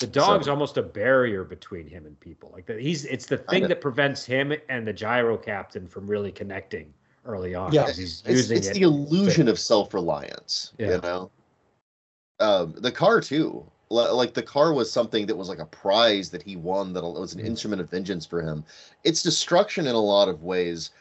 The 0.00 0.06
dog's 0.06 0.46
So- 0.46 0.50
almost 0.52 0.76
a 0.78 0.82
barrier 0.82 1.44
between 1.44 1.86
him 1.86 2.06
and 2.06 2.18
people. 2.20 2.50
Like 2.52 2.66
that, 2.66 2.80
he's 2.80 3.04
it's 3.04 3.26
the 3.26 3.38
thing 3.38 3.68
that 3.68 3.80
prevents 3.80 4.24
him 4.24 4.52
and 4.68 4.86
the 4.86 4.92
gyro 4.92 5.36
captain 5.36 5.86
from 5.86 6.06
really 6.06 6.32
connecting 6.32 6.92
early 7.26 7.54
on. 7.54 7.72
Yeah, 7.72 7.86
he's 7.86 8.22
it's, 8.24 8.28
using 8.28 8.56
it's 8.56 8.68
it 8.68 8.74
the 8.74 8.82
illusion 8.82 9.46
of 9.46 9.58
self-reliance 9.58 10.72
Yeah. 10.78 10.94
you 10.96 11.00
know 11.02 11.30
um 12.40 12.74
the 12.78 12.90
car 12.90 13.20
too 13.20 13.64
Li- 13.90 14.08
like 14.08 14.32
the 14.34 14.42
car 14.42 14.72
was 14.72 14.90
something 14.90 15.26
that 15.26 15.36
was 15.36 15.48
like 15.50 15.58
a 15.58 15.66
prize 15.66 16.30
that 16.30 16.42
he 16.42 16.56
won 16.56 16.92
that 16.94 17.02
was 17.02 17.34
an 17.34 17.42
Mhm. 17.42 17.46
instrument 17.46 17.82
of 17.82 17.90
vengeance 17.90 18.24
for 18.24 18.40
him 18.40 18.64
its 19.04 19.22
destruction 19.22 19.86
in 19.86 19.94
a 19.94 20.00
lot 20.00 20.28
of 20.30 20.42
ways 20.42 20.92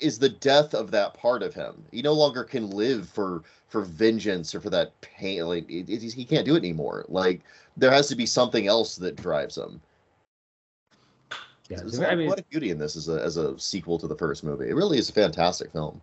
is 0.00 0.18
the 0.18 0.28
death 0.30 0.72
of 0.72 0.90
that 0.92 1.12
part 1.12 1.42
of 1.42 1.52
him 1.52 1.84
he 1.92 2.00
no 2.00 2.14
longer 2.14 2.42
can 2.44 2.70
live 2.70 3.06
for 3.08 3.42
for 3.68 3.82
vengeance 3.82 4.54
or 4.54 4.60
for 4.60 4.70
that 4.70 4.98
pain 5.02 5.44
like 5.46 5.68
it, 5.70 5.90
it- 5.90 6.12
he 6.14 6.24
can't 6.24 6.46
do 6.46 6.54
it 6.54 6.58
anymore 6.60 7.04
like 7.08 7.42
there 7.76 7.90
has 7.90 8.08
to 8.08 8.16
be 8.16 8.26
something 8.26 8.66
else 8.66 8.96
that 8.96 9.16
drives 9.16 9.56
him 9.56 9.80
Yeah, 11.68 11.78
There's 11.78 11.98
I 12.00 12.14
a 12.14 12.16
mean, 12.16 12.28
lot 12.28 12.38
of 12.38 12.48
beauty 12.48 12.70
in 12.70 12.78
this 12.78 12.96
as 12.96 13.08
a 13.08 13.22
as 13.22 13.36
a 13.36 13.58
sequel 13.58 13.98
to 13.98 14.06
the 14.06 14.16
first 14.16 14.44
movie 14.44 14.68
it 14.68 14.74
really 14.74 14.98
is 14.98 15.08
a 15.08 15.12
fantastic 15.12 15.72
film 15.72 16.00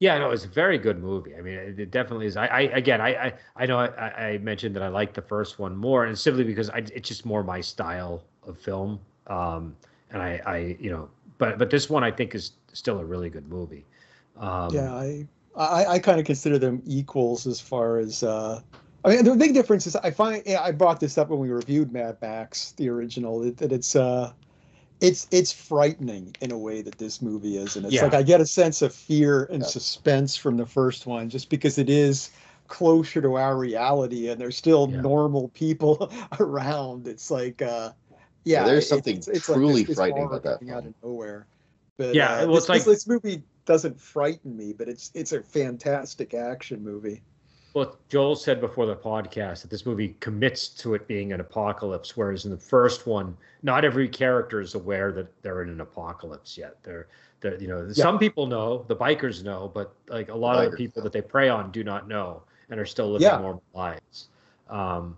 Yeah, 0.00 0.18
no, 0.18 0.30
it's 0.30 0.44
a 0.44 0.48
very 0.48 0.78
good 0.78 1.00
movie. 1.02 1.34
I 1.36 1.40
mean, 1.40 1.54
it, 1.54 1.80
it 1.80 1.90
definitely 1.90 2.26
is. 2.26 2.36
I, 2.36 2.46
I 2.46 2.60
again, 2.62 3.00
I, 3.00 3.08
I, 3.26 3.34
I 3.56 3.66
know 3.66 3.78
I, 3.78 4.30
I 4.34 4.38
mentioned 4.38 4.76
that 4.76 4.82
I 4.82 4.88
like 4.88 5.12
the 5.12 5.22
first 5.22 5.58
one 5.58 5.76
more, 5.76 6.04
and 6.06 6.16
simply 6.16 6.44
because 6.44 6.70
I, 6.70 6.78
it's 6.78 7.08
just 7.08 7.26
more 7.26 7.42
my 7.42 7.60
style 7.60 8.22
of 8.46 8.58
film. 8.58 9.00
Um, 9.26 9.76
and 10.10 10.22
I, 10.22 10.40
I, 10.46 10.76
you 10.80 10.90
know, 10.90 11.10
but 11.38 11.58
but 11.58 11.70
this 11.70 11.90
one 11.90 12.04
I 12.04 12.12
think 12.12 12.34
is 12.36 12.52
still 12.72 13.00
a 13.00 13.04
really 13.04 13.28
good 13.28 13.48
movie. 13.48 13.84
Um, 14.36 14.70
yeah, 14.72 14.94
I 14.94 15.26
I, 15.56 15.86
I 15.86 15.98
kind 15.98 16.20
of 16.20 16.26
consider 16.26 16.58
them 16.58 16.82
equals 16.86 17.46
as 17.46 17.60
far 17.60 17.98
as 17.98 18.22
uh 18.22 18.60
I 19.04 19.10
mean 19.10 19.24
the 19.24 19.34
big 19.34 19.54
difference 19.54 19.86
is 19.86 19.96
I 19.96 20.10
find 20.10 20.42
yeah, 20.46 20.60
I 20.62 20.72
brought 20.72 21.00
this 21.00 21.18
up 21.18 21.28
when 21.28 21.38
we 21.38 21.50
reviewed 21.50 21.92
Mad 21.92 22.16
Max 22.20 22.72
the 22.72 22.88
original 22.88 23.40
that, 23.40 23.56
that 23.58 23.72
it's 23.72 23.94
uh 23.96 24.32
it's 25.00 25.28
it's 25.30 25.52
frightening 25.52 26.34
in 26.40 26.50
a 26.50 26.58
way 26.58 26.82
that 26.82 26.98
this 26.98 27.22
movie 27.22 27.56
is 27.56 27.76
and 27.76 27.86
it's 27.86 27.94
Yeah. 27.94 28.02
like 28.04 28.14
I 28.14 28.22
get 28.22 28.40
a 28.40 28.46
sense 28.46 28.82
of 28.82 28.92
fear 28.92 29.44
and 29.44 29.62
Yeah. 29.62 29.68
suspense 29.68 30.36
from 30.36 30.56
the 30.56 30.66
first 30.66 31.06
one 31.06 31.28
just 31.28 31.48
because 31.50 31.78
it 31.78 31.88
is 31.88 32.30
closer 32.66 33.22
to 33.22 33.34
our 33.36 33.56
reality 33.56 34.28
and 34.28 34.40
there's 34.40 34.56
still 34.56 34.90
Yeah. 34.90 35.00
normal 35.00 35.48
people 35.54 36.10
around 36.40 37.06
it's 37.06 37.30
like 37.30 37.62
uh 37.62 37.92
yeah, 38.44 38.64
there's 38.64 38.84
it- 38.84 38.88
something 38.88 39.22
like 39.26 39.42
truly 39.42 39.82
this- 39.82 39.88
this 39.88 39.96
frightening 39.96 40.24
about 40.24 40.42
that 40.42 40.68
out 40.70 40.86
of 40.86 40.94
nowhere 41.02 41.46
but 41.96 42.14
Yeah, 42.14 42.32
uh, 42.42 42.46
well, 42.46 42.54
this, 42.54 42.64
it's 42.64 42.68
like- 42.68 42.78
this, 42.84 43.04
this 43.04 43.06
movie 43.08 43.42
doesn't 43.64 44.00
frighten 44.00 44.56
me, 44.56 44.72
but 44.72 44.88
it's 44.88 45.10
it's 45.14 45.32
a 45.32 45.42
fantastic 45.42 46.32
action 46.32 46.82
movie. 46.82 47.20
Well, 47.74 47.96
Joel 48.08 48.34
said 48.34 48.60
before 48.60 48.86
the 48.86 48.96
podcast 48.96 49.62
that 49.62 49.70
this 49.70 49.84
movie 49.84 50.16
commits 50.20 50.68
to 50.68 50.94
it 50.94 51.06
being 51.06 51.32
an 51.32 51.40
apocalypse, 51.40 52.16
whereas 52.16 52.44
in 52.44 52.50
the 52.50 52.56
first 52.56 53.06
one, 53.06 53.36
not 53.62 53.84
every 53.84 54.08
character 54.08 54.60
is 54.60 54.74
aware 54.74 55.12
that 55.12 55.42
they're 55.42 55.62
in 55.62 55.68
an 55.68 55.80
apocalypse 55.80 56.56
yet. 56.56 56.76
They're, 56.82 57.08
they're 57.40 57.60
you 57.60 57.68
know, 57.68 57.86
yeah. 57.86 58.02
some 58.02 58.18
people 58.18 58.46
know, 58.46 58.84
the 58.88 58.96
bikers 58.96 59.44
know, 59.44 59.70
but 59.72 59.94
like 60.08 60.28
a 60.28 60.34
lot 60.34 60.56
the 60.56 60.66
of 60.66 60.70
the 60.72 60.76
people 60.76 61.00
know. 61.00 61.04
that 61.04 61.12
they 61.12 61.20
prey 61.20 61.48
on 61.48 61.70
do 61.70 61.84
not 61.84 62.08
know 62.08 62.42
and 62.70 62.80
are 62.80 62.86
still 62.86 63.12
living 63.12 63.28
yeah. 63.28 63.38
normal 63.38 63.62
lives. 63.74 64.28
Um, 64.68 65.16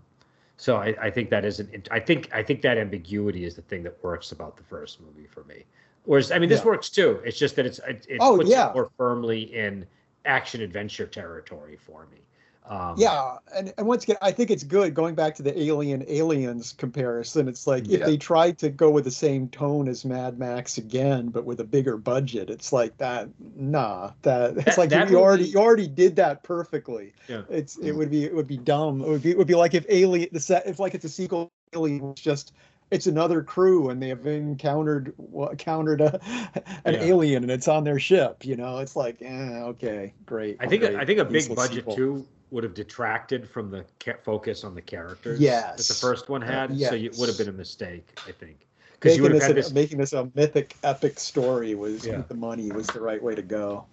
so 0.57 0.77
I, 0.77 0.93
I 1.01 1.09
think 1.09 1.31
that 1.31 1.43
isn't. 1.43 1.87
I 1.89 1.99
think 1.99 2.29
I 2.31 2.43
think 2.43 2.61
that 2.61 2.77
ambiguity 2.77 3.45
is 3.45 3.55
the 3.55 3.63
thing 3.63 3.81
that 3.83 3.97
works 4.03 4.31
about 4.31 4.57
the 4.57 4.63
first 4.63 5.01
movie 5.01 5.25
for 5.25 5.43
me. 5.45 5.63
Whereas 6.03 6.31
I 6.31 6.37
mean, 6.37 6.49
this 6.49 6.59
yeah. 6.59 6.65
works 6.67 6.89
too. 6.89 7.19
It's 7.25 7.39
just 7.39 7.55
that 7.55 7.65
it's 7.65 7.79
it, 7.79 8.05
it 8.07 8.17
oh, 8.19 8.37
puts 8.37 8.51
yeah. 8.51 8.69
it 8.69 8.75
more 8.75 8.91
firmly 8.95 9.55
in 9.55 9.87
action 10.25 10.61
adventure 10.61 11.07
territory 11.07 11.77
for 11.77 12.05
me. 12.11 12.19
Um, 12.67 12.95
yeah, 12.97 13.37
and, 13.55 13.73
and 13.77 13.87
once 13.87 14.03
again, 14.03 14.17
I 14.21 14.31
think 14.31 14.51
it's 14.51 14.63
good 14.63 14.93
going 14.93 15.15
back 15.15 15.35
to 15.35 15.43
the 15.43 15.59
Alien 15.59 16.05
Aliens 16.07 16.73
comparison. 16.73 17.47
It's 17.47 17.65
like 17.65 17.87
yeah. 17.87 17.99
if 17.99 18.05
they 18.05 18.17
tried 18.17 18.59
to 18.59 18.69
go 18.69 18.91
with 18.91 19.03
the 19.03 19.11
same 19.11 19.49
tone 19.49 19.87
as 19.87 20.05
Mad 20.05 20.37
Max 20.37 20.77
again, 20.77 21.29
but 21.29 21.43
with 21.43 21.59
a 21.59 21.63
bigger 21.63 21.97
budget, 21.97 22.49
it's 22.49 22.71
like 22.71 22.95
that. 22.97 23.29
Nah, 23.55 24.11
that 24.21 24.57
it's 24.57 24.65
that, 24.65 24.77
like 24.77 24.89
that 24.91 25.09
you 25.09 25.19
already 25.19 25.45
you 25.45 25.57
already 25.57 25.87
did 25.87 26.15
that 26.17 26.43
perfectly. 26.43 27.13
Yeah, 27.27 27.41
it's 27.49 27.77
it 27.77 27.93
would 27.93 28.11
be 28.11 28.25
it 28.25 28.35
would 28.35 28.47
be 28.47 28.57
dumb. 28.57 29.01
It 29.01 29.07
would 29.07 29.23
be 29.23 29.31
it 29.31 29.37
would 29.37 29.47
be 29.47 29.55
like 29.55 29.73
if 29.73 29.85
Alien 29.89 30.29
the 30.31 30.39
set 30.39 30.67
if 30.67 30.79
like 30.79 30.93
it's 30.93 31.05
a 31.05 31.09
sequel 31.09 31.51
Alien 31.73 32.09
was 32.09 32.19
just 32.19 32.53
it's 32.91 33.07
another 33.07 33.41
crew 33.41 33.89
and 33.89 34.01
they 34.01 34.09
have 34.09 34.27
encountered 34.27 35.13
encountered 35.33 36.01
a, 36.01 36.19
an 36.85 36.93
yeah. 36.93 37.03
alien 37.03 37.43
and 37.43 37.51
it's 37.51 37.67
on 37.67 37.83
their 37.83 37.99
ship. 37.99 38.45
You 38.45 38.57
know, 38.57 38.79
it's 38.79 38.95
like, 38.95 39.21
eh, 39.21 39.61
okay, 39.63 40.13
great. 40.25 40.57
I 40.59 40.67
think 40.67 40.83
great. 40.83 40.95
I 40.95 41.05
think 41.05 41.19
a 41.19 41.25
big 41.25 41.55
budget 41.55 41.85
sequel. 41.85 41.95
too 41.95 42.27
would 42.51 42.63
have 42.63 42.73
detracted 42.73 43.49
from 43.49 43.71
the 43.71 43.85
ca- 43.99 44.17
focus 44.23 44.63
on 44.63 44.75
the 44.75 44.81
characters 44.81 45.39
yes. 45.39 45.77
that 45.77 45.93
the 45.93 45.99
first 45.99 46.29
one 46.29 46.41
had. 46.41 46.71
Yes. 46.71 46.89
So 46.89 46.95
it 46.95 47.15
would 47.17 47.29
have 47.29 47.37
been 47.37 47.49
a 47.49 47.53
mistake, 47.53 48.19
I 48.27 48.31
think. 48.31 48.67
Because 48.91 49.17
you 49.17 49.23
would 49.23 49.31
have 49.31 49.41
had 49.41 49.55
this... 49.55 49.71
making 49.71 49.97
this 49.97 50.13
a 50.13 50.29
mythic, 50.35 50.75
epic 50.83 51.19
story 51.19 51.73
was 51.73 52.05
yeah. 52.05 52.21
the 52.27 52.35
money 52.35 52.71
was 52.71 52.85
the 52.87 53.01
right 53.01 53.21
way 53.23 53.33
to 53.33 53.41
go. 53.41 53.85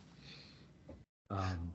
Um, 1.30 1.72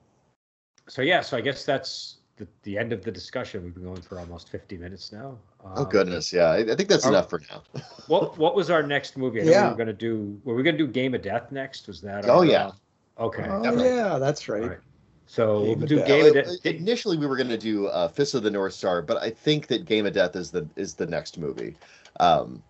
so 0.88 1.02
yeah, 1.02 1.22
so 1.22 1.38
I 1.38 1.42
guess 1.42 1.66
that's 1.66 2.18
the, 2.38 2.48
the 2.64 2.78
end 2.78 2.92
of 2.92 3.04
the 3.04 3.12
discussion. 3.12 3.64
We've 3.64 3.74
been 3.74 3.86
going 3.86 4.02
for 4.02 4.20
almost 4.20 4.50
50 4.50 4.78
minutes 4.78 5.12
now. 5.12 5.38
Oh, 5.64 5.68
um, 5.68 5.74
oh 5.78 5.86
goodness, 5.86 6.34
yeah. 6.34 6.46
I, 6.46 6.58
I 6.58 6.76
think 6.76 6.90
that's 6.90 7.06
our, 7.06 7.12
enough 7.12 7.30
for 7.30 7.42
now. 7.50 7.64
what 8.08 8.38
what 8.38 8.56
was 8.56 8.70
our 8.70 8.84
next 8.84 9.18
movie? 9.18 9.42
I 9.42 9.46
know 9.46 9.52
yeah. 9.52 9.64
we 9.64 9.70
were 9.72 9.78
gonna 9.78 9.94
do 9.94 10.40
were 10.44 10.56
we 10.56 10.64
gonna 10.64 10.78
do 10.78 10.88
Game 10.88 11.14
of 11.14 11.22
Death 11.22 11.52
next? 11.52 11.88
Was 11.88 12.02
that 12.02 12.26
Oh 12.26 12.40
our, 12.40 12.46
yeah. 12.46 12.72
Uh, 13.18 13.24
okay. 13.26 13.48
Oh, 13.48 13.84
yeah, 13.84 14.18
that's 14.18 14.50
right. 14.50 14.78
So 15.26 15.66
Game 15.66 15.80
we'll 15.80 15.88
do 15.88 16.04
Game 16.06 16.26
of 16.26 16.34
Death. 16.34 16.66
Initially, 16.66 17.18
we 17.18 17.28
were 17.28 17.38
going 17.38 17.50
to 17.50 17.58
do 17.58 17.88
uh, 17.88 18.08
Fist 18.08 18.36
of 18.36 18.44
the 18.44 18.52
North 18.52 18.74
Star, 18.74 19.02
but 19.02 19.18
I 19.18 19.30
think 19.30 19.68
that 19.68 19.86
Game 19.86 20.06
of 20.06 20.14
Death 20.14 20.36
is 20.36 20.52
the 20.52 20.68
is 20.76 20.94
the 20.94 21.06
next 21.08 21.38
movie. 21.38 21.76
Um, 22.20 22.62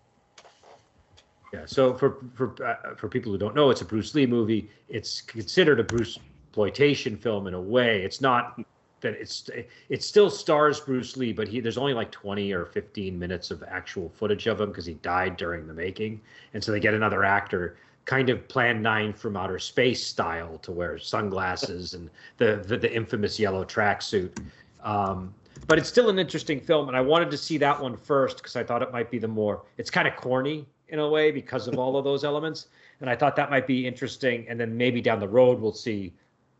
yeah. 1.52 1.62
So 1.66 1.94
for 1.94 2.18
for 2.34 2.54
uh, 2.64 2.94
for 2.94 3.08
people 3.08 3.32
who 3.32 3.38
don't 3.38 3.54
know, 3.54 3.70
it's 3.70 3.80
a 3.80 3.84
Bruce 3.84 4.14
Lee 4.14 4.26
movie. 4.26 4.70
It's 4.88 5.20
considered 5.20 5.80
a 5.80 5.84
Bruce 5.84 6.18
exploitation 6.54 7.16
film 7.16 7.48
in 7.48 7.54
a 7.54 7.60
way. 7.60 8.02
It's 8.02 8.20
not 8.20 8.60
that 9.00 9.14
it's 9.14 9.50
it 9.88 10.04
still 10.04 10.30
stars 10.30 10.78
Bruce 10.78 11.16
Lee, 11.16 11.32
but 11.32 11.48
he 11.48 11.58
there's 11.58 11.76
only 11.76 11.94
like 11.94 12.12
20 12.12 12.52
or 12.52 12.66
15 12.66 13.18
minutes 13.18 13.50
of 13.50 13.64
actual 13.64 14.08
footage 14.08 14.46
of 14.46 14.60
him 14.60 14.68
because 14.68 14.86
he 14.86 14.94
died 14.94 15.36
during 15.36 15.66
the 15.66 15.74
making, 15.74 16.20
and 16.54 16.62
so 16.62 16.70
they 16.70 16.78
get 16.78 16.94
another 16.94 17.24
actor 17.24 17.76
kind 18.04 18.28
of 18.28 18.46
Plan 18.48 18.82
9 18.82 19.12
from 19.12 19.36
outer 19.36 19.58
space 19.58 20.06
style 20.06 20.58
to 20.58 20.72
wear 20.72 20.98
sunglasses 20.98 21.94
and 21.94 22.10
the, 22.36 22.62
the, 22.66 22.76
the 22.76 22.94
infamous 22.94 23.38
yellow 23.38 23.64
tracksuit. 23.64 24.36
Um, 24.82 25.34
but 25.66 25.78
it's 25.78 25.88
still 25.88 26.10
an 26.10 26.18
interesting 26.18 26.60
film, 26.60 26.88
and 26.88 26.96
I 26.96 27.00
wanted 27.00 27.30
to 27.30 27.38
see 27.38 27.56
that 27.58 27.80
one 27.80 27.96
first 27.96 28.38
because 28.38 28.56
I 28.56 28.64
thought 28.64 28.82
it 28.82 28.92
might 28.92 29.10
be 29.10 29.18
the 29.18 29.28
more. 29.28 29.62
It's 29.78 29.90
kind 29.90 30.06
of 30.06 30.16
corny 30.16 30.66
in 30.88 30.98
a 30.98 31.08
way 31.08 31.30
because 31.30 31.66
of 31.66 31.78
all 31.78 31.96
of 31.96 32.04
those 32.04 32.24
elements, 32.24 32.66
and 33.00 33.08
I 33.08 33.16
thought 33.16 33.34
that 33.36 33.50
might 33.50 33.66
be 33.66 33.86
interesting. 33.86 34.46
And 34.48 34.60
then 34.60 34.76
maybe 34.76 35.00
down 35.00 35.20
the 35.20 35.28
road 35.28 35.60
we'll 35.60 35.72
see 35.72 36.12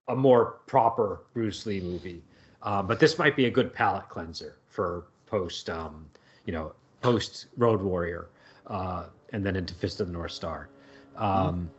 a 0.09 0.17
more 0.17 0.61
proper 0.67 1.23
Bruce 1.35 1.67
Lee 1.67 1.81
movie. 1.81 2.23
Um, 2.63 2.87
but 2.87 2.99
this 2.99 3.19
might 3.19 3.37
be 3.37 3.45
a 3.45 3.51
good 3.51 3.75
palate 3.75 4.09
cleanser 4.09 4.57
for 4.69 5.05
post, 5.27 5.69
um, 5.69 6.07
you 6.47 6.53
know, 6.53 6.73
post 7.03 7.47
Road 7.59 7.83
Warrior, 7.83 8.29
uh, 8.69 9.07
and 9.33 9.45
then 9.45 9.57
into 9.57 9.75
Fist 9.75 10.01
of 10.01 10.07
the 10.07 10.13
North 10.13 10.33
Star. 10.33 10.69
Um, 11.17 11.71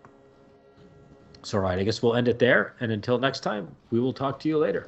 so, 1.43 1.59
right, 1.59 1.77
I 1.77 1.83
guess 1.83 2.01
we'll 2.01 2.15
end 2.15 2.27
it 2.27 2.39
there. 2.39 2.75
And 2.79 2.91
until 2.91 3.19
next 3.19 3.41
time, 3.41 3.67
we 3.91 3.99
will 3.99 4.13
talk 4.13 4.39
to 4.41 4.49
you 4.49 4.57
later. 4.57 4.87